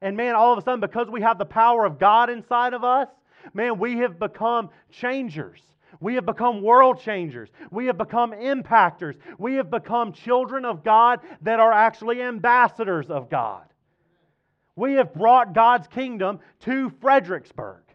And 0.00 0.16
man, 0.16 0.34
all 0.34 0.52
of 0.52 0.58
a 0.58 0.62
sudden, 0.62 0.80
because 0.80 1.08
we 1.08 1.22
have 1.22 1.38
the 1.38 1.44
power 1.44 1.84
of 1.84 1.98
God 1.98 2.30
inside 2.30 2.74
of 2.74 2.84
us, 2.84 3.08
man, 3.54 3.78
we 3.78 3.98
have 3.98 4.18
become 4.18 4.70
changers. 4.90 5.60
We 6.00 6.14
have 6.16 6.26
become 6.26 6.62
world 6.62 7.00
changers. 7.00 7.48
We 7.70 7.86
have 7.86 7.96
become 7.96 8.32
impactors. 8.32 9.16
We 9.38 9.54
have 9.54 9.70
become 9.70 10.12
children 10.12 10.64
of 10.64 10.84
God 10.84 11.20
that 11.42 11.60
are 11.60 11.72
actually 11.72 12.20
ambassadors 12.20 13.10
of 13.10 13.30
God. 13.30 13.64
We 14.74 14.94
have 14.94 15.14
brought 15.14 15.54
God's 15.54 15.86
kingdom 15.88 16.40
to 16.60 16.90
Fredericksburg. 17.00 17.85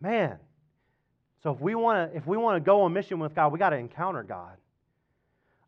Man. 0.00 0.38
So 1.42 1.52
if 1.52 1.60
we 1.60 1.74
want 1.74 2.12
to 2.12 2.16
if 2.16 2.26
we 2.26 2.36
want 2.36 2.56
to 2.56 2.60
go 2.60 2.82
on 2.82 2.92
mission 2.92 3.18
with 3.18 3.34
God, 3.34 3.52
we 3.52 3.58
got 3.58 3.70
to 3.70 3.76
encounter 3.76 4.22
God. 4.22 4.56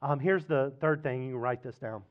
Um, 0.00 0.18
here's 0.18 0.44
the 0.44 0.72
third 0.80 1.02
thing. 1.02 1.28
You 1.28 1.36
write 1.36 1.62
this 1.62 1.76
down. 1.76 2.02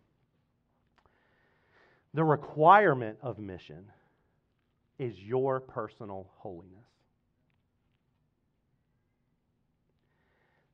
The 2.13 2.23
requirement 2.23 3.17
of 3.21 3.39
mission 3.39 3.85
is 4.99 5.17
your 5.17 5.59
personal 5.59 6.29
holiness. 6.37 6.85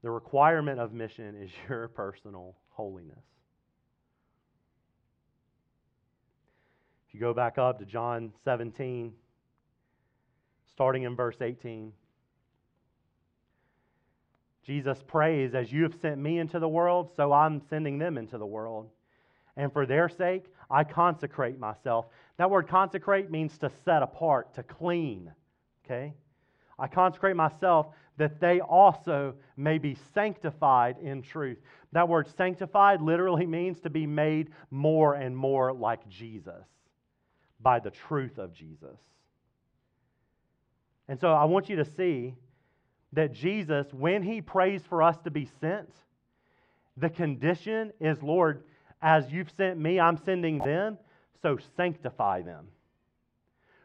The 0.03 0.11
requirement 0.11 0.79
of 0.79 0.93
mission 0.93 1.35
is 1.41 1.51
your 1.69 1.87
personal 1.87 2.55
holiness. 2.69 3.23
If 7.07 7.13
you 7.13 7.19
go 7.19 7.33
back 7.33 7.57
up 7.57 7.79
to 7.79 7.85
John 7.85 8.31
17, 8.43 9.13
starting 10.77 11.03
in 11.03 11.15
verse 11.15 11.37
18, 11.41 11.91
Jesus 14.63 15.01
prays, 15.07 15.55
As 15.55 15.71
you 15.71 15.81
have 15.81 15.95
sent 15.99 16.19
me 16.19 16.37
into 16.37 16.59
the 16.59 16.69
world, 16.69 17.09
so 17.15 17.33
I'm 17.33 17.63
sending 17.67 17.97
them 17.97 18.15
into 18.15 18.37
the 18.37 18.45
world. 18.45 18.87
And 19.55 19.73
for 19.73 19.87
their 19.87 20.07
sake, 20.07 20.45
I 20.69 20.83
consecrate 20.83 21.57
myself. 21.57 22.05
That 22.37 22.51
word 22.51 22.67
consecrate 22.67 23.31
means 23.31 23.57
to 23.57 23.71
set 23.85 24.03
apart, 24.03 24.53
to 24.53 24.61
clean. 24.61 25.31
Okay? 25.83 26.13
I 26.77 26.85
consecrate 26.85 27.35
myself 27.35 27.87
that 28.17 28.39
they 28.39 28.59
also 28.59 29.33
may 29.55 29.79
be 29.79 29.97
sanctified 30.13 30.97
in 31.01 31.23
truth. 31.23 31.57
That 31.93 32.07
word 32.07 32.27
sanctified 32.37 33.01
literally 33.01 33.47
means 33.47 33.79
to 33.79 33.89
be 33.89 34.05
made 34.05 34.51
more 34.69 35.15
and 35.15 35.35
more 35.35 35.73
like 35.73 36.07
Jesus 36.07 36.67
by 37.59 37.79
the 37.79 37.89
truth 37.89 38.37
of 38.37 38.53
Jesus. 38.53 38.99
And 41.07 41.19
so 41.19 41.29
I 41.29 41.45
want 41.45 41.69
you 41.69 41.77
to 41.77 41.85
see 41.85 42.35
that 43.13 43.33
Jesus, 43.33 43.87
when 43.93 44.23
he 44.23 44.41
prays 44.41 44.81
for 44.89 45.01
us 45.01 45.17
to 45.23 45.31
be 45.31 45.49
sent, 45.59 45.89
The 46.97 47.09
condition 47.09 47.93
is, 47.99 48.21
Lord, 48.23 48.63
as 49.01 49.31
you've 49.31 49.51
sent 49.55 49.79
me, 49.79 49.99
I'm 49.99 50.17
sending 50.17 50.57
them, 50.57 50.97
so 51.41 51.57
sanctify 51.75 52.41
them. 52.41 52.67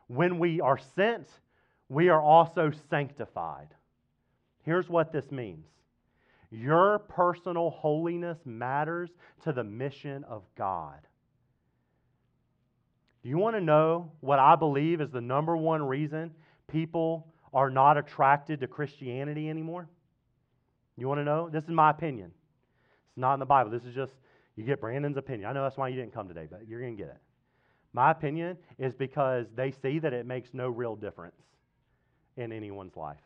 When 0.06 0.38
we 0.38 0.60
are 0.60 0.78
sent, 0.96 1.28
we 1.88 2.08
are 2.08 2.20
also 2.20 2.72
sanctified. 2.88 3.68
Here's 4.62 4.88
what 4.88 5.12
this 5.12 5.30
means 5.30 5.66
your 6.50 6.98
personal 6.98 7.70
holiness 7.70 8.38
matters 8.44 9.10
to 9.44 9.52
the 9.52 9.64
mission 9.64 10.24
of 10.24 10.42
God. 10.56 10.98
Do 13.22 13.28
you 13.28 13.38
want 13.38 13.56
to 13.56 13.60
know 13.60 14.12
what 14.20 14.38
I 14.38 14.56
believe 14.56 15.00
is 15.00 15.10
the 15.10 15.20
number 15.20 15.56
one 15.56 15.82
reason 15.82 16.32
people 16.68 17.32
are 17.52 17.70
not 17.70 17.96
attracted 17.96 18.60
to 18.60 18.66
Christianity 18.66 19.48
anymore? 19.48 19.88
You 20.96 21.08
want 21.08 21.20
to 21.20 21.24
know? 21.24 21.48
This 21.48 21.64
is 21.64 21.70
my 21.70 21.90
opinion. 21.90 22.32
It's 23.08 23.18
not 23.18 23.34
in 23.34 23.40
the 23.40 23.46
Bible. 23.46 23.70
This 23.70 23.84
is 23.84 23.94
just, 23.94 24.12
you 24.56 24.64
get 24.64 24.80
Brandon's 24.80 25.16
opinion. 25.16 25.48
I 25.48 25.52
know 25.52 25.62
that's 25.62 25.76
why 25.76 25.88
you 25.88 25.96
didn't 25.96 26.14
come 26.14 26.28
today, 26.28 26.46
but 26.50 26.66
you're 26.68 26.80
going 26.80 26.96
to 26.96 27.02
get 27.02 27.10
it. 27.10 27.20
My 27.92 28.10
opinion 28.10 28.56
is 28.78 28.94
because 28.94 29.46
they 29.54 29.70
see 29.70 29.98
that 29.98 30.12
it 30.12 30.26
makes 30.26 30.54
no 30.54 30.68
real 30.68 30.96
difference 30.96 31.36
in 32.36 32.52
anyone's 32.52 32.96
life. 32.96 33.20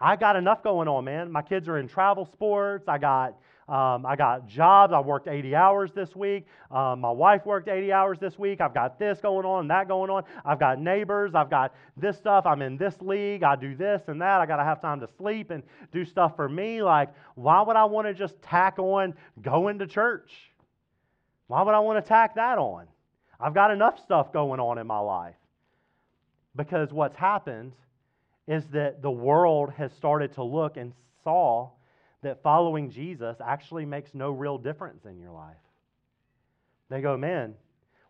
I 0.00 0.14
got 0.14 0.36
enough 0.36 0.62
going 0.62 0.86
on, 0.86 1.04
man. 1.04 1.32
My 1.32 1.42
kids 1.42 1.68
are 1.68 1.78
in 1.78 1.88
travel 1.88 2.24
sports. 2.24 2.86
I 2.86 2.98
got 2.98 3.34
um, 3.68 4.06
I 4.06 4.16
got 4.16 4.46
jobs. 4.46 4.94
I 4.94 5.00
worked 5.00 5.28
80 5.28 5.54
hours 5.54 5.92
this 5.92 6.16
week. 6.16 6.46
Um, 6.70 7.00
my 7.00 7.10
wife 7.10 7.44
worked 7.44 7.68
80 7.68 7.92
hours 7.92 8.18
this 8.18 8.38
week. 8.38 8.62
I've 8.62 8.72
got 8.72 8.98
this 8.98 9.20
going 9.20 9.44
on 9.44 9.68
that 9.68 9.88
going 9.88 10.10
on. 10.10 10.24
I've 10.44 10.58
got 10.58 10.80
neighbors. 10.80 11.34
I've 11.34 11.50
got 11.50 11.74
this 11.94 12.16
stuff. 12.16 12.46
I'm 12.46 12.62
in 12.62 12.78
this 12.78 12.94
league. 13.02 13.42
I 13.42 13.56
do 13.56 13.76
this 13.76 14.02
and 14.08 14.22
that. 14.22 14.40
I 14.40 14.46
got 14.46 14.56
to 14.56 14.64
have 14.64 14.80
time 14.80 15.00
to 15.00 15.08
sleep 15.18 15.50
and 15.50 15.62
do 15.92 16.06
stuff 16.06 16.34
for 16.34 16.48
me. 16.48 16.82
Like, 16.82 17.10
why 17.34 17.60
would 17.60 17.76
I 17.76 17.84
want 17.84 18.06
to 18.06 18.14
just 18.14 18.40
tack 18.40 18.78
on 18.78 19.14
going 19.42 19.78
to 19.80 19.86
church? 19.86 20.32
Why 21.48 21.60
would 21.62 21.74
I 21.74 21.80
want 21.80 22.02
to 22.02 22.08
tack 22.08 22.36
that 22.36 22.56
on? 22.56 22.86
I've 23.38 23.54
got 23.54 23.70
enough 23.70 24.00
stuff 24.02 24.32
going 24.32 24.60
on 24.60 24.78
in 24.78 24.86
my 24.86 24.98
life. 24.98 25.36
Because 26.56 26.90
what's 26.90 27.16
happened 27.16 27.72
is 28.46 28.64
that 28.68 29.02
the 29.02 29.10
world 29.10 29.70
has 29.76 29.92
started 29.92 30.32
to 30.34 30.42
look 30.42 30.78
and 30.78 30.94
saw 31.22 31.70
that 32.22 32.42
following 32.42 32.90
Jesus 32.90 33.36
actually 33.44 33.84
makes 33.86 34.14
no 34.14 34.30
real 34.30 34.58
difference 34.58 35.04
in 35.04 35.18
your 35.18 35.30
life. 35.30 35.56
They 36.90 37.00
go, 37.00 37.16
man, 37.16 37.54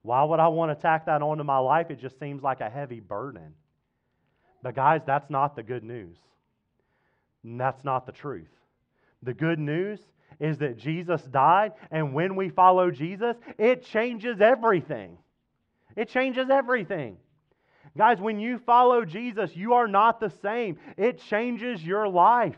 why 0.03 0.25
would 0.25 0.41
I 0.41 0.49
want 0.49 0.71
to 0.71 0.81
tack 0.81 1.07
that 1.07 1.23
onto 1.23 1.45
my 1.45 1.59
life? 1.59 1.91
It 1.91 2.01
just 2.01 2.19
seems 2.19 2.43
like 2.43 2.61
a 2.61 2.71
heavy 2.71 3.01
burden. 3.01 3.55
But, 4.63 4.75
guys, 4.75 5.03
that's 5.07 5.29
not 5.29 5.57
the 5.57 5.63
good 5.63 5.85
news. 5.85 6.17
And 7.45 7.61
that's 7.61 7.85
not 7.85 8.07
the 8.07 8.13
truth. 8.13 8.49
The 9.23 9.35
good 9.35 9.59
news 9.59 10.01
is 10.41 10.59
that 10.59 10.79
Jesus 10.79 11.23
died, 11.23 11.73
and 11.91 12.15
when 12.15 12.37
we 12.37 12.49
follow 12.49 12.91
Jesus, 12.91 13.37
it 13.59 13.85
changes 13.85 14.41
everything. 14.41 15.19
It 15.97 16.09
changes 16.09 16.49
everything. 16.51 17.17
Guys, 17.97 18.21
when 18.21 18.39
you 18.39 18.59
follow 18.59 19.05
Jesus, 19.05 19.57
you 19.57 19.75
are 19.75 19.89
not 19.89 20.21
the 20.21 20.31
same. 20.43 20.79
It 20.97 21.21
changes 21.29 21.83
your 21.83 22.09
life. 22.09 22.57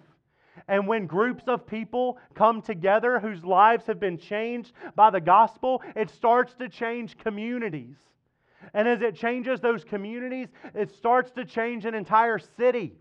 And 0.69 0.87
when 0.87 1.07
groups 1.07 1.45
of 1.47 1.67
people 1.67 2.19
come 2.35 2.63
together 2.63 3.19
whose 3.19 3.45
lives 3.45 3.87
have 3.87 4.01
been 4.01 4.19
changed 4.19 4.73
by 4.95 5.11
the 5.11 5.21
gospel, 5.21 5.83
it 5.97 6.11
starts 6.11 6.55
to 6.55 6.69
change 6.69 7.19
communities. 7.19 7.97
And 8.75 8.87
as 8.87 9.03
it 9.03 9.17
changes 9.17 9.61
those 9.61 9.85
communities, 9.85 10.49
it 10.75 10.95
starts 10.95 11.31
to 11.33 11.45
change 11.45 11.85
an 11.87 11.95
entire 11.95 12.39
city. 12.39 12.95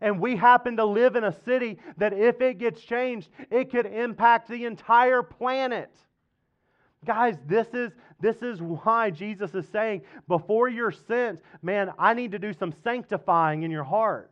And 0.00 0.20
we 0.20 0.36
happen 0.36 0.76
to 0.78 0.84
live 0.86 1.16
in 1.16 1.24
a 1.24 1.32
city 1.44 1.78
that, 1.98 2.14
if 2.14 2.40
it 2.40 2.58
gets 2.58 2.80
changed, 2.80 3.28
it 3.50 3.70
could 3.70 3.84
impact 3.84 4.48
the 4.48 4.64
entire 4.64 5.22
planet. 5.22 5.90
Guys, 7.04 7.36
this 7.46 7.66
is, 7.74 7.92
this 8.20 8.42
is 8.42 8.62
why 8.62 9.10
Jesus 9.10 9.54
is 9.54 9.66
saying, 9.68 10.02
before 10.28 10.68
you're 10.68 10.92
sent, 10.92 11.40
man, 11.60 11.92
I 11.98 12.14
need 12.14 12.32
to 12.32 12.38
do 12.38 12.54
some 12.54 12.72
sanctifying 12.82 13.64
in 13.64 13.70
your 13.70 13.84
heart. 13.84 14.31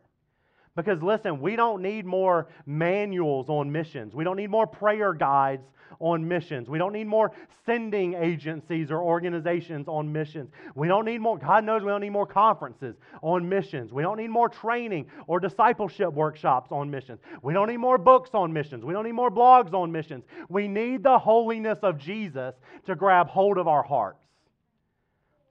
Because 0.75 1.01
listen, 1.01 1.41
we 1.41 1.55
don't 1.55 1.81
need 1.81 2.05
more 2.05 2.47
manuals 2.65 3.49
on 3.49 3.71
missions. 3.71 4.15
We 4.15 4.23
don't 4.23 4.37
need 4.37 4.49
more 4.49 4.65
prayer 4.65 5.13
guides 5.13 5.63
on 5.99 6.25
missions. 6.25 6.69
We 6.69 6.77
don't 6.77 6.93
need 6.93 7.07
more 7.07 7.31
sending 7.65 8.13
agencies 8.13 8.89
or 8.89 9.01
organizations 9.01 9.87
on 9.87 10.11
missions. 10.11 10.49
We 10.73 10.87
don't 10.87 11.05
need 11.05 11.19
more, 11.19 11.37
God 11.37 11.65
knows 11.65 11.83
we 11.83 11.89
don't 11.89 12.01
need 12.01 12.11
more 12.11 12.25
conferences 12.25 12.95
on 13.21 13.47
missions. 13.47 13.91
We 13.91 14.01
don't 14.01 14.17
need 14.17 14.29
more 14.29 14.49
training 14.49 15.07
or 15.27 15.39
discipleship 15.39 16.13
workshops 16.13 16.71
on 16.71 16.89
missions. 16.89 17.19
We 17.41 17.53
don't 17.53 17.67
need 17.67 17.77
more 17.77 17.97
books 17.97 18.31
on 18.33 18.53
missions. 18.53 18.85
We 18.85 18.93
don't 18.93 19.05
need 19.05 19.11
more 19.11 19.29
blogs 19.29 19.73
on 19.73 19.91
missions. 19.91 20.23
We 20.49 20.67
need 20.67 21.03
the 21.03 21.19
holiness 21.19 21.79
of 21.83 21.97
Jesus 21.97 22.55
to 22.85 22.95
grab 22.95 23.27
hold 23.27 23.57
of 23.57 23.67
our 23.67 23.83
hearts. 23.83 24.19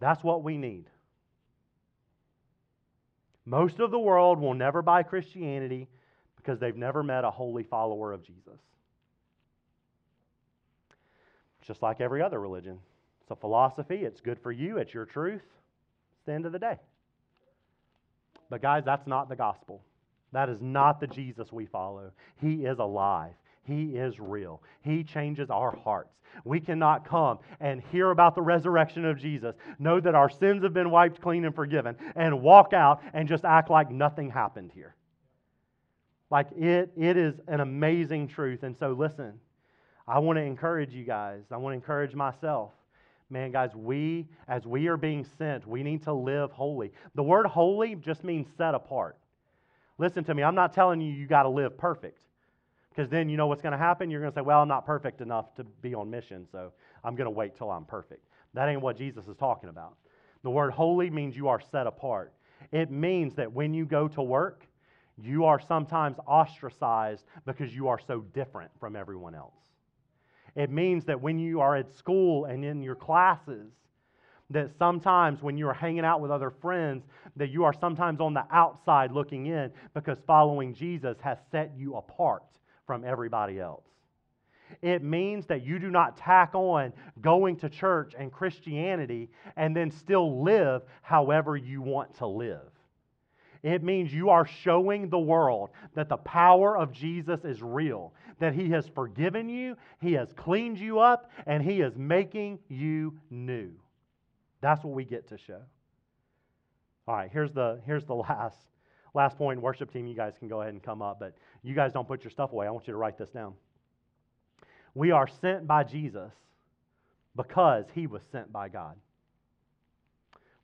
That's 0.00 0.24
what 0.24 0.42
we 0.42 0.56
need. 0.56 0.86
Most 3.44 3.80
of 3.80 3.90
the 3.90 3.98
world 3.98 4.38
will 4.38 4.54
never 4.54 4.82
buy 4.82 5.02
Christianity 5.02 5.88
because 6.36 6.58
they've 6.58 6.76
never 6.76 7.02
met 7.02 7.24
a 7.24 7.30
holy 7.30 7.62
follower 7.62 8.12
of 8.12 8.22
Jesus 8.22 8.60
just 11.70 11.82
like 11.82 12.00
every 12.00 12.20
other 12.20 12.40
religion. 12.40 12.80
It's 13.22 13.30
a 13.30 13.36
philosophy, 13.36 13.98
it's 13.98 14.20
good 14.20 14.40
for 14.42 14.50
you, 14.50 14.78
it's 14.78 14.92
your 14.92 15.04
truth. 15.04 15.40
It's 15.40 16.26
the 16.26 16.32
end 16.32 16.44
of 16.44 16.50
the 16.50 16.58
day. 16.58 16.78
But, 18.48 18.60
guys, 18.60 18.82
that's 18.84 19.06
not 19.06 19.28
the 19.28 19.36
gospel. 19.36 19.80
That 20.32 20.48
is 20.48 20.58
not 20.60 20.98
the 20.98 21.06
Jesus 21.06 21.52
we 21.52 21.66
follow. 21.66 22.10
He 22.40 22.64
is 22.64 22.80
alive. 22.80 23.34
He 23.62 23.96
is 23.96 24.18
real. 24.18 24.62
He 24.82 25.04
changes 25.04 25.50
our 25.50 25.76
hearts. 25.76 26.16
We 26.44 26.60
cannot 26.60 27.06
come 27.06 27.38
and 27.60 27.82
hear 27.92 28.10
about 28.10 28.34
the 28.34 28.42
resurrection 28.42 29.04
of 29.04 29.18
Jesus, 29.18 29.54
know 29.78 30.00
that 30.00 30.14
our 30.14 30.30
sins 30.30 30.62
have 30.62 30.72
been 30.72 30.90
wiped 30.90 31.20
clean 31.20 31.44
and 31.44 31.54
forgiven, 31.54 31.96
and 32.16 32.40
walk 32.40 32.72
out 32.72 33.02
and 33.12 33.28
just 33.28 33.44
act 33.44 33.70
like 33.70 33.90
nothing 33.90 34.30
happened 34.30 34.70
here. 34.74 34.94
Like 36.30 36.46
it, 36.52 36.92
it 36.96 37.16
is 37.16 37.34
an 37.48 37.60
amazing 37.60 38.28
truth. 38.28 38.62
And 38.62 38.76
so, 38.76 38.92
listen, 38.92 39.34
I 40.06 40.20
want 40.20 40.38
to 40.38 40.42
encourage 40.42 40.92
you 40.92 41.04
guys. 41.04 41.42
I 41.50 41.56
want 41.56 41.72
to 41.72 41.76
encourage 41.76 42.14
myself. 42.14 42.70
Man, 43.28 43.52
guys, 43.52 43.70
we, 43.74 44.26
as 44.48 44.66
we 44.66 44.88
are 44.88 44.96
being 44.96 45.24
sent, 45.38 45.66
we 45.66 45.82
need 45.82 46.02
to 46.04 46.12
live 46.12 46.50
holy. 46.50 46.92
The 47.14 47.22
word 47.22 47.46
holy 47.46 47.94
just 47.94 48.24
means 48.24 48.48
set 48.56 48.74
apart. 48.74 49.16
Listen 49.98 50.24
to 50.24 50.34
me, 50.34 50.42
I'm 50.42 50.54
not 50.54 50.72
telling 50.72 51.00
you 51.00 51.12
you 51.12 51.26
got 51.26 51.44
to 51.44 51.48
live 51.48 51.76
perfect. 51.76 52.22
Because 52.90 53.08
then 53.08 53.28
you 53.28 53.36
know 53.36 53.46
what's 53.46 53.62
going 53.62 53.72
to 53.72 53.78
happen? 53.78 54.10
You're 54.10 54.20
going 54.20 54.32
to 54.32 54.34
say, 54.34 54.42
well, 54.42 54.60
I'm 54.60 54.68
not 54.68 54.84
perfect 54.84 55.20
enough 55.20 55.54
to 55.54 55.64
be 55.64 55.94
on 55.94 56.10
mission, 56.10 56.46
so 56.50 56.72
I'm 57.04 57.14
going 57.14 57.26
to 57.26 57.30
wait 57.30 57.56
till 57.56 57.70
I'm 57.70 57.84
perfect. 57.84 58.26
That 58.54 58.68
ain't 58.68 58.82
what 58.82 58.98
Jesus 58.98 59.26
is 59.28 59.36
talking 59.36 59.68
about. 59.68 59.94
The 60.42 60.50
word 60.50 60.72
holy 60.72 61.08
means 61.08 61.36
you 61.36 61.48
are 61.48 61.60
set 61.70 61.86
apart. 61.86 62.32
It 62.72 62.90
means 62.90 63.34
that 63.36 63.52
when 63.52 63.74
you 63.74 63.86
go 63.86 64.08
to 64.08 64.22
work, 64.22 64.66
you 65.16 65.44
are 65.44 65.60
sometimes 65.60 66.18
ostracized 66.26 67.24
because 67.46 67.74
you 67.74 67.88
are 67.88 68.00
so 68.06 68.20
different 68.34 68.70
from 68.80 68.96
everyone 68.96 69.34
else. 69.34 69.54
It 70.56 70.70
means 70.70 71.04
that 71.04 71.20
when 71.20 71.38
you 71.38 71.60
are 71.60 71.76
at 71.76 71.92
school 71.94 72.46
and 72.46 72.64
in 72.64 72.82
your 72.82 72.96
classes, 72.96 73.70
that 74.50 74.70
sometimes 74.78 75.42
when 75.42 75.56
you're 75.56 75.72
hanging 75.72 76.04
out 76.04 76.20
with 76.20 76.32
other 76.32 76.50
friends, 76.50 77.04
that 77.36 77.50
you 77.50 77.62
are 77.64 77.72
sometimes 77.72 78.20
on 78.20 78.34
the 78.34 78.44
outside 78.50 79.12
looking 79.12 79.46
in 79.46 79.70
because 79.94 80.18
following 80.26 80.74
Jesus 80.74 81.16
has 81.20 81.38
set 81.52 81.72
you 81.76 81.94
apart 81.94 82.42
from 82.90 83.04
everybody 83.04 83.60
else. 83.60 83.84
It 84.82 85.04
means 85.04 85.46
that 85.46 85.64
you 85.64 85.78
do 85.78 85.92
not 85.92 86.16
tack 86.16 86.56
on 86.56 86.92
going 87.20 87.54
to 87.58 87.68
church 87.68 88.14
and 88.18 88.32
Christianity 88.32 89.30
and 89.56 89.76
then 89.76 89.92
still 89.92 90.42
live 90.42 90.82
however 91.00 91.56
you 91.56 91.82
want 91.82 92.12
to 92.16 92.26
live. 92.26 92.68
It 93.62 93.84
means 93.84 94.12
you 94.12 94.30
are 94.30 94.44
showing 94.44 95.08
the 95.08 95.20
world 95.20 95.70
that 95.94 96.08
the 96.08 96.16
power 96.16 96.76
of 96.76 96.90
Jesus 96.90 97.44
is 97.44 97.62
real, 97.62 98.12
that 98.40 98.54
He 98.54 98.70
has 98.70 98.88
forgiven 98.88 99.48
you, 99.48 99.76
He 100.00 100.14
has 100.14 100.32
cleaned 100.32 100.80
you 100.80 100.98
up, 100.98 101.30
and 101.46 101.62
He 101.62 101.82
is 101.82 101.94
making 101.94 102.58
you 102.68 103.14
new. 103.30 103.70
That's 104.62 104.82
what 104.82 104.94
we 104.94 105.04
get 105.04 105.28
to 105.28 105.38
show. 105.38 105.60
All 107.06 107.14
right, 107.14 107.30
here's 107.32 107.52
the, 107.52 107.80
here's 107.86 108.04
the 108.04 108.14
last, 108.28 108.58
last 109.14 109.36
point. 109.36 109.60
Worship 109.60 109.92
team, 109.92 110.06
you 110.06 110.14
guys 110.14 110.34
can 110.38 110.48
go 110.48 110.60
ahead 110.60 110.72
and 110.72 110.82
come 110.82 111.02
up, 111.02 111.20
but 111.20 111.34
you 111.62 111.74
guys 111.74 111.92
don't 111.92 112.08
put 112.08 112.22
your 112.24 112.30
stuff 112.30 112.52
away. 112.52 112.66
I 112.66 112.70
want 112.70 112.86
you 112.86 112.92
to 112.92 112.98
write 112.98 113.18
this 113.18 113.30
down. 113.30 113.54
We 114.94 115.10
are 115.10 115.28
sent 115.40 115.66
by 115.66 115.84
Jesus 115.84 116.32
because 117.36 117.84
He 117.94 118.06
was 118.06 118.22
sent 118.32 118.52
by 118.52 118.68
God. 118.68 118.96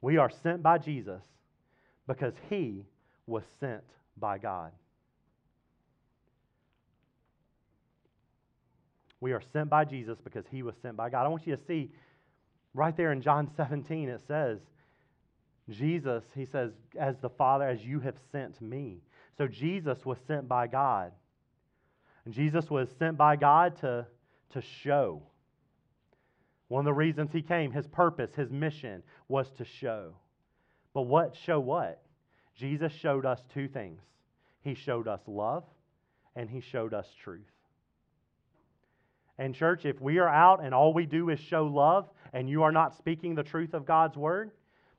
We 0.00 0.18
are 0.18 0.30
sent 0.42 0.62
by 0.62 0.78
Jesus 0.78 1.20
because 2.06 2.34
he 2.48 2.84
was 3.26 3.42
sent 3.58 3.82
by 4.16 4.38
God. 4.38 4.72
We 9.20 9.32
are 9.32 9.42
sent 9.52 9.70
by 9.70 9.84
Jesus 9.84 10.18
because 10.22 10.44
he 10.50 10.62
was 10.62 10.74
sent 10.82 10.96
by 10.96 11.10
God. 11.10 11.24
I 11.24 11.28
want 11.28 11.46
you 11.46 11.56
to 11.56 11.62
see 11.66 11.90
right 12.74 12.96
there 12.96 13.12
in 13.12 13.22
John 13.22 13.50
17, 13.56 14.08
it 14.08 14.20
says, 14.28 14.58
Jesus, 15.70 16.24
he 16.34 16.44
says, 16.44 16.70
as 16.98 17.16
the 17.18 17.28
Father, 17.28 17.68
as 17.68 17.84
you 17.84 18.00
have 18.00 18.16
sent 18.30 18.60
me. 18.60 19.02
So 19.36 19.48
Jesus 19.48 20.04
was 20.04 20.18
sent 20.26 20.48
by 20.48 20.66
God. 20.68 21.12
And 22.24 22.32
Jesus 22.32 22.70
was 22.70 22.88
sent 22.98 23.16
by 23.16 23.36
God 23.36 23.76
to, 23.80 24.06
to 24.52 24.62
show. 24.82 25.22
One 26.68 26.80
of 26.80 26.84
the 26.86 26.92
reasons 26.94 27.30
he 27.32 27.42
came, 27.42 27.72
his 27.72 27.86
purpose, 27.86 28.30
his 28.34 28.50
mission 28.50 29.02
was 29.28 29.50
to 29.58 29.64
show. 29.64 30.14
But 30.94 31.02
what 31.02 31.36
show 31.44 31.60
what? 31.60 32.02
Jesus 32.54 32.92
showed 32.92 33.26
us 33.26 33.40
two 33.52 33.68
things. 33.68 34.00
He 34.62 34.74
showed 34.74 35.08
us 35.08 35.20
love 35.26 35.64
and 36.34 36.48
he 36.48 36.60
showed 36.60 36.94
us 36.94 37.06
truth. 37.22 37.42
And, 39.38 39.54
church, 39.54 39.84
if 39.84 40.00
we 40.00 40.18
are 40.18 40.28
out 40.28 40.64
and 40.64 40.74
all 40.74 40.94
we 40.94 41.04
do 41.04 41.28
is 41.28 41.38
show 41.38 41.66
love 41.66 42.08
and 42.32 42.48
you 42.48 42.62
are 42.62 42.72
not 42.72 42.96
speaking 42.96 43.34
the 43.34 43.42
truth 43.42 43.74
of 43.74 43.84
God's 43.84 44.16
word, 44.16 44.50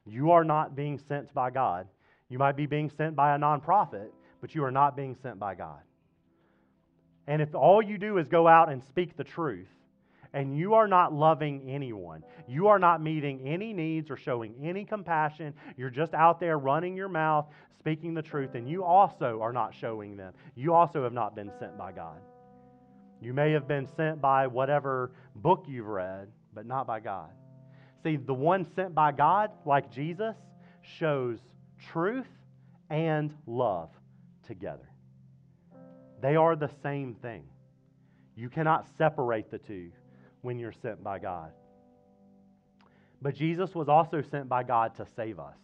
you 0.07 0.31
are 0.31 0.43
not 0.43 0.75
being 0.75 0.99
sent 1.07 1.33
by 1.33 1.49
God. 1.49 1.87
You 2.29 2.37
might 2.37 2.55
be 2.57 2.65
being 2.65 2.89
sent 2.89 3.15
by 3.15 3.35
a 3.35 3.37
nonprofit, 3.37 4.09
but 4.41 4.53
you 4.55 4.63
are 4.63 4.71
not 4.71 4.95
being 4.95 5.15
sent 5.21 5.39
by 5.39 5.55
God. 5.55 5.79
And 7.27 7.41
if 7.41 7.53
all 7.53 7.81
you 7.81 7.97
do 7.97 8.17
is 8.17 8.27
go 8.27 8.47
out 8.47 8.69
and 8.69 8.83
speak 8.83 9.17
the 9.17 9.23
truth, 9.23 9.67
and 10.33 10.57
you 10.57 10.73
are 10.73 10.87
not 10.87 11.13
loving 11.13 11.69
anyone, 11.69 12.23
you 12.47 12.67
are 12.67 12.79
not 12.79 13.01
meeting 13.01 13.41
any 13.45 13.73
needs 13.73 14.11
or 14.11 14.17
showing 14.17 14.53
any 14.61 14.85
compassion, 14.85 15.53
you're 15.77 15.89
just 15.89 16.13
out 16.13 16.39
there 16.39 16.57
running 16.57 16.95
your 16.95 17.09
mouth, 17.09 17.47
speaking 17.79 18.13
the 18.13 18.21
truth, 18.21 18.55
and 18.55 18.69
you 18.69 18.83
also 18.83 19.39
are 19.41 19.53
not 19.53 19.73
showing 19.73 20.15
them. 20.15 20.33
You 20.55 20.73
also 20.73 21.03
have 21.03 21.13
not 21.13 21.35
been 21.35 21.51
sent 21.59 21.77
by 21.77 21.91
God. 21.91 22.19
You 23.21 23.33
may 23.33 23.51
have 23.53 23.67
been 23.67 23.87
sent 23.87 24.21
by 24.21 24.47
whatever 24.47 25.11
book 25.35 25.65
you've 25.67 25.87
read, 25.87 26.27
but 26.53 26.65
not 26.65 26.85
by 26.85 26.99
God. 26.99 27.29
See, 28.07 28.15
the 28.15 28.33
one 28.33 28.65
sent 28.73 28.95
by 28.95 29.11
God, 29.11 29.51
like 29.65 29.91
Jesus, 29.91 30.37
shows 30.97 31.39
truth 31.91 32.29
and 32.89 33.33
love 33.45 33.89
together. 34.47 34.89
They 36.21 36.37
are 36.37 36.55
the 36.55 36.69
same 36.81 37.15
thing. 37.15 37.43
You 38.37 38.47
cannot 38.47 38.87
separate 38.97 39.51
the 39.51 39.57
two 39.57 39.91
when 40.41 40.57
you're 40.57 40.71
sent 40.71 41.03
by 41.03 41.19
God. 41.19 41.51
But 43.21 43.35
Jesus 43.35 43.75
was 43.75 43.89
also 43.89 44.21
sent 44.21 44.47
by 44.47 44.63
God 44.63 44.95
to 44.95 45.05
save 45.17 45.37
us. 45.37 45.57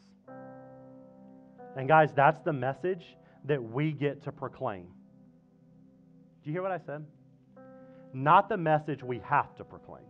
And 1.77 1.87
guys, 1.87 2.09
that's 2.13 2.41
the 2.41 2.51
message 2.51 3.05
that 3.45 3.63
we 3.63 3.93
get 3.93 4.21
to 4.23 4.33
proclaim. 4.33 4.87
Do 6.43 6.49
you 6.49 6.51
hear 6.51 6.61
what 6.61 6.73
I 6.73 6.79
said? 6.85 7.05
Not 8.13 8.49
the 8.49 8.57
message 8.57 9.01
we 9.01 9.19
have 9.19 9.55
to 9.55 9.63
proclaim. 9.63 10.03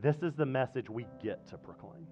This 0.00 0.16
is 0.22 0.34
the 0.34 0.46
message 0.46 0.88
we 0.88 1.06
get 1.22 1.46
to 1.48 1.58
proclaim. 1.58 2.06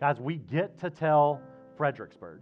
Guys, 0.00 0.18
we 0.18 0.36
get 0.36 0.78
to 0.80 0.90
tell 0.90 1.40
Fredericksburg 1.76 2.40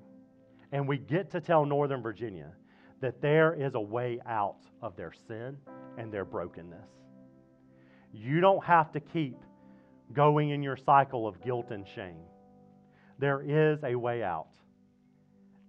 and 0.73 0.89
we 0.89 0.97
get 0.97 1.31
to 1.33 1.41
tell 1.41 1.67
Northern 1.67 2.03
Virginia 2.03 2.53
that 3.01 3.21
there 3.21 3.55
is 3.55 3.75
a 3.75 3.81
way 3.81 4.19
out 4.27 4.61
of 4.81 4.97
their 4.97 5.13
sin 5.29 5.59
and 5.99 6.11
their 6.11 6.25
brokenness. 6.25 6.89
You 8.13 8.41
don't 8.41 8.65
have 8.65 8.91
to 8.93 9.01
keep 9.01 9.37
going 10.13 10.51
in 10.51 10.63
your 10.63 10.77
cycle 10.77 11.27
of 11.27 11.43
guilt 11.43 11.71
and 11.71 11.87
shame. 11.87 12.25
There 13.19 13.43
is 13.43 13.83
a 13.85 13.95
way 13.95 14.23
out, 14.23 14.49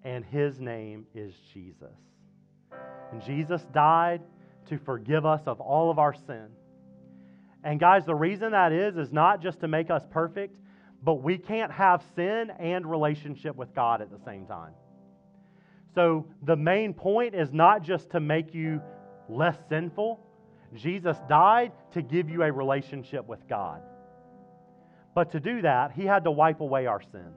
and 0.03 0.23
his 0.23 0.59
name 0.59 1.05
is 1.13 1.33
Jesus. 1.53 1.97
And 3.11 3.21
Jesus 3.21 3.65
died 3.73 4.21
to 4.67 4.77
forgive 4.77 5.25
us 5.25 5.41
of 5.45 5.59
all 5.59 5.91
of 5.91 5.99
our 5.99 6.13
sin. 6.13 6.47
And 7.65 7.79
guys, 7.79 8.05
the 8.05 8.15
reason 8.15 8.51
that 8.51 8.71
is 8.71 8.95
is 8.95 9.11
not 9.11 9.41
just 9.41 9.59
to 9.61 9.67
make 9.67 9.89
us 9.89 10.03
perfect, 10.11 10.59
but 11.03 11.15
we 11.15 11.37
can't 11.37 11.71
have 11.71 12.03
sin 12.15 12.51
and 12.59 12.89
relationship 12.89 13.55
with 13.55 13.73
God 13.73 14.01
at 14.01 14.11
the 14.11 14.23
same 14.23 14.45
time. 14.45 14.73
So 15.95 16.27
the 16.43 16.55
main 16.55 16.93
point 16.93 17.33
is 17.33 17.51
not 17.51 17.81
just 17.81 18.11
to 18.11 18.19
make 18.19 18.53
you 18.53 18.81
less 19.27 19.57
sinful. 19.67 20.19
Jesus 20.75 21.17
died 21.27 21.71
to 21.93 22.03
give 22.03 22.29
you 22.29 22.43
a 22.43 22.51
relationship 22.51 23.25
with 23.25 23.47
God. 23.47 23.81
But 25.15 25.31
to 25.31 25.39
do 25.39 25.61
that, 25.63 25.93
he 25.93 26.05
had 26.05 26.25
to 26.25 26.31
wipe 26.31 26.59
away 26.59 26.85
our 26.85 27.01
sin. 27.01 27.31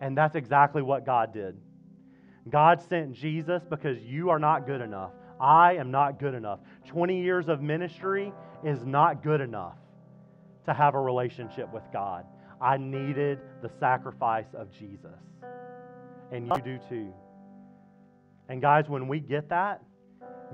And 0.00 0.16
that's 0.16 0.34
exactly 0.34 0.80
what 0.80 1.04
God 1.04 1.32
did. 1.34 1.56
God 2.48 2.80
sent 2.88 3.12
Jesus 3.12 3.62
because 3.68 3.98
you 3.98 4.30
are 4.30 4.38
not 4.38 4.66
good 4.66 4.80
enough. 4.80 5.10
I 5.40 5.74
am 5.74 5.90
not 5.90 6.18
good 6.18 6.34
enough. 6.34 6.60
20 6.86 7.20
years 7.20 7.48
of 7.48 7.60
ministry 7.60 8.32
is 8.64 8.84
not 8.84 9.22
good 9.22 9.40
enough 9.40 9.76
to 10.66 10.72
have 10.72 10.94
a 10.94 11.00
relationship 11.00 11.72
with 11.72 11.84
God. 11.92 12.24
I 12.60 12.76
needed 12.78 13.38
the 13.62 13.70
sacrifice 13.78 14.46
of 14.54 14.70
Jesus. 14.72 15.10
And 16.32 16.46
you 16.46 16.62
do 16.62 16.78
too. 16.88 17.12
And 18.48 18.60
guys, 18.60 18.88
when 18.88 19.08
we 19.08 19.20
get 19.20 19.50
that, 19.50 19.82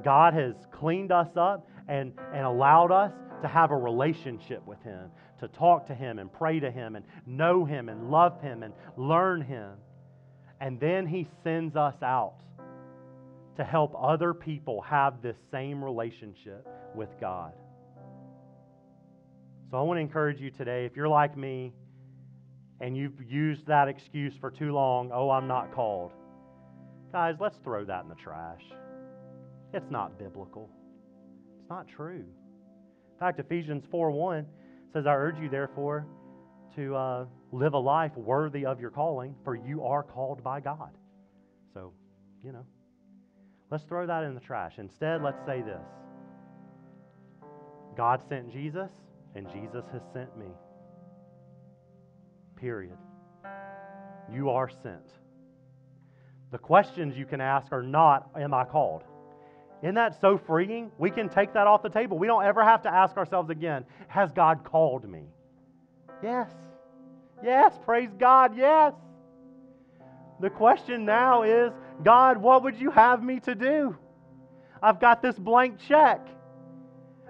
God 0.04 0.34
has 0.34 0.54
cleaned 0.72 1.12
us 1.12 1.28
up 1.36 1.68
and, 1.88 2.12
and 2.32 2.44
allowed 2.44 2.90
us 2.90 3.12
to 3.42 3.48
have 3.48 3.70
a 3.70 3.76
relationship 3.76 4.66
with 4.66 4.82
Him, 4.82 5.11
to 5.40 5.48
talk 5.48 5.86
to 5.86 5.94
Him 5.94 6.18
and 6.18 6.32
pray 6.32 6.61
to 6.61 6.70
Him 6.70 6.96
and 6.96 7.04
know 7.26 7.64
Him 7.64 7.88
and 7.88 8.11
love 8.11 8.40
Him 8.40 8.62
and 8.62 8.74
learn 8.96 9.42
Him. 9.42 9.72
And 10.61 10.78
then 10.78 11.06
He 11.06 11.26
sends 11.42 11.76
us 11.76 11.96
out 12.02 12.40
to 13.56 13.64
help 13.64 13.94
other 14.00 14.34
people 14.34 14.80
have 14.82 15.22
this 15.22 15.36
same 15.50 15.84
relationship 15.84 16.66
with 16.94 17.08
God. 17.20 17.52
So 19.71 19.79
I 19.79 19.83
want 19.83 19.99
to 19.99 20.01
encourage 20.01 20.41
you 20.41 20.51
today 20.51 20.85
if 20.85 20.97
you're 20.97 21.09
like 21.09 21.37
me 21.37 21.73
and 22.81 22.97
you've 22.97 23.23
used 23.29 23.66
that 23.66 23.87
excuse 23.87 24.35
for 24.41 24.51
too 24.51 24.73
long, 24.73 25.11
oh, 25.14 25.31
I'm 25.31 25.47
not 25.47 25.73
called. 25.73 26.11
Guys, 27.12 27.37
let's 27.39 27.59
throw 27.59 27.85
that 27.85 28.03
in 28.03 28.09
the 28.09 28.16
trash. 28.16 28.62
It's 29.73 29.91
not 29.91 30.18
biblical. 30.18 30.68
It's 31.61 31.71
not 31.71 31.87
true. 31.87 32.25
In 32.25 33.18
fact, 33.21 33.39
Ephesians 33.39 33.85
4 33.91 34.11
1 34.11 34.47
says, 34.93 35.07
I 35.07 35.14
urge 35.14 35.39
you, 35.39 35.49
therefore, 35.49 36.05
to 36.75 36.97
uh, 36.97 37.27
live 37.53 37.75
a 37.75 37.79
life 37.79 38.16
worthy 38.16 38.66
of 38.66 38.81
your 38.81 38.91
calling, 38.91 39.37
for 39.45 39.55
you 39.55 39.85
are 39.85 40.03
called 40.03 40.43
by 40.43 40.59
God. 40.59 40.91
So, 41.75 41.93
you 42.45 42.51
know, 42.51 42.64
let's 43.71 43.85
throw 43.85 44.05
that 44.07 44.25
in 44.25 44.35
the 44.35 44.41
trash. 44.41 44.75
Instead, 44.79 45.23
let's 45.23 45.45
say 45.47 45.62
this 45.62 45.87
God 47.97 48.21
sent 48.29 48.53
Jesus, 48.53 48.91
and 49.35 49.49
Jesus 49.51 49.85
has 49.93 50.03
sent 50.12 50.37
me. 50.37 50.47
Period. 52.57 52.97
You 54.33 54.51
are 54.51 54.68
sent. 54.83 55.07
The 56.51 56.59
questions 56.59 57.16
you 57.16 57.26
can 57.26 57.41
ask 57.41 57.72
are 57.72 57.83
not, 57.83 58.31
Am 58.37 58.53
I 58.53 58.64
called? 58.64 59.03
Isn't 59.83 59.95
that 59.95 60.20
so 60.20 60.37
freeing? 60.37 60.91
We 60.99 61.11
can 61.11 61.28
take 61.28 61.55
that 61.55 61.66
off 61.66 61.83
the 61.83 61.89
table. 61.89 62.18
We 62.18 62.26
don't 62.26 62.45
ever 62.45 62.62
have 62.62 62.83
to 62.83 62.93
ask 62.93 63.16
ourselves 63.16 63.51
again, 63.51 63.85
Has 64.09 64.31
God 64.33 64.64
called 64.64 65.09
me? 65.09 65.24
Yes. 66.22 66.51
Yes. 67.43 67.78
Praise 67.85 68.11
God. 68.18 68.57
Yes. 68.57 68.93
The 70.41 70.51
question 70.51 71.05
now 71.05 71.43
is 71.43 71.72
God, 72.03 72.39
what 72.39 72.62
would 72.62 72.81
you 72.81 72.91
have 72.91 73.22
me 73.22 73.41
to 73.41 73.55
do? 73.55 73.97
I've 74.83 75.01
got 75.01 75.22
this 75.22 75.39
blank 75.39 75.78
check. 75.87 76.26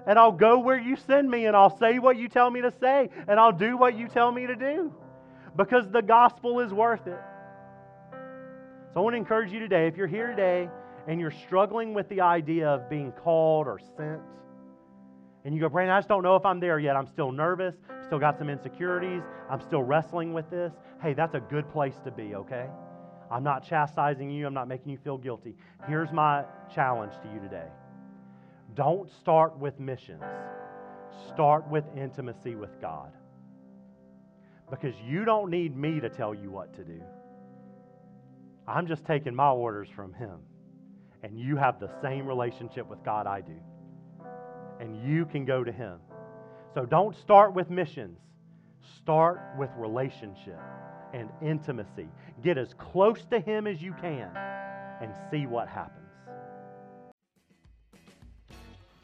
And 0.07 0.19
I'll 0.19 0.33
go 0.33 0.59
where 0.59 0.79
you 0.79 0.97
send 0.97 1.31
me, 1.31 1.47
and 1.47 1.57
I'll 1.57 1.77
say 1.79 1.99
what 1.99 2.17
you 2.17 2.29
tell 2.29 2.51
me 2.51 2.61
to 2.63 2.73
say, 2.81 3.11
and 3.29 3.39
I'll 3.39 3.53
do 3.53 3.77
what 3.77 3.97
you 3.97 4.09
tell 4.09 4.33
me 4.33 4.47
to 4.47 4.57
do 4.57 4.93
because 5.57 5.91
the 5.91 6.03
gospel 6.03 6.61
is 6.61 6.73
worth 6.73 7.07
it. 7.07 7.21
So 8.93 8.97
I 8.97 9.01
want 9.01 9.15
to 9.15 9.19
encourage 9.19 9.53
you 9.53 9.61
today 9.61 9.87
if 9.87 9.97
you're 9.97 10.07
here 10.07 10.29
today 10.29 10.69
and 11.07 11.21
you're 11.21 11.31
struggling 11.31 11.95
with 11.95 12.09
the 12.09 12.21
idea 12.21 12.69
of 12.69 12.91
being 12.91 13.13
called 13.13 13.67
or 13.67 13.79
sent, 13.97 14.21
and 15.45 15.55
you 15.55 15.61
go, 15.61 15.69
Brandon, 15.69 15.95
I 15.95 15.99
just 15.99 16.09
don't 16.09 16.23
know 16.23 16.37
if 16.37 16.45
I'm 16.45 16.61
there 16.61 16.79
yet. 16.79 16.97
I'm 16.97 17.07
still 17.07 17.33
nervous, 17.33 17.75
still 18.05 18.19
got 18.19 18.39
some 18.39 18.51
insecurities, 18.51 19.23
I'm 19.49 19.61
still 19.61 19.83
wrestling 19.83 20.33
with 20.33 20.51
this. 20.51 20.73
Hey, 21.03 21.15
that's 21.15 21.35
a 21.35 21.41
good 21.41 21.71
place 21.71 21.95
to 22.05 22.11
be, 22.11 22.35
okay? 22.35 22.67
I'm 23.31 23.43
not 23.43 23.67
chastising 23.67 24.31
you, 24.31 24.47
I'm 24.47 24.55
not 24.55 24.69
making 24.69 24.93
you 24.93 24.99
feel 24.99 25.17
guilty. 25.17 25.55
Here's 25.89 26.13
my 26.13 26.45
challenge 26.75 27.15
to 27.23 27.33
you 27.33 27.41
today 27.41 27.69
don't 28.75 29.11
start 29.21 29.59
with 29.59 29.79
missions, 29.79 30.23
start 31.29 31.69
with 31.69 31.85
intimacy 31.97 32.55
with 32.55 32.81
God. 32.81 33.13
Because 34.71 34.95
you 35.05 35.25
don't 35.25 35.51
need 35.51 35.77
me 35.77 36.01
to 36.01 36.09
tell 36.09 36.35
you 36.35 36.51
what 36.51 36.75
to 36.77 36.85
do. 36.85 37.03
I'm 38.69 38.87
just 38.87 39.05
taking 39.05 39.35
my 39.35 39.49
orders 39.49 39.89
from 39.95 40.13
Him 40.15 40.39
and 41.23 41.39
you 41.39 41.57
have 41.57 41.81
the 41.81 41.91
same 42.03 42.27
relationship 42.27 42.89
with 42.89 43.03
God 43.05 43.27
I 43.27 43.41
do. 43.41 43.57
And 44.79 45.05
you 45.05 45.27
can 45.27 45.45
go 45.45 45.63
to 45.63 45.73
Him. 45.73 45.99
So 46.75 46.87
don't 46.87 47.17
start 47.17 47.53
with 47.55 47.69
missions, 47.69 48.19
start 48.97 49.41
with 49.59 49.71
relationship 49.77 50.59
and 51.13 51.29
intimacy. 51.43 52.09
Get 52.43 52.57
as 52.57 52.73
close 52.75 53.23
to 53.31 53.41
Him 53.41 53.67
as 53.67 53.83
you 53.83 53.93
can 54.01 54.31
and 55.03 55.13
see 55.31 55.47
what 55.47 55.69
happens. 55.69 56.00